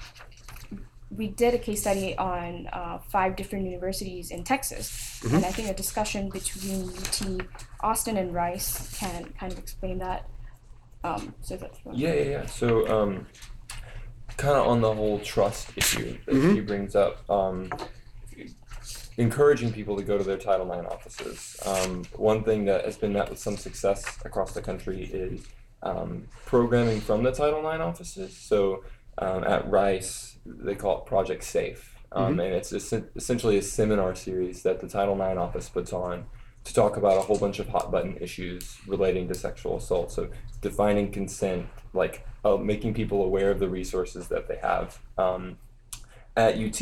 we 1.16 1.28
did 1.28 1.54
a 1.54 1.58
case 1.58 1.82
study 1.82 2.18
on 2.18 2.68
uh, 2.74 2.98
five 3.10 3.36
different 3.36 3.66
universities 3.66 4.32
in 4.32 4.44
Texas, 4.44 5.20
Mhm. 5.24 5.36
and 5.36 5.46
I 5.46 5.52
think 5.52 5.70
a 5.70 5.74
discussion 5.74 6.30
between 6.30 6.90
UT 6.90 7.48
Austin 7.80 8.18
and 8.18 8.34
Rice 8.34 8.98
can 9.00 9.32
kind 9.40 9.52
of 9.54 9.60
explain 9.60 10.00
that. 10.00 10.28
Um, 11.04 11.36
so 11.42 11.56
that's 11.56 11.78
one. 11.86 11.96
Yeah, 11.96 12.14
yeah, 12.14 12.24
yeah. 12.24 12.46
So, 12.48 12.88
um, 12.88 13.28
kind 14.38 14.58
of 14.58 14.68
on 14.68 14.82
the 14.82 14.94
whole 14.94 15.20
trust 15.20 15.70
issue 15.78 16.18
that 16.26 16.36
Mhm. 16.36 16.56
she 16.56 16.62
brings 16.62 16.96
up, 16.96 17.30
um, 17.30 17.70
encouraging 19.18 19.72
people 19.72 19.96
to 19.96 20.04
go 20.04 20.18
to 20.18 20.24
their 20.24 20.38
Title 20.38 20.72
IX 20.72 20.88
offices. 20.88 21.58
Um, 21.66 22.04
one 22.16 22.44
thing 22.44 22.66
that 22.66 22.86
has 22.86 22.98
been 22.98 23.14
met 23.14 23.30
with 23.30 23.40
some 23.40 23.58
success 23.58 24.04
across 24.26 24.54
the 24.54 24.62
country 24.62 25.06
is 25.06 25.46
um, 25.84 26.28
programming 26.46 27.00
from 27.00 27.24
the 27.24 27.32
Title 27.32 27.60
IX 27.70 27.82
offices. 27.82 28.36
So, 28.36 28.84
um, 29.18 29.44
at 29.46 29.70
Rice, 29.70 30.38
they 30.46 30.76
call 30.76 31.00
it 31.00 31.06
Project 31.06 31.44
Safe. 31.44 31.96
Um, 32.12 32.40
And 32.40 32.54
it's 32.54 32.72
essentially 32.72 33.58
a 33.58 33.62
seminar 33.62 34.16
series 34.16 34.64
that 34.64 34.80
the 34.80 34.88
Title 34.88 35.16
IX 35.22 35.38
office 35.38 35.70
puts 35.70 35.94
on 35.94 36.26
to 36.64 36.74
talk 36.74 36.98
about 36.98 37.18
a 37.18 37.22
whole 37.22 37.38
bunch 37.38 37.60
of 37.60 37.68
hot 37.68 37.92
button 37.92 38.18
issues 38.20 38.78
relating 38.88 39.28
to 39.28 39.34
sexual 39.36 39.78
assault. 39.78 40.12
So, 40.12 40.30
defining 40.62 41.12
consent, 41.12 41.68
like 41.94 42.26
uh, 42.44 42.58
making 42.58 42.94
people 42.94 43.24
aware 43.24 43.52
of 43.52 43.60
the 43.60 43.70
resources 43.70 44.28
that 44.30 44.48
they 44.48 44.58
have. 44.58 45.00
Um, 45.18 45.58
at 46.36 46.58
UT, 46.58 46.82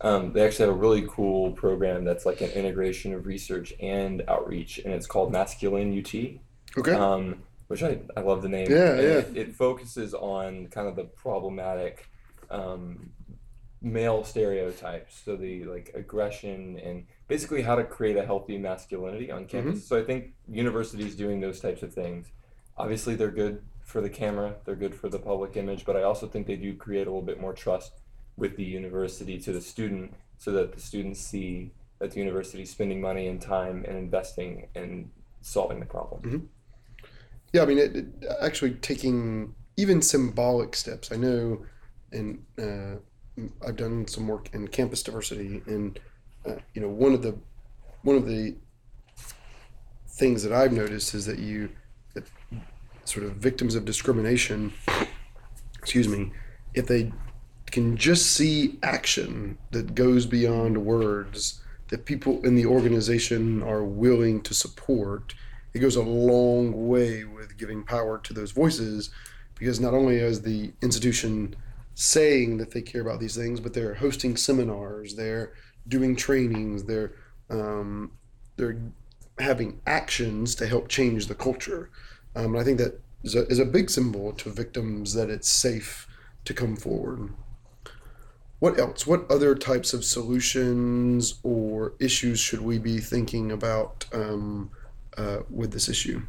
um, 0.00 0.32
they 0.32 0.44
actually 0.44 0.66
have 0.66 0.74
a 0.74 0.78
really 0.78 1.06
cool 1.08 1.52
program 1.52 2.04
that's 2.04 2.26
like 2.26 2.40
an 2.40 2.50
integration 2.50 3.14
of 3.14 3.26
research 3.26 3.72
and 3.80 4.22
outreach, 4.28 4.78
and 4.78 4.92
it's 4.92 5.06
called 5.06 5.32
MasculinUT 5.32 6.40
Okay. 6.76 6.92
um, 6.92 7.42
which 7.68 7.82
I, 7.82 7.98
I 8.16 8.20
love 8.20 8.42
the 8.42 8.48
name. 8.48 8.70
Yeah, 8.70 8.92
And 8.92 9.02
yeah. 9.02 9.18
It, 9.18 9.36
it 9.36 9.54
focuses 9.54 10.14
on 10.14 10.68
kind 10.68 10.86
of 10.86 10.96
the 10.96 11.04
problematic 11.04 12.08
um, 12.50 13.10
male 13.80 14.24
stereotypes, 14.24 15.20
so 15.24 15.36
the 15.36 15.64
like 15.64 15.90
aggression 15.94 16.78
and 16.78 17.06
basically 17.28 17.62
how 17.62 17.74
to 17.76 17.84
create 17.84 18.16
a 18.16 18.24
healthy 18.24 18.58
masculinity 18.58 19.30
on 19.30 19.46
campus. 19.46 19.78
Mm-hmm. 19.78 19.86
So 19.86 19.98
I 19.98 20.04
think 20.04 20.34
universities 20.48 21.16
doing 21.16 21.40
those 21.40 21.60
types 21.60 21.82
of 21.82 21.92
things, 21.92 22.30
obviously 22.76 23.14
they're 23.14 23.30
good 23.30 23.62
for 23.84 24.00
the 24.00 24.10
camera, 24.10 24.54
they're 24.64 24.76
good 24.76 24.94
for 24.94 25.08
the 25.08 25.18
public 25.18 25.56
image, 25.56 25.84
but 25.84 25.96
I 25.96 26.02
also 26.02 26.26
think 26.26 26.46
they 26.46 26.56
do 26.56 26.74
create 26.74 27.06
a 27.06 27.10
little 27.10 27.22
bit 27.22 27.40
more 27.40 27.52
trust 27.52 28.00
with 28.36 28.56
the 28.56 28.64
university 28.64 29.38
to 29.40 29.52
the 29.52 29.60
student, 29.60 30.14
so 30.38 30.50
that 30.52 30.74
the 30.74 30.80
students 30.80 31.20
see 31.20 31.70
that 31.98 32.10
the 32.10 32.18
university 32.18 32.62
is 32.62 32.70
spending 32.70 33.00
money 33.00 33.26
and 33.26 33.40
time 33.40 33.84
and 33.88 33.96
investing 33.96 34.68
in 34.74 35.10
solving 35.40 35.80
the 35.80 35.86
problem. 35.86 36.48
Yeah, 37.52 37.62
I 37.62 37.66
mean, 37.66 37.78
it, 37.78 37.96
it, 37.96 38.06
actually 38.40 38.72
taking 38.74 39.54
even 39.76 40.02
symbolic 40.02 40.76
steps. 40.76 41.10
I 41.12 41.16
know, 41.16 41.64
and 42.12 42.44
uh, 42.58 42.96
I've 43.66 43.76
done 43.76 44.06
some 44.06 44.28
work 44.28 44.50
in 44.52 44.68
campus 44.68 45.02
diversity, 45.02 45.62
and 45.66 45.98
uh, 46.46 46.56
you 46.74 46.82
know, 46.82 46.88
one 46.88 47.14
of 47.14 47.22
the 47.22 47.38
one 48.02 48.16
of 48.16 48.26
the 48.26 48.56
things 50.08 50.42
that 50.42 50.52
I've 50.52 50.72
noticed 50.72 51.14
is 51.14 51.26
that 51.26 51.38
you, 51.38 51.70
that 52.14 52.24
sort 53.04 53.26
of 53.26 53.32
victims 53.32 53.74
of 53.74 53.84
discrimination, 53.84 54.72
excuse 55.78 56.08
me, 56.08 56.32
if 56.74 56.86
they 56.86 57.12
can 57.72 57.96
just 57.96 58.32
see 58.32 58.78
action 58.82 59.58
that 59.70 59.94
goes 59.94 60.26
beyond 60.26 60.84
words 60.84 61.60
that 61.88 62.04
people 62.04 62.44
in 62.44 62.54
the 62.54 62.66
organization 62.66 63.62
are 63.62 63.84
willing 63.84 64.42
to 64.42 64.54
support. 64.54 65.34
It 65.72 65.80
goes 65.80 65.96
a 65.96 66.02
long 66.02 66.88
way 66.88 67.24
with 67.24 67.56
giving 67.56 67.84
power 67.84 68.18
to 68.18 68.32
those 68.32 68.52
voices 68.52 69.10
because 69.58 69.80
not 69.80 69.94
only 69.94 70.16
is 70.16 70.42
the 70.42 70.72
institution 70.82 71.54
saying 71.94 72.58
that 72.58 72.72
they 72.72 72.82
care 72.82 73.00
about 73.00 73.20
these 73.20 73.36
things 73.36 73.58
but 73.58 73.72
they're 73.72 73.94
hosting 73.94 74.36
seminars 74.36 75.14
they're 75.14 75.54
doing 75.88 76.14
trainings 76.14 76.84
they're 76.84 77.12
um, 77.48 78.12
they're 78.56 78.78
having 79.38 79.80
actions 79.86 80.54
to 80.56 80.66
help 80.66 80.88
change 80.88 81.26
the 81.26 81.34
culture. 81.34 81.88
Um, 82.34 82.54
and 82.54 82.58
i 82.58 82.64
think 82.64 82.76
that 82.78 83.00
is 83.22 83.34
a, 83.34 83.46
is 83.46 83.58
a 83.58 83.64
big 83.64 83.88
symbol 83.88 84.32
to 84.32 84.50
victims 84.50 85.14
that 85.14 85.30
it's 85.30 85.50
safe 85.50 86.06
to 86.44 86.52
come 86.52 86.76
forward 86.76 87.30
what 88.58 88.78
else 88.78 89.06
what 89.06 89.30
other 89.30 89.54
types 89.54 89.92
of 89.92 90.04
solutions 90.04 91.38
or 91.42 91.92
issues 92.00 92.40
should 92.40 92.60
we 92.62 92.78
be 92.78 92.98
thinking 92.98 93.52
about 93.52 94.06
um, 94.12 94.70
uh, 95.16 95.38
with 95.50 95.72
this 95.72 95.88
issue. 95.88 96.22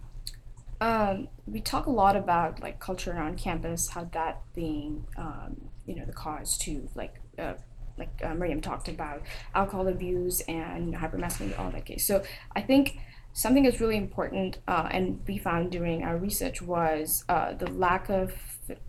Um, 0.80 1.28
we 1.45 1.59
talk 1.59 1.88
a 1.88 1.91
lot 1.91 2.15
about 2.15 2.61
like 2.61 2.80
culture 2.80 3.17
on 3.17 3.36
campus, 3.36 3.89
how 3.89 4.05
that 4.13 4.41
being, 4.53 5.05
um, 5.17 5.69
you 5.86 5.95
know, 5.95 6.05
the 6.05 6.13
cause 6.13 6.57
to 6.59 6.88
like, 6.95 7.15
uh, 7.39 7.53
like 7.97 8.09
uh, 8.23 8.34
Miriam 8.36 8.61
talked 8.61 8.88
about 8.88 9.23
alcohol 9.55 9.88
abuse 9.88 10.41
and 10.41 10.93
hypermasculinity, 10.93 11.59
all 11.59 11.71
that 11.71 11.86
case. 11.86 12.05
So 12.05 12.23
I 12.55 12.61
think 12.61 12.99
something 13.34 13.63
that's 13.63 13.82
really 13.82 13.97
important, 13.97 14.59
uh, 14.67 14.88
and 14.91 15.19
we 15.28 15.38
found 15.38 15.71
during 15.71 16.03
our 16.03 16.17
research 16.17 16.61
was 16.61 17.23
uh, 17.28 17.53
the 17.53 17.69
lack 17.71 18.09
of 18.09 18.34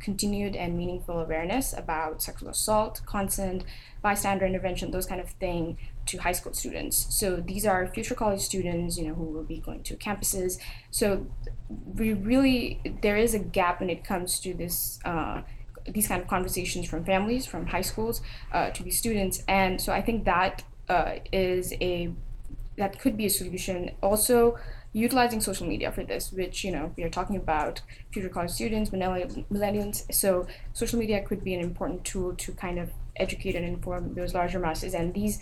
continued 0.00 0.56
and 0.56 0.76
meaningful 0.76 1.20
awareness 1.20 1.72
about 1.72 2.22
sexual 2.22 2.48
assault, 2.48 3.00
consent, 3.06 3.64
bystander 4.02 4.46
intervention, 4.46 4.90
those 4.90 5.06
kind 5.06 5.20
of 5.20 5.30
thing 5.30 5.76
to 6.06 6.18
high 6.18 6.32
school 6.32 6.52
students. 6.54 7.06
So 7.10 7.36
these 7.36 7.66
are 7.66 7.86
future 7.88 8.14
college 8.14 8.40
students, 8.40 8.98
you 8.98 9.08
know, 9.08 9.14
who 9.14 9.24
will 9.24 9.44
be 9.44 9.58
going 9.58 9.82
to 9.84 9.96
campuses. 9.96 10.58
So 10.90 11.26
we 11.68 12.12
really 12.14 12.80
there 13.02 13.16
is 13.16 13.34
a 13.34 13.38
gap 13.38 13.80
when 13.80 13.90
it 13.90 14.04
comes 14.04 14.40
to 14.40 14.54
this. 14.54 14.98
Uh, 15.04 15.42
these 15.90 16.06
kind 16.06 16.20
of 16.20 16.28
conversations 16.28 16.86
from 16.86 17.02
families, 17.02 17.46
from 17.46 17.66
high 17.66 17.80
schools, 17.80 18.20
uh, 18.52 18.68
to 18.68 18.82
these 18.82 18.98
students, 18.98 19.42
and 19.48 19.80
so 19.80 19.90
I 19.90 20.02
think 20.02 20.26
that 20.26 20.62
uh, 20.90 21.14
is 21.32 21.72
a 21.80 22.12
that 22.76 22.98
could 22.98 23.16
be 23.16 23.26
a 23.26 23.30
solution. 23.30 23.90
Also, 24.02 24.58
utilizing 24.92 25.40
social 25.40 25.66
media 25.66 25.92
for 25.92 26.04
this, 26.04 26.32
which 26.32 26.64
you 26.64 26.72
know 26.72 26.92
we 26.96 27.02
are 27.02 27.10
talking 27.10 27.36
about 27.36 27.82
future 28.12 28.28
college 28.28 28.50
students, 28.50 28.90
millennials. 28.90 30.12
So 30.12 30.46
social 30.72 30.98
media 30.98 31.22
could 31.22 31.44
be 31.44 31.54
an 31.54 31.60
important 31.60 32.04
tool 32.04 32.34
to 32.34 32.52
kind 32.52 32.78
of 32.78 32.90
educate 33.16 33.54
and 33.54 33.64
inform 33.64 34.14
those 34.14 34.34
larger 34.34 34.58
masses. 34.58 34.94
And 34.94 35.12
these 35.14 35.40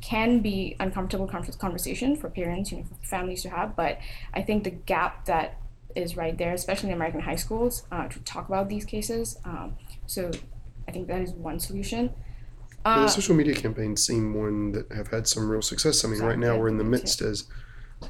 can 0.00 0.40
be 0.40 0.76
uncomfortable 0.80 1.26
conversation 1.26 2.16
for 2.16 2.30
parents, 2.30 2.72
you 2.72 2.78
know, 2.78 2.84
for 2.84 3.06
families 3.06 3.42
to 3.42 3.50
have. 3.50 3.76
But 3.76 3.98
I 4.32 4.42
think 4.42 4.64
the 4.64 4.70
gap 4.70 5.26
that 5.26 5.58
is 5.94 6.16
right 6.16 6.36
there, 6.38 6.54
especially 6.54 6.90
in 6.90 6.94
American 6.94 7.20
high 7.20 7.36
schools, 7.36 7.84
uh, 7.90 8.08
to 8.08 8.20
talk 8.20 8.48
about 8.48 8.68
these 8.68 8.84
cases. 8.84 9.38
Um, 9.44 9.76
so 10.06 10.30
I 10.88 10.92
think 10.92 11.08
that 11.08 11.20
is 11.20 11.32
one 11.32 11.60
solution. 11.60 12.14
Uh, 12.84 13.02
the 13.02 13.08
social 13.08 13.34
media 13.34 13.54
campaigns 13.54 14.06
seem 14.06 14.32
one 14.32 14.72
that 14.72 14.90
have 14.92 15.08
had 15.08 15.28
some 15.28 15.50
real 15.50 15.60
success. 15.60 16.04
I 16.04 16.08
mean, 16.08 16.20
right 16.20 16.38
now 16.38 16.56
we're 16.56 16.68
in 16.68 16.78
the 16.78 16.84
midst, 16.84 17.20
as 17.20 17.44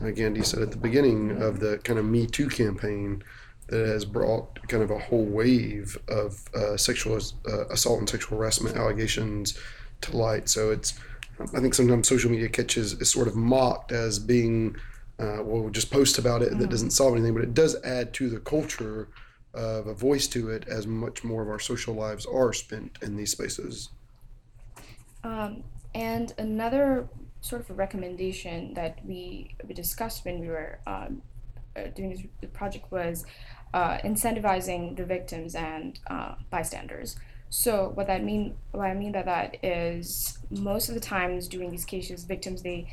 uh, 0.00 0.10
Gandhi 0.10 0.42
said 0.42 0.62
at 0.62 0.70
the 0.70 0.76
beginning, 0.76 1.42
of 1.42 1.60
the 1.60 1.78
kind 1.78 1.98
of 1.98 2.04
Me 2.04 2.26
Too 2.26 2.48
campaign 2.48 3.22
that 3.68 3.86
has 3.86 4.04
brought 4.04 4.66
kind 4.68 4.82
of 4.82 4.90
a 4.90 4.98
whole 4.98 5.24
wave 5.24 5.96
of 6.08 6.42
uh, 6.54 6.76
sexual 6.76 7.20
uh, 7.48 7.66
assault 7.68 8.00
and 8.00 8.08
sexual 8.08 8.38
harassment 8.38 8.76
allegations 8.76 9.58
to 10.00 10.16
light. 10.16 10.48
So 10.48 10.70
it's, 10.70 10.98
I 11.54 11.60
think 11.60 11.74
sometimes 11.74 12.08
social 12.08 12.30
media 12.30 12.48
catches 12.48 12.94
is 12.94 13.10
sort 13.10 13.28
of 13.28 13.36
mocked 13.36 13.92
as 13.92 14.18
being, 14.18 14.76
uh, 15.18 15.42
well, 15.42 15.62
we'll 15.62 15.70
just 15.70 15.90
post 15.90 16.18
about 16.18 16.42
it. 16.42 16.58
That 16.58 16.70
doesn't 16.70 16.90
solve 16.90 17.14
anything, 17.14 17.34
but 17.34 17.44
it 17.44 17.54
does 17.54 17.80
add 17.84 18.12
to 18.14 18.28
the 18.28 18.40
culture 18.40 19.08
of 19.54 19.86
a 19.86 19.94
voice 19.94 20.26
to 20.28 20.50
it 20.50 20.66
as 20.68 20.86
much 20.86 21.24
more 21.24 21.42
of 21.42 21.48
our 21.48 21.58
social 21.58 21.94
lives 21.94 22.26
are 22.26 22.52
spent 22.52 22.98
in 23.02 23.16
these 23.16 23.32
spaces. 23.32 23.90
Um, 25.22 25.62
and 25.94 26.32
another 26.38 27.08
sort 27.40 27.62
of 27.62 27.70
a 27.70 27.74
recommendation 27.74 28.74
that 28.74 28.98
we, 29.04 29.54
we 29.66 29.74
discussed 29.74 30.24
when 30.24 30.40
we 30.40 30.48
were 30.48 30.78
um, 30.86 31.22
uh, 31.76 31.82
doing 31.94 32.10
this 32.10 32.22
the 32.40 32.46
project 32.48 32.90
was 32.90 33.24
uh, 33.72 33.98
incentivizing 33.98 34.96
the 34.96 35.04
victims 35.04 35.54
and 35.54 35.98
uh, 36.08 36.34
bystanders. 36.50 37.16
So 37.48 37.90
what 37.94 38.06
that 38.06 38.24
mean 38.24 38.56
what 38.72 38.86
I 38.86 38.94
mean 38.94 39.12
by 39.12 39.22
that 39.22 39.56
is 39.64 40.38
most 40.50 40.88
of 40.88 40.94
the 40.94 41.00
times 41.00 41.48
during 41.48 41.70
these 41.70 41.84
cases, 41.84 42.24
victims 42.24 42.62
they 42.62 42.88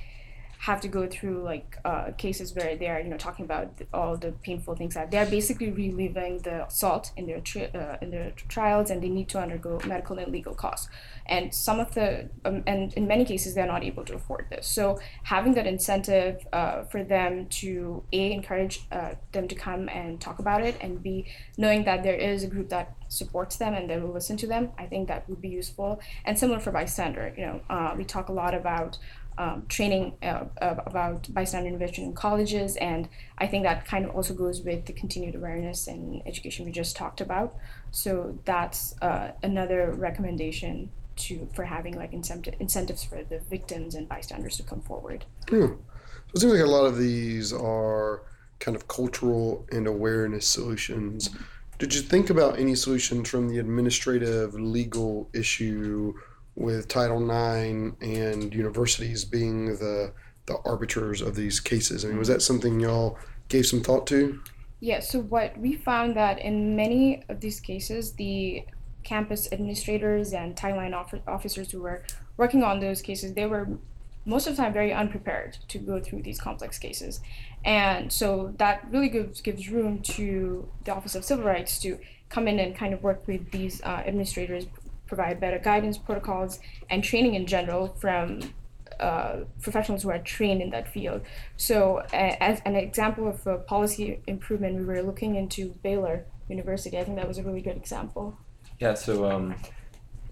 have 0.59 0.81
to 0.81 0.87
go 0.87 1.07
through 1.07 1.43
like 1.43 1.77
uh, 1.85 2.11
cases 2.17 2.53
where 2.55 2.75
they're 2.75 2.99
you 2.99 3.09
know 3.09 3.17
talking 3.17 3.45
about 3.45 3.69
all 3.93 4.17
the 4.17 4.31
painful 4.43 4.75
things 4.75 4.95
that 4.95 5.11
they're 5.11 5.25
basically 5.25 5.69
reliving 5.71 6.39
the 6.39 6.65
assault 6.65 7.11
in 7.15 7.27
their 7.27 7.39
tri- 7.41 7.69
uh, 7.75 7.97
in 8.01 8.09
their 8.09 8.31
trials 8.47 8.89
and 8.89 9.01
they 9.01 9.09
need 9.09 9.29
to 9.29 9.39
undergo 9.39 9.79
medical 9.85 10.17
and 10.17 10.31
legal 10.31 10.55
costs. 10.55 10.89
And 11.27 11.53
some 11.53 11.79
of 11.79 11.93
the 11.93 12.29
um, 12.45 12.63
and 12.65 12.93
in 12.93 13.07
many 13.07 13.23
cases 13.23 13.53
they're 13.53 13.67
not 13.67 13.83
able 13.83 14.03
to 14.05 14.15
afford 14.15 14.47
this. 14.49 14.67
So 14.67 14.99
having 15.23 15.53
that 15.53 15.67
incentive 15.67 16.47
uh, 16.51 16.83
for 16.83 17.03
them 17.03 17.47
to 17.47 18.03
a 18.11 18.31
encourage 18.31 18.87
uh, 18.91 19.11
them 19.31 19.47
to 19.47 19.55
come 19.55 19.89
and 19.89 20.19
talk 20.19 20.39
about 20.39 20.63
it 20.63 20.75
and 20.81 21.03
b 21.03 21.25
knowing 21.57 21.83
that 21.83 22.03
there 22.03 22.15
is 22.15 22.43
a 22.43 22.47
group 22.47 22.69
that 22.69 22.95
supports 23.09 23.57
them 23.57 23.73
and 23.73 23.89
they 23.89 23.97
will 23.97 24.11
listen 24.11 24.35
to 24.37 24.47
them 24.47 24.69
i 24.77 24.85
think 24.85 25.07
that 25.07 25.27
would 25.29 25.41
be 25.41 25.49
useful. 25.49 25.99
And 26.25 26.37
similar 26.37 26.59
for 26.59 26.71
bystander 26.71 27.33
you 27.37 27.45
know 27.45 27.61
uh, 27.69 27.93
we 27.97 28.03
talk 28.03 28.29
a 28.29 28.33
lot 28.33 28.53
about 28.53 28.97
um, 29.37 29.65
training 29.67 30.13
uh, 30.23 30.45
about 30.59 31.31
bystander 31.33 31.67
intervention 31.67 32.05
in 32.05 32.13
colleges, 32.13 32.75
and 32.77 33.07
I 33.37 33.47
think 33.47 33.63
that 33.63 33.85
kind 33.85 34.05
of 34.05 34.15
also 34.15 34.33
goes 34.33 34.61
with 34.61 34.85
the 34.85 34.93
continued 34.93 35.35
awareness 35.35 35.87
and 35.87 36.21
education 36.25 36.65
we 36.65 36.71
just 36.71 36.95
talked 36.95 37.21
about. 37.21 37.55
So 37.91 38.37
that's 38.45 38.95
uh, 39.01 39.31
another 39.43 39.91
recommendation 39.91 40.89
to 41.17 41.47
for 41.53 41.65
having 41.65 41.95
like 41.95 42.13
incentive, 42.13 42.55
incentives 42.59 43.03
for 43.03 43.23
the 43.23 43.39
victims 43.39 43.95
and 43.95 44.07
bystanders 44.07 44.57
to 44.57 44.63
come 44.63 44.81
forward. 44.81 45.25
Yeah. 45.51 45.67
So 45.67 46.33
it 46.33 46.39
seems 46.39 46.53
like 46.53 46.63
a 46.63 46.65
lot 46.65 46.85
of 46.85 46.97
these 46.97 47.53
are 47.53 48.23
kind 48.59 48.75
of 48.75 48.87
cultural 48.87 49.65
and 49.71 49.87
awareness 49.87 50.47
solutions. 50.47 51.29
Did 51.79 51.93
you 51.93 52.01
think 52.01 52.31
about 52.31 52.57
any 52.57 52.73
solutions 52.73 53.29
from 53.29 53.49
the 53.49 53.59
administrative 53.59 54.55
legal 54.55 55.29
issue 55.33 56.15
with 56.57 56.87
Title 56.87 57.21
IX 57.21 57.95
and 58.01 58.53
universities 58.53 59.23
being 59.23 59.77
the 59.77 60.11
the 60.47 60.57
arbiters 60.65 61.21
of 61.21 61.35
these 61.35 61.59
cases? 61.59 62.03
I 62.03 62.07
mean, 62.07 62.17
was 62.17 62.27
that 62.29 62.41
something 62.41 62.79
y'all 62.79 63.17
gave 63.49 63.65
some 63.65 63.81
thought 63.81 64.07
to? 64.07 64.41
Yeah, 64.79 64.99
so 64.99 65.19
what 65.19 65.57
we 65.57 65.75
found 65.75 66.15
that 66.15 66.39
in 66.39 66.75
many 66.75 67.23
of 67.29 67.41
these 67.41 67.59
cases, 67.59 68.13
the 68.13 68.65
campus 69.03 69.51
administrators 69.51 70.33
and 70.33 70.51
IX 70.51 70.93
officers 71.27 71.71
who 71.71 71.81
were 71.81 72.03
working 72.37 72.63
on 72.63 72.79
those 72.79 73.01
cases, 73.01 73.33
they 73.33 73.45
were 73.45 73.67
most 74.25 74.45
of 74.45 74.55
the 74.55 74.61
time 74.61 74.73
very 74.73 74.91
unprepared 74.91 75.57
to 75.69 75.77
go 75.77 76.01
through 76.01 76.21
these 76.21 76.39
complex 76.39 76.77
cases. 76.77 77.21
And 77.63 78.11
so 78.11 78.53
that 78.57 78.85
really 78.91 79.09
gives, 79.09 79.41
gives 79.41 79.69
room 79.69 80.01
to 80.01 80.67
the 80.83 80.93
Office 80.93 81.15
of 81.15 81.23
Civil 81.23 81.45
Rights 81.45 81.79
to 81.81 81.97
come 82.29 82.47
in 82.47 82.59
and 82.59 82.75
kind 82.75 82.93
of 82.93 83.01
work 83.01 83.25
with 83.25 83.51
these 83.51 83.81
uh, 83.83 84.03
administrators, 84.05 84.65
provide 85.07 85.39
better 85.39 85.59
guidance, 85.59 85.97
protocols, 85.97 86.59
and 86.89 87.03
training 87.03 87.33
in 87.33 87.45
general 87.45 87.87
from 87.99 88.41
uh, 88.99 89.41
professionals 89.61 90.03
who 90.03 90.09
are 90.09 90.19
trained 90.19 90.61
in 90.61 90.69
that 90.71 90.87
field. 90.87 91.21
So, 91.55 92.03
a 92.13 92.41
as 92.41 92.61
an 92.65 92.75
example 92.75 93.27
of 93.27 93.45
a 93.45 93.57
policy 93.57 94.21
improvement, 94.27 94.77
we 94.77 94.85
were 94.85 95.01
looking 95.01 95.35
into 95.35 95.75
Baylor 95.83 96.25
University. 96.49 96.97
I 96.97 97.03
think 97.03 97.17
that 97.17 97.27
was 97.27 97.37
a 97.37 97.43
really 97.43 97.61
good 97.61 97.77
example. 97.77 98.37
Yeah, 98.79 98.93
so 98.93 99.29
um, 99.29 99.55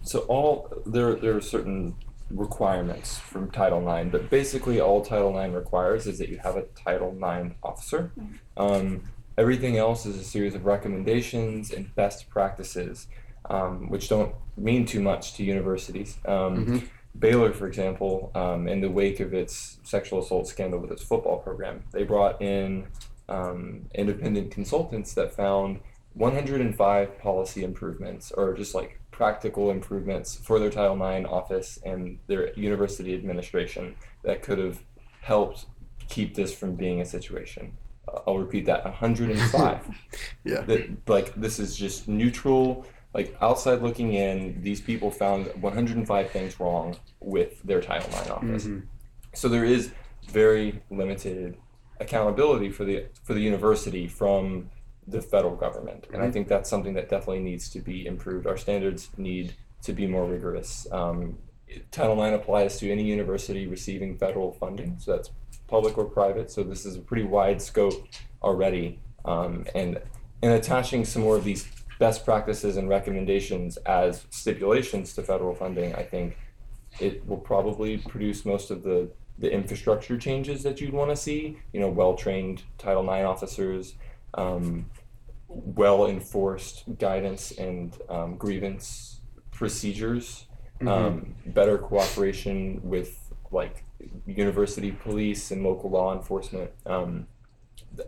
so 0.04 0.20
all 0.22 0.72
there 0.86 1.16
there 1.16 1.36
are 1.36 1.42
certain 1.42 1.96
requirements 2.32 3.18
from 3.18 3.52
Title 3.52 3.88
IX, 3.88 4.10
but 4.12 4.30
basically 4.30 4.80
all 4.80 5.04
Title 5.04 5.38
IX 5.38 5.54
requires 5.54 6.08
is 6.08 6.18
that 6.18 6.30
you 6.30 6.40
have 6.40 6.56
a 6.56 6.64
Title 6.76 7.16
IX 7.16 7.54
officer. 7.62 8.12
Um, 8.58 9.04
everything 9.38 9.78
else 9.78 10.06
is 10.06 10.18
a 10.18 10.24
series 10.24 10.56
of 10.56 10.66
recommendations 10.66 11.72
and 11.72 11.94
best 11.96 12.30
practices, 12.30 13.08
um, 13.50 13.90
which 13.90 14.10
don't 14.10 14.34
mean 14.58 14.86
too 14.86 15.02
much 15.02 15.34
to 15.36 15.44
universities. 15.44 16.18
Um, 16.26 16.66
Mhm. 16.66 16.84
Baylor, 17.18 17.54
for 17.54 17.66
example, 17.68 18.32
um, 18.36 18.68
in 18.68 18.82
the 18.82 18.90
wake 18.90 19.20
of 19.22 19.34
its 19.34 19.80
sexual 19.84 20.20
assault 20.20 20.48
scandal 20.48 20.80
with 20.80 20.92
its 20.92 21.02
football 21.04 21.38
program, 21.38 21.84
they 21.92 22.04
brought 22.04 22.42
in 22.42 22.88
um, 23.30 23.86
independent 23.96 24.52
consultants 24.52 25.14
that 25.16 25.34
found 25.34 25.80
105 26.14 27.18
policy 27.20 27.64
improvements 27.64 28.32
or 28.32 28.54
just 28.54 28.76
like 28.76 29.00
practical 29.12 29.72
improvements 29.72 30.36
for 30.36 30.60
their 30.60 30.70
Title 30.70 30.96
IX 31.02 31.28
office 31.28 31.80
and 31.86 32.20
their 32.28 32.54
university 32.54 33.14
administration 33.16 33.96
that 34.24 34.42
could 34.44 34.58
have 34.60 34.80
helped 35.22 35.66
keep 36.10 36.36
this 36.36 36.54
from 36.54 36.76
being 36.76 37.02
a 37.02 37.06
situation. 37.06 37.74
I'll 38.28 38.38
repeat 38.38 38.66
that 38.68 38.84
105. 39.02 39.88
Yeah. 40.44 40.62
that 40.62 40.90
like 41.08 41.34
this 41.36 41.60
is 41.60 41.76
just 41.76 42.08
neutral 42.08 42.86
like 43.16 43.36
outside 43.42 43.82
looking 43.82 44.14
in 44.14 44.62
these 44.62 44.82
people 44.82 45.10
found 45.10 45.48
105 45.62 46.30
things 46.32 46.60
wrong 46.60 46.96
with 47.22 47.64
their 47.64 47.82
title 47.82 48.10
ix 48.20 48.30
office. 48.30 48.66
Mhm. 48.68 48.84
so 49.34 49.48
there 49.50 49.66
is 49.78 49.92
very 50.42 50.68
limited 51.02 51.58
accountability 52.00 52.70
for 52.70 52.84
the 52.90 52.98
for 53.24 53.34
the 53.34 53.40
university 53.52 54.06
from 54.08 54.70
the 55.08 55.22
federal 55.22 55.56
government. 55.56 56.02
And 56.12 56.22
i 56.24 56.28
Mhm. 56.28 56.34
think 56.34 56.48
that's 56.48 56.70
something 56.70 56.94
that 56.96 57.08
definitely 57.10 57.44
needs 57.52 57.70
to 57.76 57.80
be 57.80 57.98
improved. 58.14 58.48
Our 58.48 58.58
standards 58.58 59.02
need 59.18 59.54
to 59.88 59.94
be 59.94 60.06
more 60.08 60.26
rigorous. 60.36 60.88
Um, 60.92 61.38
title 61.92 62.20
ix 62.24 62.36
applies 62.42 62.72
to 62.80 62.92
any 62.96 63.04
university 63.18 63.64
receiving 63.68 64.18
federal 64.18 64.52
funding. 64.62 64.92
So 65.04 65.12
that's 65.16 65.30
public 65.68 65.94
or 65.98 66.06
private. 66.06 66.48
So 66.56 66.64
this 66.64 66.86
is 66.90 66.96
a 66.96 67.04
pretty 67.10 67.24
wide 67.38 67.62
scope 67.62 67.98
already. 68.42 69.00
Um, 69.34 69.52
and 69.76 70.02
and 70.44 70.52
attaching 70.62 71.06
some 71.06 71.22
more 71.28 71.38
of 71.38 71.44
these 71.44 71.64
best 72.00 72.26
practices 72.26 72.78
and 72.78 72.90
recommendations 72.90 73.78
as 73.78 74.26
stipulations 74.30 75.14
to 75.14 75.24
federal 75.24 75.56
funding 75.56 75.94
i 75.96 76.04
think 76.04 76.38
it 77.00 77.26
will 77.28 77.38
probably 77.38 77.98
produce 77.98 78.46
most 78.46 78.72
of 78.72 78.84
the 78.84 79.10
the 79.38 79.52
infrastructure 79.52 80.18
changes 80.18 80.64
that 80.64 80.80
you'd 80.80 80.94
want 80.94 81.10
to 81.10 81.16
see. 81.16 81.58
You 81.74 81.82
know, 81.82 81.90
well 81.90 82.16
trained 82.16 82.64
Title 82.78 83.04
IX 83.04 83.26
officers, 83.26 83.96
um, 84.36 84.90
well 85.48 86.08
enforced 86.08 86.84
guidance 86.98 87.52
and 87.52 87.98
um, 88.10 88.38
grievance 88.38 89.20
procedures, 89.52 90.48
um, 90.86 91.36
better 91.48 91.78
cooperation 91.78 92.80
with 92.84 93.34
like 93.52 93.84
university 94.26 94.92
police 94.92 95.52
and 95.52 95.64
local 95.64 95.90
law 95.90 96.16
enforcement. 96.16 96.72
Um, 96.86 97.28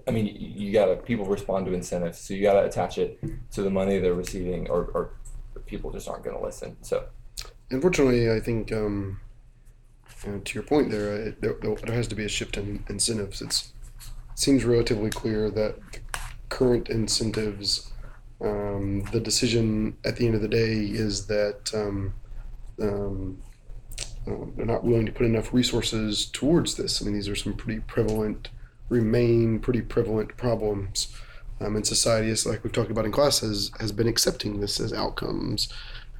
I 0.07 0.11
mean, 0.11 0.27
you 0.27 0.71
gotta 0.71 0.95
people 0.95 1.25
respond 1.25 1.65
to 1.67 1.73
incentives, 1.73 2.19
so 2.19 2.33
you 2.33 2.41
gotta 2.41 2.65
attach 2.65 2.97
it 2.97 3.19
to 3.51 3.61
the 3.61 3.69
money 3.69 3.99
they're 3.99 4.13
receiving, 4.13 4.69
or, 4.69 4.85
or 4.93 5.11
people 5.65 5.91
just 5.91 6.07
aren't 6.07 6.23
gonna 6.23 6.41
listen. 6.41 6.77
So. 6.81 7.05
Unfortunately, 7.69 8.31
I 8.31 8.39
think 8.39 8.71
um, 8.71 9.19
uh, 10.25 10.39
to 10.43 10.53
your 10.53 10.63
point 10.63 10.89
there, 10.89 11.13
it, 11.15 11.41
there, 11.41 11.55
there 11.61 11.95
has 11.95 12.07
to 12.07 12.15
be 12.15 12.23
a 12.23 12.29
shift 12.29 12.57
in 12.57 12.83
incentives. 12.89 13.41
It's, 13.41 13.73
it 14.31 14.39
seems 14.39 14.63
relatively 14.63 15.09
clear 15.09 15.49
that 15.51 15.75
current 16.49 16.89
incentives, 16.89 17.91
um, 18.39 19.03
the 19.11 19.19
decision 19.19 19.97
at 20.05 20.15
the 20.15 20.25
end 20.25 20.35
of 20.35 20.41
the 20.41 20.47
day 20.47 20.75
is 20.75 21.27
that 21.27 21.71
um, 21.73 22.13
um, 22.81 23.37
uh, 24.25 24.45
they're 24.55 24.65
not 24.65 24.83
willing 24.83 25.05
to 25.05 25.11
put 25.11 25.25
enough 25.25 25.53
resources 25.53 26.25
towards 26.25 26.75
this. 26.75 27.01
I 27.01 27.05
mean, 27.05 27.15
these 27.15 27.27
are 27.27 27.35
some 27.35 27.53
pretty 27.53 27.81
prevalent, 27.81 28.49
remain 28.89 29.59
pretty 29.59 29.81
prevalent 29.81 30.37
problems 30.37 31.15
um, 31.59 31.75
in 31.75 31.83
society. 31.83 32.29
It's 32.29 32.45
like 32.45 32.63
we've 32.63 32.73
talked 32.73 32.91
about 32.91 33.05
in 33.05 33.11
class, 33.11 33.39
has, 33.39 33.71
has 33.79 33.91
been 33.91 34.07
accepting 34.07 34.59
this 34.59 34.79
as 34.79 34.93
outcomes. 34.93 35.71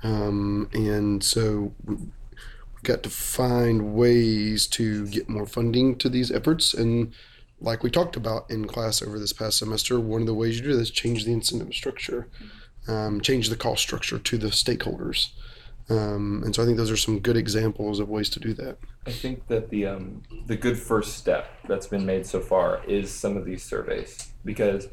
Um, 0.03 0.70
and 0.74 1.24
so 1.24 1.74
we, 1.86 1.95
we've 1.95 2.84
got 2.84 3.03
to 3.03 3.09
find 3.09 3.93
ways 3.93 4.68
to 4.68 5.07
get 5.07 5.30
more 5.30 5.45
funding 5.45 5.97
to 5.97 6.09
these 6.09 6.32
efforts. 6.32 6.74
And 6.74 7.13
like 7.59 7.84
we 7.84 7.89
talked 7.89 8.15
about 8.15 8.49
in 8.49 8.68
class 8.68 9.01
over 9.01 9.20
this 9.20 9.34
past 9.34 9.57
semester, 9.57 9.99
one 9.99 10.22
of 10.22 10.28
the 10.28 10.34
ways 10.34 10.59
you 10.59 10.65
do 10.65 10.78
this 10.78 10.91
change 10.91 11.26
the 11.26 11.34
incentive 11.34 11.74
structure, 11.74 12.28
um, 12.88 13.22
change 13.22 13.49
the 13.49 13.55
cost 13.55 13.82
structure 13.82 14.20
to 14.20 14.38
the 14.38 14.47
stakeholders. 14.47 15.30
Um, 15.90 16.42
and 16.44 16.54
so 16.54 16.64
I 16.64 16.66
think 16.66 16.78
those 16.78 16.92
are 16.92 16.98
some 16.98 17.20
good 17.20 17.38
examples 17.38 18.00
of 18.00 18.10
ways 18.10 18.30
to 18.32 18.40
do 18.40 18.54
that. 18.56 18.78
I 19.06 19.12
think 19.12 19.48
that 19.48 19.70
the 19.70 19.86
um, 19.88 20.24
the 20.46 20.58
good 20.58 20.78
first 20.78 21.18
step 21.18 21.50
that's 21.68 21.88
been 21.88 22.06
made 22.06 22.26
so 22.26 22.42
far 22.42 22.84
is 22.86 23.12
some 23.12 23.38
of 23.38 23.46
these 23.46 23.64
surveys 23.64 24.32
because 24.44 24.90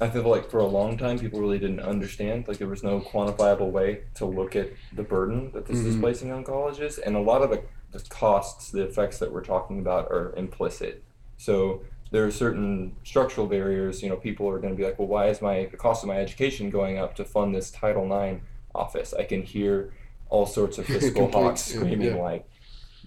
I 0.00 0.08
feel 0.10 0.28
like 0.28 0.50
for 0.50 0.58
a 0.58 0.66
long 0.66 0.98
time 0.98 1.18
people 1.18 1.40
really 1.40 1.58
didn't 1.60 1.80
understand 1.80 2.48
like 2.48 2.58
there 2.58 2.66
was 2.68 2.82
no 2.82 3.00
quantifiable 3.00 3.70
way 3.70 4.00
to 4.14 4.26
look 4.26 4.56
at 4.56 4.70
the 4.92 5.02
burden 5.04 5.52
that 5.52 5.66
this 5.66 5.78
is 5.78 5.94
Mhm. 5.96 6.00
placing 6.00 6.32
on 6.32 6.44
colleges 6.44 6.98
and 6.98 7.16
a 7.16 7.20
lot 7.20 7.42
of 7.42 7.50
the, 7.50 7.62
the 7.92 8.00
costs 8.08 8.70
the 8.72 8.82
effects 8.82 9.18
that 9.20 9.32
we're 9.32 9.44
talking 9.44 9.78
about 9.78 10.10
are 10.10 10.34
implicit 10.36 11.02
so 11.38 11.82
there 12.10 12.26
are 12.26 12.30
certain 12.30 12.94
structural 13.04 13.46
barriers 13.46 14.02
you 14.02 14.08
know 14.10 14.16
people 14.16 14.46
are 14.48 14.58
going 14.58 14.72
to 14.74 14.76
be 14.76 14.84
like 14.84 14.98
well 14.98 15.08
why 15.08 15.28
is 15.28 15.40
my 15.40 15.66
the 15.70 15.76
cost 15.78 16.02
of 16.02 16.08
my 16.08 16.18
education 16.18 16.68
going 16.68 16.98
up 16.98 17.14
to 17.14 17.24
fund 17.24 17.54
this 17.54 17.70
title 17.70 18.12
ix 18.12 18.42
office 18.74 19.14
i 19.14 19.22
can 19.24 19.42
hear 19.42 19.94
all 20.28 20.46
sorts 20.46 20.78
of 20.78 20.86
fiscal 20.94 21.30
hawks 21.30 21.62
screaming 21.62 22.16
yeah. 22.16 22.22
like 22.22 22.48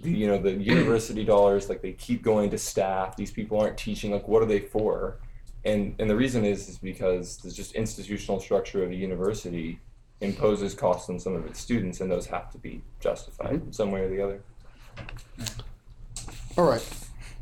the, 0.01 0.11
you 0.11 0.28
know 0.28 0.38
the 0.38 0.53
university 0.53 1.26
dollars 1.26 1.70
like 1.70 1.82
they 1.82 1.91
keep 1.93 2.22
going 2.24 2.49
to 2.49 2.57
staff 2.57 3.15
these 3.17 3.32
people 3.32 3.59
aren't 3.59 3.78
teaching 3.78 4.11
like 4.11 4.28
what 4.28 4.41
are 4.41 4.45
they 4.45 4.59
for 4.59 5.20
and 5.65 5.95
and 5.99 6.09
the 6.09 6.15
reason 6.15 6.45
is 6.45 6.70
is 6.70 6.78
because 6.78 7.38
the 7.38 7.51
just 7.51 7.74
institutional 7.76 8.39
structure 8.39 8.84
of 8.84 8.91
a 8.91 8.95
university 8.95 9.80
imposes 10.22 10.74
costs 10.74 11.09
on 11.09 11.20
some 11.20 11.36
of 11.36 11.45
its 11.45 11.59
students 11.59 12.01
and 12.01 12.09
those 12.11 12.28
have 12.28 12.49
to 12.51 12.57
be 12.57 12.82
justified 12.99 13.59
Mm-hmm. 13.59 13.72
some 13.72 13.91
way 13.91 14.01
or 14.01 14.09
the 14.09 14.22
other 14.22 14.41
All 16.57 16.70
right. 16.70 16.86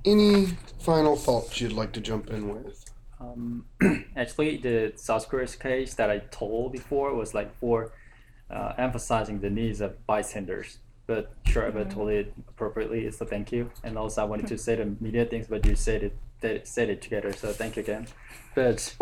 Any 0.06 0.48
final 0.80 1.16
thoughts 1.16 1.60
you'd 1.60 1.74
like 1.74 1.92
to 1.94 2.02
jump 2.02 2.30
in 2.30 2.54
with? 2.54 2.86
Um, 3.20 3.66
actually, 4.16 4.58
the 4.58 4.94
South 4.96 5.28
Korea's 5.28 5.56
case 5.56 5.96
that 5.96 6.10
I 6.10 6.20
told 6.32 6.72
before 6.72 7.14
was 7.16 7.34
like 7.34 7.54
for 7.60 7.92
uh, 8.50 8.74
emphasizing 8.78 9.40
the 9.40 9.50
needs 9.50 9.82
of 9.82 10.06
bystanders. 10.06 10.80
But 11.06 11.32
sure, 11.46 11.66
if 11.68 11.76
I 11.76 11.84
told 11.86 12.10
it 12.10 12.34
appropriately, 12.50 13.10
so 13.12 13.26
thank 13.26 13.52
you. 13.52 13.72
And 13.84 13.98
also, 13.98 14.22
I 14.22 14.26
wanted 14.26 14.48
to 14.48 14.58
say 14.58 14.76
the 14.76 14.94
media 15.00 15.26
things, 15.26 15.48
but 15.48 15.66
you 15.66 15.76
said 15.76 16.04
it, 16.04 16.18
that 16.42 16.68
said 16.68 16.90
it 16.90 17.02
together, 17.02 17.32
so 17.32 17.54
thank 17.54 17.78
you 17.78 17.82
again. 17.82 18.08
But 18.54 18.94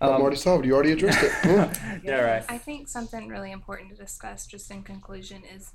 I'm 0.00 0.20
already 0.20 0.36
solved. 0.36 0.64
You 0.64 0.74
already 0.74 0.92
addressed 0.92 1.22
it. 1.22 1.32
Yeah. 1.44 1.98
yeah, 2.02 2.20
right. 2.20 2.44
I 2.48 2.58
think 2.58 2.88
something 2.88 3.28
really 3.28 3.52
important 3.52 3.90
to 3.90 3.96
discuss, 3.96 4.46
just 4.46 4.70
in 4.70 4.82
conclusion, 4.82 5.42
is 5.44 5.72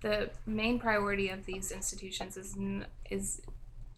the 0.00 0.30
main 0.46 0.78
priority 0.78 1.28
of 1.28 1.44
these 1.44 1.70
institutions 1.70 2.36
is 2.36 2.56
is 3.10 3.42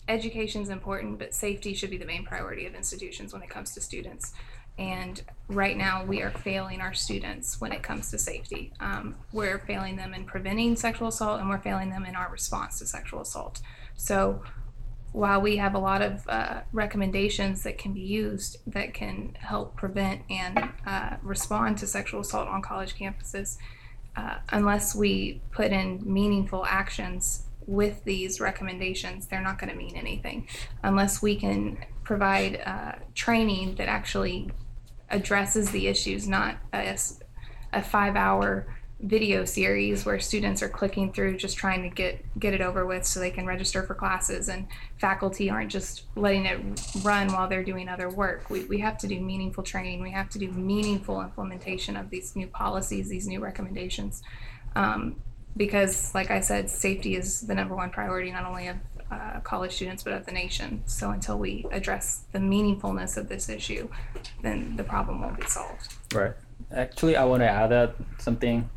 education 0.08 0.62
is 0.62 0.70
important, 0.70 1.18
but 1.18 1.34
safety 1.34 1.74
should 1.74 1.90
be 1.90 1.98
the 1.98 2.06
main 2.06 2.24
priority 2.24 2.66
of 2.66 2.74
institutions 2.74 3.32
when 3.32 3.42
it 3.42 3.50
comes 3.50 3.72
to 3.74 3.80
students. 3.80 4.32
And 4.78 5.20
right 5.48 5.76
now, 5.76 6.04
we 6.04 6.22
are 6.22 6.30
failing 6.30 6.80
our 6.80 6.94
students 6.94 7.60
when 7.60 7.72
it 7.72 7.82
comes 7.82 8.10
to 8.12 8.18
safety. 8.18 8.72
Um, 8.78 9.16
we're 9.32 9.58
failing 9.58 9.96
them 9.96 10.14
in 10.14 10.24
preventing 10.24 10.76
sexual 10.76 11.08
assault, 11.08 11.40
and 11.40 11.48
we're 11.48 11.58
failing 11.58 11.90
them 11.90 12.06
in 12.06 12.14
our 12.14 12.30
response 12.30 12.78
to 12.78 12.86
sexual 12.86 13.20
assault. 13.20 13.60
So, 13.96 14.42
while 15.12 15.40
we 15.40 15.56
have 15.56 15.74
a 15.74 15.78
lot 15.78 16.02
of 16.02 16.28
uh, 16.28 16.60
recommendations 16.72 17.62
that 17.62 17.78
can 17.78 17.92
be 17.92 18.00
used 18.00 18.58
that 18.66 18.92
can 18.92 19.34
help 19.40 19.74
prevent 19.74 20.22
and 20.30 20.70
uh, 20.86 21.16
respond 21.22 21.78
to 21.78 21.86
sexual 21.86 22.20
assault 22.20 22.46
on 22.46 22.62
college 22.62 22.94
campuses, 22.94 23.56
uh, 24.16 24.36
unless 24.50 24.94
we 24.94 25.40
put 25.50 25.72
in 25.72 26.00
meaningful 26.04 26.64
actions 26.66 27.44
with 27.66 28.02
these 28.04 28.40
recommendations, 28.40 29.26
they're 29.26 29.42
not 29.42 29.58
going 29.58 29.70
to 29.70 29.76
mean 29.76 29.96
anything. 29.96 30.46
Unless 30.82 31.20
we 31.22 31.36
can 31.36 31.84
provide 32.04 32.60
uh, 32.64 32.92
training 33.14 33.74
that 33.76 33.88
actually 33.88 34.50
addresses 35.10 35.70
the 35.70 35.86
issues, 35.86 36.28
not 36.28 36.56
a 36.72 37.82
five 37.82 38.16
hour 38.16 38.66
video 39.00 39.44
series 39.44 40.04
where 40.04 40.18
students 40.18 40.60
are 40.60 40.68
clicking 40.68 41.12
through 41.12 41.36
just 41.36 41.56
trying 41.56 41.82
to 41.82 41.88
get 41.88 42.24
get 42.40 42.52
it 42.52 42.60
over 42.60 42.84
with 42.84 43.06
so 43.06 43.20
they 43.20 43.30
can 43.30 43.46
register 43.46 43.84
for 43.84 43.94
classes 43.94 44.48
and 44.48 44.66
faculty 44.98 45.48
aren't 45.48 45.70
just 45.70 46.02
letting 46.16 46.46
it 46.46 46.58
run 47.04 47.32
while 47.32 47.48
they're 47.48 47.62
doing 47.62 47.88
other 47.88 48.08
work. 48.08 48.50
We, 48.50 48.64
we 48.64 48.80
have 48.80 48.98
to 48.98 49.06
do 49.06 49.20
meaningful 49.20 49.62
training. 49.62 50.02
We 50.02 50.10
have 50.10 50.28
to 50.30 50.38
do 50.40 50.50
meaningful 50.50 51.20
implementation 51.22 51.96
of 51.96 52.10
these 52.10 52.34
new 52.34 52.48
policies 52.48 53.08
these 53.08 53.28
new 53.28 53.38
recommendations 53.38 54.22
um, 54.74 55.16
because 55.56 56.14
like 56.14 56.30
i 56.30 56.40
said 56.40 56.70
safety 56.70 57.16
is 57.16 57.40
the 57.42 57.54
number 57.54 57.74
one 57.74 57.90
priority 57.90 58.30
not 58.30 58.44
only 58.44 58.68
of 58.68 58.76
uh, 59.10 59.40
college 59.40 59.72
students 59.72 60.02
but 60.02 60.12
of 60.12 60.26
the 60.26 60.32
nation 60.32 60.82
so 60.86 61.10
until 61.10 61.38
we 61.38 61.66
address 61.70 62.24
the 62.32 62.38
meaningfulness 62.38 63.16
of 63.16 63.28
this 63.28 63.48
issue 63.48 63.88
then 64.42 64.76
the 64.76 64.84
problem 64.84 65.20
won't 65.22 65.38
be 65.38 65.46
solved 65.46 65.94
Right. 66.14 66.32
Actually, 66.72 67.16
I 67.16 67.24
want 67.24 67.42
to 67.42 67.48
add 67.48 67.68
that 67.68 67.94
something. 68.18 68.68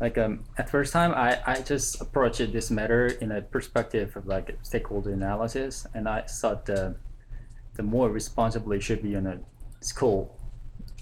Like 0.00 0.16
um, 0.16 0.44
at 0.56 0.70
first 0.70 0.92
time, 0.92 1.12
I, 1.12 1.40
I 1.46 1.60
just 1.60 2.00
approached 2.00 2.52
this 2.52 2.70
matter 2.70 3.06
in 3.06 3.32
a 3.32 3.42
perspective 3.42 4.16
of 4.16 4.26
like 4.26 4.56
stakeholder 4.62 5.12
analysis, 5.12 5.86
and 5.94 6.08
I 6.08 6.22
thought 6.22 6.66
the 6.66 6.96
the 7.74 7.82
more 7.82 8.10
responsibly 8.10 8.80
should 8.80 9.02
be 9.02 9.14
in 9.14 9.26
a 9.26 9.38
school. 9.80 10.34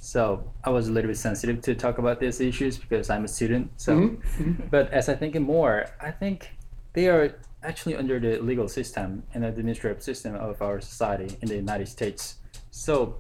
So 0.01 0.53
I 0.65 0.71
was 0.71 0.89
a 0.89 0.93
little 0.93 1.09
bit 1.09 1.17
sensitive 1.17 1.61
to 1.63 1.75
talk 1.75 1.99
about 1.99 2.21
these 2.21 2.41
issues 2.41 2.79
because 2.79 3.11
I'm 3.11 3.25
a 3.25 3.29
student. 3.29 3.71
So, 3.77 4.17
but 4.71 4.91
as 4.93 5.09
I 5.09 5.15
think 5.15 5.39
more, 5.41 5.87
I 6.01 6.11
think 6.11 6.51
they 6.95 7.09
are 7.09 7.39
actually 7.67 7.97
under 7.97 8.21
the 8.21 8.39
legal 8.41 8.69
system 8.69 9.25
and 9.35 9.45
administrative 9.45 10.03
system 10.03 10.35
of 10.37 10.63
our 10.63 10.81
society 10.81 11.37
in 11.43 11.49
the 11.49 11.57
United 11.57 11.89
States. 11.89 12.37
So 12.71 13.17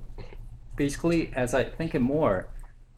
basically, 0.76 1.32
as 1.34 1.52
I 1.52 1.64
think 1.64 1.94
more, 2.00 2.48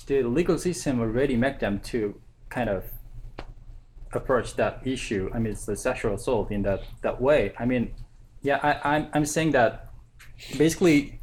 the 0.07 0.23
legal 0.23 0.59
system 0.59 1.01
already 1.01 1.37
make 1.37 1.59
them 1.59 1.81
to 1.93 2.21
kind 2.51 2.69
of 2.69 2.85
approach 4.13 4.57
that 4.57 4.81
issue. 4.85 5.31
I 5.35 5.39
mean, 5.39 5.53
it's 5.53 5.67
the 5.67 5.77
sexual 5.77 6.15
assault 6.15 6.51
in 6.51 6.63
that 6.63 6.81
that 7.03 7.21
way. 7.21 7.53
I 7.59 7.65
mean, 7.65 7.95
yeah, 8.43 8.59
I, 8.63 8.95
I'm 8.95 9.09
I'm 9.13 9.27
saying 9.27 9.53
that 9.53 9.89
basically, 10.57 11.21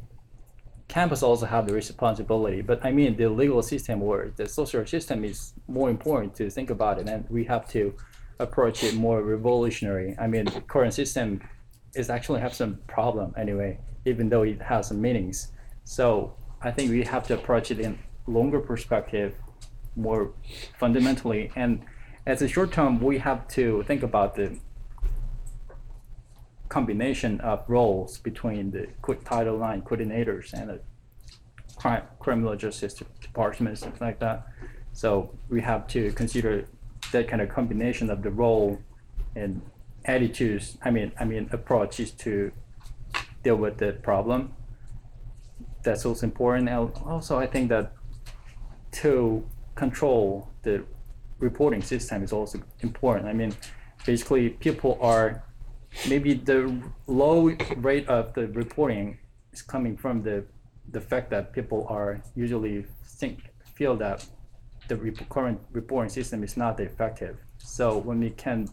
campus 0.88 1.22
also 1.22 1.46
have 1.46 1.66
the 1.66 1.74
responsibility. 1.74 2.62
But 2.62 2.84
I 2.84 2.92
mean, 2.92 3.16
the 3.16 3.28
legal 3.28 3.62
system 3.62 4.02
or 4.02 4.32
the 4.36 4.46
social 4.48 4.86
system 4.86 5.24
is 5.24 5.52
more 5.66 5.90
important 5.90 6.34
to 6.36 6.50
think 6.50 6.70
about 6.70 6.98
it, 7.00 7.08
and 7.08 7.24
we 7.28 7.44
have 7.44 7.68
to 7.70 7.94
approach 8.38 8.84
it 8.84 8.94
more 8.94 9.22
revolutionary. 9.22 10.14
I 10.18 10.26
mean, 10.26 10.44
the 10.46 10.60
current 10.60 10.94
system 10.94 11.40
is 11.94 12.10
actually 12.10 12.40
have 12.40 12.54
some 12.54 12.78
problem 12.86 13.34
anyway, 13.36 13.78
even 14.04 14.28
though 14.28 14.42
it 14.42 14.60
has 14.62 14.88
some 14.88 15.00
meanings. 15.00 15.52
So 15.84 16.34
I 16.60 16.70
think 16.70 16.90
we 16.90 17.02
have 17.04 17.26
to 17.28 17.34
approach 17.34 17.70
it 17.70 17.80
in 17.80 17.98
longer 18.26 18.60
perspective, 18.60 19.34
more 19.94 20.32
fundamentally. 20.78 21.50
And 21.56 21.82
as 22.26 22.42
a 22.42 22.48
short 22.48 22.72
term, 22.72 23.00
we 23.00 23.18
have 23.18 23.48
to 23.48 23.82
think 23.84 24.02
about 24.02 24.34
the 24.34 24.58
combination 26.68 27.40
of 27.40 27.64
roles 27.68 28.18
between 28.18 28.72
the 28.72 28.88
Title 29.24 29.62
IX 29.62 29.82
coordinators 29.82 30.52
and 30.52 30.70
the 30.70 30.80
crime, 31.76 32.02
criminal 32.18 32.56
justice 32.56 32.94
departments, 33.20 33.82
something 33.82 34.04
like 34.04 34.18
that. 34.18 34.46
So 34.92 35.38
we 35.48 35.60
have 35.60 35.86
to 35.88 36.10
consider 36.12 36.66
that 37.12 37.28
kind 37.28 37.42
of 37.42 37.48
combination 37.48 38.10
of 38.10 38.22
the 38.22 38.30
role 38.30 38.78
and 39.34 39.62
attitudes. 40.04 40.78
I 40.84 40.90
mean, 40.90 41.12
I 41.18 41.24
mean 41.24 41.48
approaches 41.52 42.10
to 42.12 42.52
deal 43.42 43.56
with 43.56 43.78
the 43.78 43.92
problem. 43.92 44.54
That's 45.82 46.04
also 46.04 46.26
important. 46.26 46.68
And 46.68 46.92
also, 47.04 47.38
I 47.38 47.46
think 47.46 47.68
that 47.68 47.92
to 49.02 49.44
control 49.74 50.50
the 50.62 50.84
reporting 51.38 51.82
system 51.82 52.22
is 52.22 52.32
also 52.32 52.60
important. 52.80 53.26
I 53.26 53.32
mean, 53.32 53.54
basically, 54.04 54.50
people 54.50 54.98
are 55.00 55.44
maybe 56.08 56.34
the 56.34 56.82
low 57.06 57.50
rate 57.76 58.08
of 58.08 58.34
the 58.34 58.48
reporting 58.48 59.18
is 59.52 59.62
coming 59.62 59.96
from 59.96 60.22
the 60.22 60.44
the 60.92 61.00
fact 61.00 61.30
that 61.30 61.52
people 61.52 61.84
are 61.88 62.22
usually 62.36 62.84
think 63.18 63.50
feel 63.74 63.96
that 63.96 64.24
the 64.88 64.96
rep- 64.96 65.28
current 65.28 65.60
reporting 65.72 66.10
system 66.10 66.42
is 66.42 66.56
not 66.56 66.80
effective. 66.80 67.36
So 67.58 67.98
when 67.98 68.20
we 68.20 68.30
can 68.30 68.68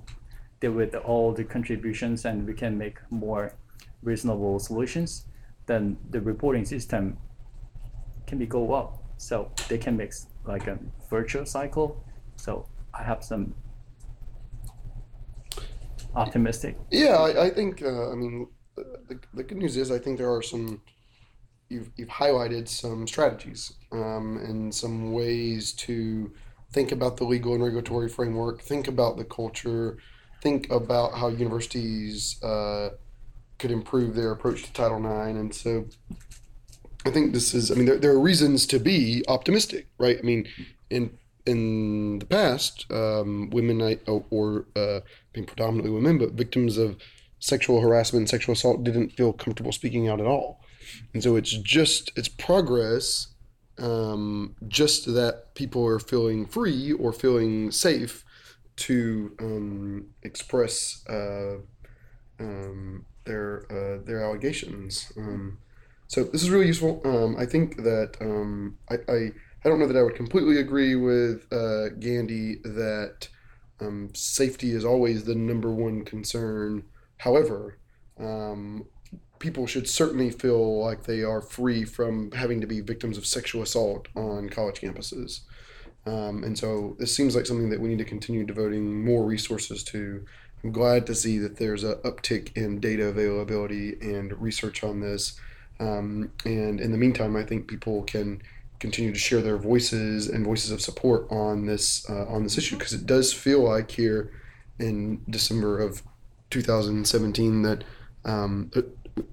deal 0.60 0.72
with 0.72 0.96
all 0.96 1.34
the 1.34 1.44
contributions 1.44 2.26
and 2.26 2.48
we 2.48 2.54
can 2.54 2.78
make 2.78 2.98
more 3.10 3.54
reasonable 4.02 4.60
solutions, 4.60 5.26
then 5.66 5.98
the 6.10 6.22
reporting 6.22 6.66
system 6.66 7.18
can 8.28 8.38
be 8.38 8.46
go 8.46 8.74
up. 8.74 9.04
So 9.18 9.52
they 9.70 9.78
can 9.78 9.96
make 9.98 10.14
like 10.46 10.68
a 10.68 10.78
virtual 11.10 11.46
cycle. 11.46 12.04
So 12.36 12.68
I 12.94 13.04
have 13.04 13.24
some 13.24 13.56
optimistic. 16.16 16.78
Yeah, 16.92 17.16
I, 17.16 17.46
I 17.46 17.50
think. 17.50 17.82
Uh, 17.82 18.12
I 18.12 18.16
mean, 18.16 18.48
the, 18.76 19.20
the 19.34 19.44
good 19.44 19.58
news 19.58 19.78
is 19.78 19.92
I 19.92 20.00
think 20.00 20.18
there 20.18 20.32
are 20.32 20.42
some. 20.42 20.82
You've 21.74 21.90
you've 21.96 22.10
highlighted 22.10 22.68
some 22.68 23.08
strategies 23.08 23.74
um, 23.92 24.38
and 24.38 24.74
some 24.74 25.12
ways 25.12 25.74
to 25.74 26.32
think 26.72 26.92
about 26.92 27.18
the 27.18 27.24
legal 27.24 27.54
and 27.54 27.64
regulatory 27.64 28.10
framework, 28.10 28.62
think 28.62 28.88
about 28.88 29.18
the 29.18 29.24
culture, 29.24 29.98
think 30.42 30.70
about 30.72 31.14
how 31.14 31.28
universities 31.30 32.42
uh, 32.44 32.90
could 33.60 33.72
improve 33.72 34.16
their 34.16 34.32
approach 34.32 34.64
to 34.64 34.74
Title 34.74 34.98
IX, 34.98 35.38
and 35.38 35.56
so 35.56 35.86
I 37.06 37.12
think 37.12 37.34
this 37.34 37.54
is. 37.54 37.72
I 37.72 37.76
mean, 37.76 37.86
there, 37.86 37.98
there 37.98 38.12
are 38.12 38.20
reasons 38.20 38.66
to 38.68 38.80
be 38.80 39.24
optimistic, 39.28 39.88
right? 39.98 40.18
I 40.18 40.22
mean, 40.22 40.48
in 40.90 41.18
in 41.46 42.20
the 42.20 42.26
past, 42.26 42.86
um, 42.92 43.50
women 43.50 43.82
or, 44.08 44.24
or 44.30 44.66
uh, 44.76 45.02
being 45.34 45.46
predominantly 45.46 45.92
women, 45.92 46.18
but 46.18 46.32
victims 46.32 46.78
of 46.78 46.98
sexual 47.40 47.82
harassment 47.82 48.22
and 48.22 48.30
sexual 48.30 48.54
assault 48.54 48.84
didn't 48.84 49.10
feel 49.10 49.34
comfortable 49.34 49.74
speaking 49.74 50.08
out 50.08 50.22
at 50.22 50.26
all. 50.26 50.63
And 51.14 51.24
so 51.24 51.36
it's 51.36 51.52
just 51.52 52.12
it's 52.16 52.28
progress, 52.28 53.28
um, 53.78 54.56
just 54.68 55.14
that 55.14 55.56
people 55.56 55.86
are 55.86 56.00
feeling 56.00 56.46
free 56.46 56.92
or 56.94 57.14
feeling 57.14 57.72
safe 57.72 58.24
to 58.76 59.36
um, 59.40 60.08
express 60.24 61.04
uh, 61.08 61.58
um, 62.40 63.06
their 63.26 63.66
uh, 63.72 64.04
their 64.06 64.24
allegations. 64.24 65.12
Um, 65.18 65.60
so 66.08 66.24
this 66.24 66.44
is 66.44 66.50
really 66.50 66.68
useful. 66.68 67.02
Um, 67.06 67.36
I 67.38 67.46
think 67.46 67.78
that 67.84 68.16
um, 68.22 68.78
I, 68.90 68.96
I 69.08 69.32
I 69.66 69.70
don't 69.70 69.80
know 69.80 69.88
that 69.88 69.98
I 69.98 70.04
would 70.04 70.16
completely 70.16 70.60
agree 70.60 70.96
with 70.96 71.52
uh, 71.52 71.90
Gandhi 72.00 72.58
that 72.64 73.28
safety 74.14 74.72
is 74.72 74.86
always 74.86 75.26
the 75.26 75.36
number 75.36 75.70
one 75.74 76.06
concern. 76.06 76.84
However, 77.18 77.78
people 79.44 79.68
should 79.68 79.90
certainly 79.90 80.32
feel 80.32 80.80
like 80.80 81.04
they 81.04 81.22
are 81.22 81.42
free 81.42 81.84
from 81.84 82.32
having 82.32 82.62
to 82.62 82.66
be 82.66 82.80
victims 82.80 83.18
of 83.18 83.26
sexual 83.26 83.62
assault 83.62 84.08
on 84.16 84.50
college 84.50 84.80
campuses. 84.80 85.42
Um, 86.06 86.46
and 86.46 86.58
so 86.58 86.96
this 86.98 87.14
seems 87.14 87.36
like 87.36 87.46
something 87.46 87.70
that 87.70 87.82
we 87.82 87.90
need 87.90 87.98
to 87.98 88.06
continue 88.06 88.46
devoting 88.46 89.04
more 89.04 89.26
resources 89.26 89.84
to. 89.86 90.26
I'm 90.64 90.72
glad 90.72 91.06
to 91.08 91.14
see 91.14 91.40
that 91.40 91.58
there's 91.58 91.84
an 91.84 91.96
uptick 92.06 92.56
in 92.56 92.80
data 92.80 93.08
availability 93.08 93.98
and 94.00 94.42
research 94.42 94.82
on 94.82 95.02
this. 95.02 95.38
Um, 95.78 96.32
and 96.46 96.80
in 96.80 96.94
the 96.94 96.98
meantime, 96.98 97.36
I 97.36 97.44
think 97.44 97.68
people 97.68 98.04
can 98.04 98.42
continue 98.80 99.12
to 99.12 99.20
share 99.20 99.42
their 99.42 99.58
voices 99.58 100.30
and 100.30 100.46
voices 100.46 100.72
of 100.72 100.80
support 100.80 101.30
on 101.30 101.66
this 101.66 102.10
uh, 102.10 102.28
on 102.28 102.44
this 102.44 102.58
issue 102.58 102.78
because 102.78 102.94
it 102.94 103.06
does 103.06 103.34
feel 103.34 103.60
like 103.60 103.92
here 103.92 104.32
in 104.80 105.22
December 105.30 105.80
of 105.80 106.02
2017 106.50 107.62
that 107.64 107.84
um, 108.24 108.72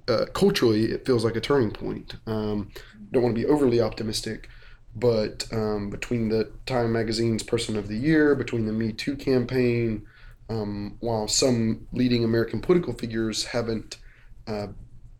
uh, 0.08 0.26
culturally 0.32 0.86
it 0.86 1.06
feels 1.06 1.24
like 1.24 1.36
a 1.36 1.40
turning 1.40 1.70
point. 1.70 2.16
Um, 2.26 2.70
don't 3.12 3.22
want 3.22 3.34
to 3.34 3.40
be 3.40 3.46
overly 3.46 3.80
optimistic, 3.80 4.48
but 4.94 5.46
um, 5.52 5.90
between 5.90 6.28
the 6.28 6.50
Time 6.66 6.92
Magazine's 6.92 7.42
Person 7.42 7.76
of 7.76 7.88
the 7.88 7.96
Year, 7.96 8.34
between 8.34 8.66
the 8.66 8.72
Me 8.72 8.92
Too 8.92 9.16
campaign, 9.16 10.06
um, 10.48 10.96
while 11.00 11.28
some 11.28 11.86
leading 11.92 12.24
American 12.24 12.60
political 12.60 12.92
figures 12.92 13.46
haven't 13.46 13.98
uh, 14.46 14.68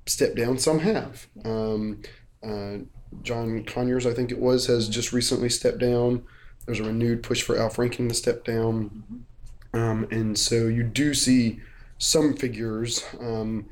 stepped 0.07 0.37
down, 0.37 0.59
some 0.59 0.81
have. 0.81 1.29
Um, 1.45 2.03
uh, 2.43 2.79
John 3.23 3.65
Conyers, 3.65 4.07
I 4.07 4.15
think 4.15 4.31
it 4.31 4.39
was, 4.39 4.67
has 4.67 4.89
just 4.89 5.13
recently 5.13 5.49
stepped 5.49 5.79
down. 5.79 6.23
There's 6.67 6.81
a 6.81 6.85
renewed 6.85 7.23
push 7.23 7.43
for 7.43 7.59
Al 7.59 7.71
Franken 7.71 8.09
to 8.09 8.15
step 8.15 8.45
down. 8.45 9.25
Um, 9.73 10.07
and 10.11 10.39
so 10.39 10.67
you 10.67 10.83
do 10.83 11.15
see 11.15 11.61
some 11.99 12.35
figures, 12.35 13.05
um, 13.21 13.69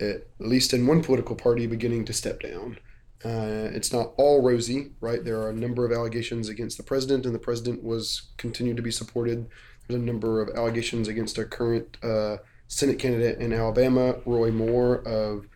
at 0.00 0.26
least 0.38 0.72
in 0.72 0.86
one 0.86 1.02
political 1.02 1.36
party, 1.36 1.66
beginning 1.66 2.04
to 2.06 2.12
step 2.12 2.40
down. 2.40 2.78
Uh, 3.24 3.68
it's 3.72 3.92
not 3.92 4.12
all 4.16 4.42
rosy, 4.42 4.92
right? 5.00 5.24
There 5.24 5.40
are 5.40 5.50
a 5.50 5.54
number 5.54 5.84
of 5.84 5.92
allegations 5.92 6.48
against 6.48 6.76
the 6.76 6.84
president, 6.84 7.26
and 7.26 7.34
the 7.34 7.40
president 7.40 7.82
was 7.82 8.30
continued 8.36 8.76
to 8.76 8.82
be 8.82 8.92
supported. 8.92 9.48
There's 9.86 10.00
a 10.00 10.04
number 10.04 10.40
of 10.40 10.56
allegations 10.56 11.08
against 11.08 11.36
a 11.38 11.44
current 11.44 11.96
uh, 12.02 12.36
Senate 12.68 12.98
candidate 12.98 13.38
in 13.40 13.52
Alabama, 13.52 14.16
Roy 14.24 14.52
Moore, 14.52 14.98
of 15.06 15.46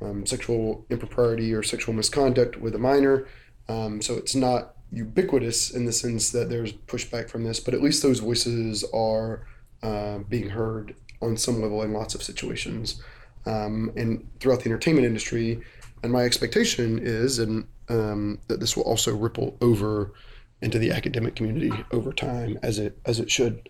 um, 0.00 0.26
sexual 0.26 0.84
impropriety 0.90 1.54
or 1.54 1.62
sexual 1.62 1.94
misconduct 1.94 2.56
with 2.56 2.74
a 2.74 2.78
minor. 2.78 3.28
Um, 3.68 4.02
so 4.02 4.14
it's 4.14 4.34
not 4.34 4.74
ubiquitous 4.90 5.70
in 5.70 5.84
the 5.84 5.92
sense 5.92 6.30
that 6.30 6.50
there's 6.50 6.72
pushback 6.72 7.30
from 7.30 7.44
this, 7.44 7.60
but 7.60 7.74
at 7.74 7.82
least 7.82 8.02
those 8.02 8.18
voices 8.18 8.84
are 8.92 9.46
uh, 9.82 10.18
being 10.18 10.50
heard 10.50 10.96
on 11.20 11.36
some 11.36 11.62
level 11.62 11.82
in 11.82 11.92
lots 11.92 12.14
of 12.14 12.22
situations. 12.22 13.00
Um, 13.46 13.92
and 13.96 14.28
throughout 14.40 14.60
the 14.60 14.66
entertainment 14.66 15.06
industry, 15.06 15.60
and 16.02 16.12
my 16.12 16.22
expectation 16.22 16.98
is, 17.02 17.38
and 17.38 17.66
um, 17.88 18.38
that 18.48 18.60
this 18.60 18.76
will 18.76 18.84
also 18.84 19.14
ripple 19.14 19.56
over 19.60 20.12
into 20.60 20.78
the 20.78 20.92
academic 20.92 21.34
community 21.34 21.72
over 21.92 22.12
time, 22.12 22.58
as 22.62 22.78
it 22.78 22.98
as 23.04 23.20
it 23.20 23.30
should. 23.30 23.68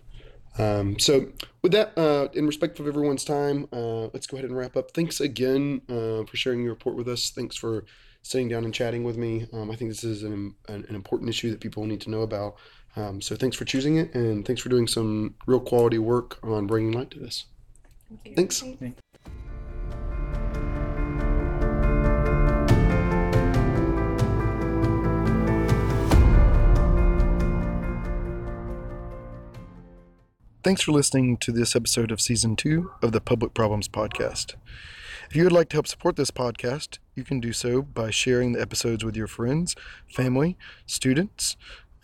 Um, 0.57 0.99
so, 0.99 1.27
with 1.61 1.71
that, 1.71 1.97
uh, 1.97 2.27
in 2.33 2.45
respect 2.45 2.79
of 2.79 2.87
everyone's 2.87 3.25
time, 3.25 3.67
uh, 3.73 4.07
let's 4.13 4.27
go 4.27 4.37
ahead 4.37 4.49
and 4.49 4.57
wrap 4.57 4.77
up. 4.77 4.91
Thanks 4.91 5.19
again 5.19 5.81
uh, 5.89 6.23
for 6.25 6.35
sharing 6.35 6.61
your 6.61 6.71
report 6.71 6.95
with 6.95 7.07
us. 7.07 7.31
Thanks 7.31 7.55
for 7.55 7.85
sitting 8.21 8.49
down 8.49 8.63
and 8.63 8.73
chatting 8.73 9.03
with 9.03 9.17
me. 9.17 9.47
Um, 9.51 9.71
I 9.71 9.75
think 9.75 9.89
this 9.91 10.03
is 10.03 10.23
an, 10.23 10.55
an, 10.69 10.85
an, 10.87 10.95
important 10.95 11.29
issue 11.29 11.49
that 11.49 11.59
people 11.59 11.85
need 11.85 11.99
to 12.01 12.09
know 12.09 12.21
about. 12.21 12.55
Um, 12.95 13.19
so, 13.19 13.35
thanks 13.35 13.57
for 13.57 13.65
choosing 13.65 13.97
it, 13.97 14.13
and 14.13 14.45
thanks 14.45 14.61
for 14.61 14.69
doing 14.69 14.87
some 14.87 15.35
real 15.47 15.59
quality 15.59 15.97
work 15.97 16.37
on 16.43 16.67
bringing 16.67 16.91
light 16.91 17.09
to 17.11 17.19
this. 17.19 17.45
Thank 18.23 18.35
thanks. 18.35 18.61
Thanks. 18.61 19.02
Thanks 30.63 30.81
for 30.81 30.93
listening 30.93 31.35
to 31.39 31.51
this 31.51 31.75
episode 31.75 32.09
of 32.09 32.21
Season 32.21 32.55
2 32.55 32.89
of 33.01 33.11
the 33.11 33.19
Public 33.19 33.53
Problems 33.53 33.89
Podcast. 33.89 34.55
If 35.29 35.35
you 35.35 35.43
would 35.43 35.51
like 35.51 35.67
to 35.69 35.75
help 35.75 35.87
support 35.87 36.15
this 36.15 36.31
podcast, 36.31 36.99
you 37.15 37.25
can 37.25 37.41
do 37.41 37.51
so 37.51 37.81
by 37.81 38.11
sharing 38.11 38.53
the 38.53 38.61
episodes 38.61 39.03
with 39.03 39.17
your 39.17 39.27
friends, 39.27 39.75
family, 40.07 40.57
students, 40.85 41.57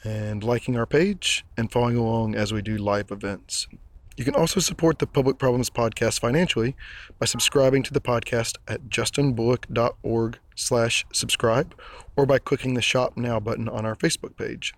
and 0.03 0.43
liking 0.43 0.76
our 0.76 0.86
page 0.86 1.45
and 1.55 1.72
following 1.72 1.95
along 1.95 2.36
as 2.36 2.51
we 2.51 2.62
do 2.62 2.78
live 2.78 3.12
events. 3.12 3.70
You 4.18 4.26
can 4.26 4.36
also 4.36 4.60
support 4.60 4.99
the 4.99 5.07
Public 5.07 5.38
Problems 5.38 5.70
Podcast 5.70 6.20
financially 6.20 6.76
by 7.18 7.28
subscribing 7.28 7.84
to 7.84 7.93
the 7.93 8.01
podcast 8.01 8.57
at 8.68 8.89
justinbullock.org 8.89 10.38
slash 10.55 11.05
subscribe 11.14 11.74
or 12.18 12.26
by 12.26 12.39
clicking 12.39 12.74
the 12.74 12.82
Shop 12.82 13.16
Now 13.16 13.39
button 13.39 13.70
on 13.70 13.86
our 13.86 13.95
Facebook 13.95 14.36
page. 14.36 14.74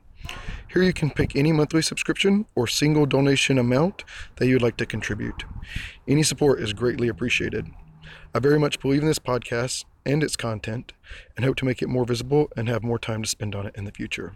Here 0.72 0.84
you 0.84 0.94
can 0.94 1.10
pick 1.10 1.36
any 1.36 1.52
monthly 1.52 1.82
subscription 1.82 2.46
or 2.56 2.68
single 2.68 3.06
donation 3.06 3.58
amount 3.58 4.04
that 4.38 4.48
you 4.48 4.56
would 4.56 4.62
like 4.62 4.78
to 4.78 4.86
contribute. 4.86 5.44
Any 6.08 6.24
support 6.24 6.62
is 6.62 6.74
greatly 6.74 7.08
appreciated. 7.08 7.70
I 8.34 8.40
very 8.40 8.60
much 8.60 8.80
believe 8.80 9.02
in 9.02 9.08
this 9.08 9.20
podcast 9.20 9.86
and 10.06 10.24
its 10.24 10.36
content 10.36 10.94
and 11.36 11.46
hope 11.46 11.58
to 11.58 11.66
make 11.66 11.82
it 11.82 11.90
more 11.90 12.06
visible 12.06 12.50
and 12.56 12.70
have 12.70 12.84
more 12.84 13.00
time 13.00 13.24
to 13.24 13.30
spend 13.30 13.56
on 13.56 13.68
it 13.68 13.76
in 13.76 13.86
the 13.86 13.92
future. 13.92 14.34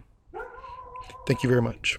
Thank 1.26 1.42
you 1.42 1.48
very 1.48 1.62
much. 1.62 1.98